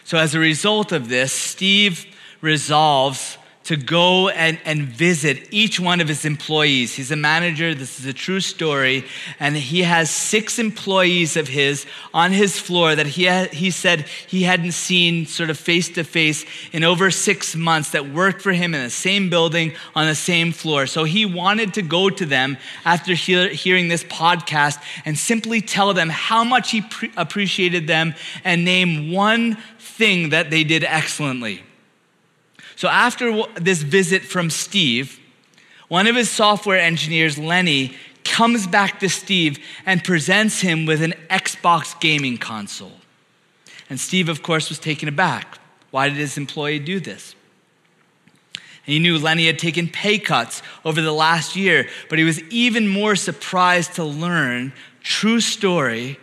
So, 0.04 0.18
as 0.18 0.36
a 0.36 0.40
result 0.40 0.92
of 0.92 1.10
this, 1.10 1.34
Steve 1.34 2.06
resolves 2.42 3.38
to 3.66 3.76
go 3.76 4.30
and, 4.30 4.60
and 4.64 4.84
visit 4.84 5.48
each 5.52 5.80
one 5.80 6.00
of 6.00 6.08
his 6.08 6.24
employees. 6.24 6.94
He's 6.94 7.10
a 7.10 7.16
manager, 7.16 7.74
this 7.74 8.00
is 8.00 8.06
a 8.06 8.14
true 8.14 8.40
story, 8.40 9.06
and 9.40 9.58
he 9.58 9.82
has 9.82 10.12
six 10.12 10.60
employees 10.60 11.36
of 11.36 11.48
his 11.48 11.88
on 12.14 12.32
his 12.32 12.60
floor 12.60 12.96
that 12.96 13.08
he, 13.08 13.28
he 13.48 13.72
said 13.72 14.02
he 14.28 14.44
hadn't 14.44 14.74
seen 14.74 15.26
sort 15.26 15.50
of 15.50 15.58
face 15.58 15.90
to 15.90 16.04
face 16.04 16.46
in 16.72 16.84
over 16.84 17.10
six 17.10 17.56
months 17.56 17.90
that 17.92 18.08
worked 18.14 18.42
for 18.42 18.52
him 18.52 18.76
in 18.76 18.84
the 18.84 18.90
same 18.90 19.32
building 19.32 19.74
on 19.96 20.06
the 20.06 20.16
same 20.16 20.52
floor. 20.52 20.86
So 20.86 21.04
he 21.04 21.26
wanted 21.26 21.74
to 21.74 21.82
go 21.82 22.12
to 22.12 22.26
them 22.26 22.58
after 22.86 23.16
hear, 23.16 23.50
hearing 23.50 23.88
this 23.88 24.04
podcast 24.04 24.80
and 25.06 25.18
simply 25.18 25.60
tell 25.62 25.92
them 25.96 26.10
how 26.10 26.44
much 26.44 26.70
he 26.70 26.82
pre- 26.82 27.12
appreciated 27.18 27.88
them 27.88 28.14
and 28.44 28.64
name 28.64 29.12
one 29.12 29.58
thing 29.80 30.30
that 30.30 30.52
they 30.52 30.64
did 30.64 30.84
excellently. 30.84 31.64
So 32.76 32.88
after 32.88 33.44
this 33.56 33.82
visit 33.82 34.24
from 34.24 34.50
Steve, 34.50 35.20
one 35.88 36.08
of 36.08 36.16
his 36.16 36.30
software 36.30 36.80
engineers, 36.80 37.38
Lenny, 37.38 37.96
comes 38.24 38.68
back 38.68 39.00
to 39.00 39.10
Steve 39.10 39.60
and 39.86 40.04
presents 40.04 40.60
him 40.60 40.86
with 40.86 41.02
an 41.02 41.14
Xbox 41.30 41.98
gaming 42.00 42.38
console. 42.38 43.00
And 43.90 44.00
Steve, 44.00 44.30
of 44.30 44.42
course, 44.42 44.70
was 44.70 44.80
taken 44.80 45.08
aback. 45.08 45.60
Why 45.92 46.10
did 46.10 46.18
his 46.18 46.38
employee 46.38 46.80
do 46.80 47.00
this? 47.00 47.36
He 48.84 49.00
knew 49.00 49.18
Lenny 49.18 49.48
had 49.48 49.58
taken 49.58 49.88
pay 49.88 50.20
cuts 50.20 50.62
over 50.84 51.02
the 51.02 51.12
last 51.12 51.56
year, 51.56 51.88
but 52.10 52.20
he 52.20 52.26
was 52.26 52.42
even 52.44 52.88
more 52.88 53.16
surprised 53.16 53.94
to 53.96 54.04
learn, 54.04 54.74
true 55.02 55.40
story, 55.40 56.20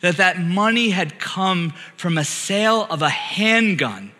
that 0.00 0.16
that 0.16 0.38
money 0.38 0.90
had 0.90 1.18
come 1.18 1.72
from 1.96 2.18
a 2.18 2.24
sale 2.24 2.86
of 2.90 3.00
a 3.00 3.08
handgun 3.08 4.13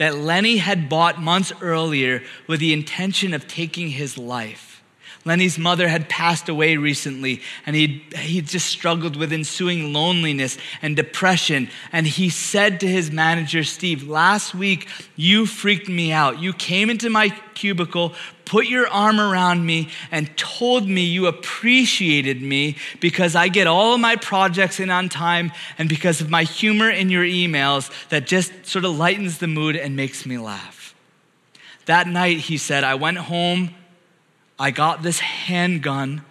that 0.00 0.16
Lenny 0.16 0.56
had 0.56 0.88
bought 0.88 1.20
months 1.20 1.52
earlier 1.60 2.22
with 2.46 2.58
the 2.58 2.72
intention 2.72 3.34
of 3.34 3.46
taking 3.46 3.90
his 3.90 4.16
life. 4.16 4.69
Lenny's 5.26 5.58
mother 5.58 5.88
had 5.88 6.08
passed 6.08 6.48
away 6.48 6.78
recently, 6.78 7.42
and 7.66 7.76
he 7.76 8.04
he 8.16 8.40
just 8.40 8.66
struggled 8.66 9.16
with 9.16 9.32
ensuing 9.32 9.92
loneliness 9.92 10.56
and 10.80 10.96
depression. 10.96 11.68
And 11.92 12.06
he 12.06 12.30
said 12.30 12.80
to 12.80 12.88
his 12.88 13.10
manager, 13.10 13.62
Steve, 13.62 14.08
last 14.08 14.54
week 14.54 14.88
you 15.16 15.44
freaked 15.44 15.88
me 15.88 16.10
out. 16.10 16.40
You 16.40 16.54
came 16.54 16.88
into 16.88 17.10
my 17.10 17.28
cubicle, 17.54 18.14
put 18.46 18.66
your 18.66 18.88
arm 18.88 19.20
around 19.20 19.66
me 19.66 19.90
and 20.10 20.34
told 20.38 20.88
me 20.88 21.02
you 21.02 21.26
appreciated 21.26 22.40
me 22.40 22.76
because 22.98 23.36
I 23.36 23.48
get 23.48 23.66
all 23.66 23.94
of 23.94 24.00
my 24.00 24.16
projects 24.16 24.80
in 24.80 24.88
on 24.88 25.10
time 25.10 25.52
and 25.76 25.88
because 25.88 26.22
of 26.22 26.30
my 26.30 26.44
humor 26.44 26.88
in 26.88 27.10
your 27.10 27.24
emails 27.24 27.90
that 28.08 28.26
just 28.26 28.66
sort 28.66 28.86
of 28.86 28.96
lightens 28.96 29.38
the 29.38 29.46
mood 29.46 29.76
and 29.76 29.94
makes 29.94 30.24
me 30.24 30.38
laugh. 30.38 30.94
That 31.84 32.06
night, 32.06 32.38
he 32.38 32.56
said, 32.56 32.84
I 32.84 32.94
went 32.94 33.18
home, 33.18 33.74
I 34.60 34.70
got 34.72 35.02
this 35.02 35.20
handgun, 35.20 36.22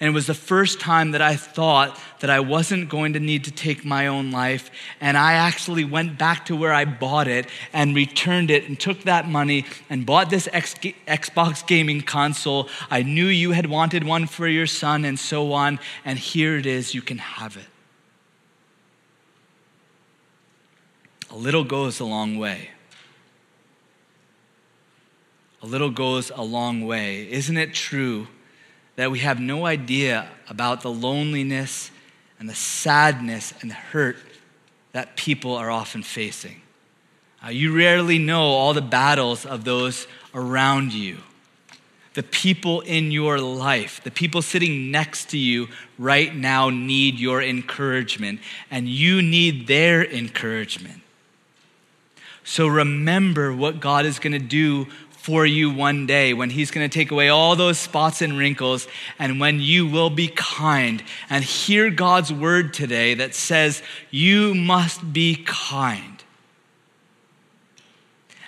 And 0.00 0.08
it 0.08 0.12
was 0.12 0.26
the 0.26 0.34
first 0.34 0.80
time 0.80 1.12
that 1.12 1.22
I 1.22 1.36
thought 1.36 2.00
that 2.20 2.30
I 2.30 2.40
wasn't 2.40 2.88
going 2.88 3.12
to 3.12 3.20
need 3.20 3.44
to 3.44 3.50
take 3.50 3.84
my 3.84 4.06
own 4.06 4.30
life. 4.32 4.70
And 5.00 5.16
I 5.16 5.34
actually 5.34 5.84
went 5.84 6.18
back 6.18 6.46
to 6.46 6.56
where 6.56 6.72
I 6.72 6.84
bought 6.84 7.28
it 7.28 7.46
and 7.72 7.94
returned 7.94 8.50
it 8.50 8.66
and 8.66 8.80
took 8.80 9.02
that 9.02 9.28
money 9.28 9.66
and 9.88 10.04
bought 10.04 10.30
this 10.30 10.48
X- 10.52 10.74
Xbox 11.06 11.64
gaming 11.66 12.00
console. 12.00 12.68
I 12.90 13.02
knew 13.02 13.26
you 13.26 13.52
had 13.52 13.66
wanted 13.66 14.02
one 14.04 14.26
for 14.26 14.48
your 14.48 14.66
son 14.66 15.04
and 15.04 15.18
so 15.18 15.52
on. 15.52 15.78
And 16.04 16.18
here 16.18 16.56
it 16.56 16.66
is, 16.66 16.94
you 16.94 17.02
can 17.02 17.18
have 17.18 17.56
it. 17.56 17.66
A 21.30 21.36
little 21.36 21.64
goes 21.64 22.00
a 22.00 22.04
long 22.04 22.38
way. 22.38 22.70
A 25.64 25.66
little 25.66 25.90
goes 25.90 26.30
a 26.30 26.42
long 26.42 26.86
way. 26.86 27.28
Isn't 27.28 27.56
it 27.56 27.74
true? 27.74 28.28
that 28.96 29.10
we 29.10 29.18
have 29.20 29.40
no 29.40 29.66
idea 29.66 30.28
about 30.48 30.82
the 30.82 30.90
loneliness 30.90 31.90
and 32.38 32.48
the 32.48 32.54
sadness 32.54 33.52
and 33.60 33.70
the 33.70 33.74
hurt 33.74 34.16
that 34.92 35.16
people 35.16 35.54
are 35.54 35.70
often 35.70 36.02
facing. 36.02 36.60
Uh, 37.44 37.50
you 37.50 37.76
rarely 37.76 38.18
know 38.18 38.42
all 38.42 38.72
the 38.72 38.82
battles 38.82 39.44
of 39.44 39.64
those 39.64 40.06
around 40.34 40.92
you. 40.92 41.18
The 42.14 42.22
people 42.22 42.80
in 42.82 43.10
your 43.10 43.40
life, 43.40 44.00
the 44.04 44.10
people 44.10 44.40
sitting 44.40 44.92
next 44.92 45.30
to 45.30 45.38
you 45.38 45.68
right 45.98 46.34
now 46.34 46.70
need 46.70 47.18
your 47.18 47.42
encouragement, 47.42 48.40
and 48.70 48.88
you 48.88 49.20
need 49.20 49.66
their 49.66 50.04
encouragement. 50.04 51.00
So 52.44 52.68
remember 52.68 53.52
what 53.52 53.80
God 53.80 54.06
is 54.06 54.20
going 54.20 54.34
to 54.34 54.38
do 54.38 54.86
for 55.24 55.46
you 55.46 55.70
one 55.70 56.04
day 56.04 56.34
when 56.34 56.50
He's 56.50 56.70
going 56.70 56.86
to 56.86 56.92
take 56.92 57.10
away 57.10 57.30
all 57.30 57.56
those 57.56 57.78
spots 57.78 58.20
and 58.20 58.36
wrinkles, 58.36 58.86
and 59.18 59.40
when 59.40 59.58
you 59.58 59.86
will 59.86 60.10
be 60.10 60.28
kind 60.28 61.02
and 61.30 61.42
hear 61.42 61.88
God's 61.88 62.30
word 62.30 62.74
today 62.74 63.14
that 63.14 63.34
says, 63.34 63.82
You 64.10 64.54
must 64.54 65.14
be 65.14 65.42
kind. 65.46 66.22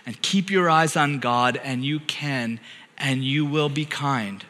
And 0.05 0.21
keep 0.21 0.51
your 0.51 0.69
eyes 0.69 0.97
on 0.97 1.19
God, 1.19 1.59
and 1.65 1.83
you 1.83 1.99
can, 1.99 2.61
and 2.99 3.25
you 3.25 3.47
will 3.47 3.71
be 3.71 3.87
kind. 3.87 4.45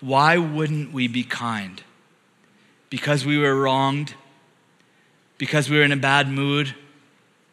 Why 0.00 0.38
wouldn't 0.38 0.92
we 0.92 1.08
be 1.08 1.24
kind? 1.24 1.82
Because 2.90 3.26
we 3.26 3.38
were 3.38 3.60
wronged? 3.60 4.14
Because 5.36 5.68
we 5.68 5.78
were 5.78 5.82
in 5.82 5.90
a 5.90 5.96
bad 5.96 6.28
mood? 6.28 6.76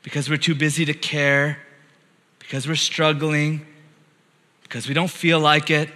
Because 0.03 0.29
we're 0.29 0.37
too 0.37 0.53
busy 0.53 0.85
to 0.85 0.93
care? 0.93 1.57
Because 2.49 2.67
we're 2.67 2.73
struggling, 2.73 3.63
because 4.63 4.87
we 4.87 4.95
don't 4.95 5.11
feel 5.11 5.39
like 5.39 5.69
it, 5.69 5.87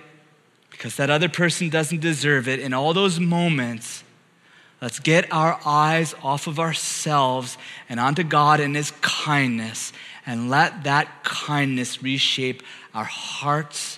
because 0.69 0.95
that 0.97 1.09
other 1.09 1.27
person 1.27 1.67
doesn't 1.67 1.99
deserve 1.99 2.47
it, 2.47 2.59
in 2.59 2.75
all 2.75 2.93
those 2.93 3.19
moments, 3.19 4.03
let's 4.79 4.99
get 4.99 5.33
our 5.33 5.59
eyes 5.65 6.13
off 6.21 6.45
of 6.45 6.59
ourselves 6.59 7.57
and 7.89 7.99
onto 7.99 8.21
God 8.21 8.59
and 8.59 8.75
His 8.75 8.91
kindness, 9.01 9.93
and 10.27 10.51
let 10.51 10.83
that 10.83 11.23
kindness 11.23 12.03
reshape 12.03 12.61
our 12.93 13.03
hearts 13.03 13.97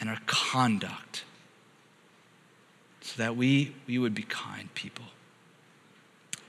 and 0.00 0.08
our 0.08 0.20
conduct 0.24 1.24
so 3.02 3.12
that 3.18 3.36
we, 3.36 3.74
we 3.86 3.98
would 3.98 4.14
be 4.14 4.22
kind 4.22 4.72
people. 4.74 5.04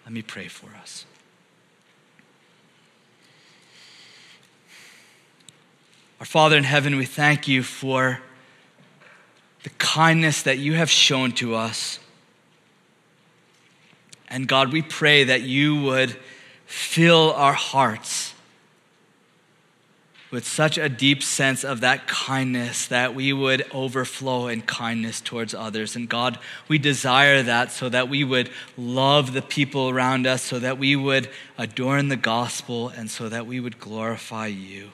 Let 0.05 0.13
me 0.13 0.21
pray 0.21 0.47
for 0.47 0.69
us. 0.81 1.05
Our 6.19 6.25
Father 6.25 6.57
in 6.57 6.63
heaven, 6.63 6.95
we 6.95 7.05
thank 7.05 7.47
you 7.47 7.61
for 7.61 8.21
the 9.63 9.69
kindness 9.71 10.43
that 10.43 10.59
you 10.59 10.73
have 10.73 10.89
shown 10.89 11.33
to 11.33 11.55
us. 11.55 11.99
And 14.29 14.47
God, 14.47 14.71
we 14.71 14.81
pray 14.81 15.25
that 15.25 15.41
you 15.41 15.81
would 15.81 16.15
fill 16.65 17.33
our 17.33 17.53
hearts 17.53 18.33
with 20.31 20.45
such 20.45 20.77
a 20.77 20.89
deep 20.89 21.21
sense 21.21 21.63
of 21.63 21.81
that 21.81 22.07
kindness 22.07 22.87
that 22.87 23.13
we 23.13 23.31
would 23.31 23.65
overflow 23.73 24.47
in 24.47 24.61
kindness 24.61 25.21
towards 25.21 25.53
others. 25.53 25.95
And 25.95 26.09
God, 26.09 26.39
we 26.67 26.77
desire 26.77 27.43
that 27.43 27.71
so 27.71 27.89
that 27.89 28.09
we 28.09 28.23
would 28.23 28.49
love 28.77 29.33
the 29.33 29.41
people 29.41 29.89
around 29.89 30.27
us, 30.27 30.41
so 30.41 30.59
that 30.59 30.77
we 30.77 30.95
would 30.95 31.29
adorn 31.57 32.09
the 32.09 32.17
gospel, 32.17 32.89
and 32.89 33.09
so 33.09 33.29
that 33.29 33.45
we 33.45 33.59
would 33.59 33.79
glorify 33.79 34.47
you. 34.47 34.91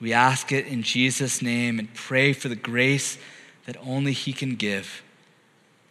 We 0.00 0.12
ask 0.12 0.52
it 0.52 0.66
in 0.66 0.82
Jesus' 0.82 1.42
name 1.42 1.78
and 1.78 1.92
pray 1.92 2.32
for 2.32 2.48
the 2.48 2.56
grace 2.56 3.18
that 3.66 3.76
only 3.84 4.12
He 4.12 4.32
can 4.32 4.54
give. 4.54 5.02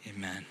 Amen. 0.07 0.46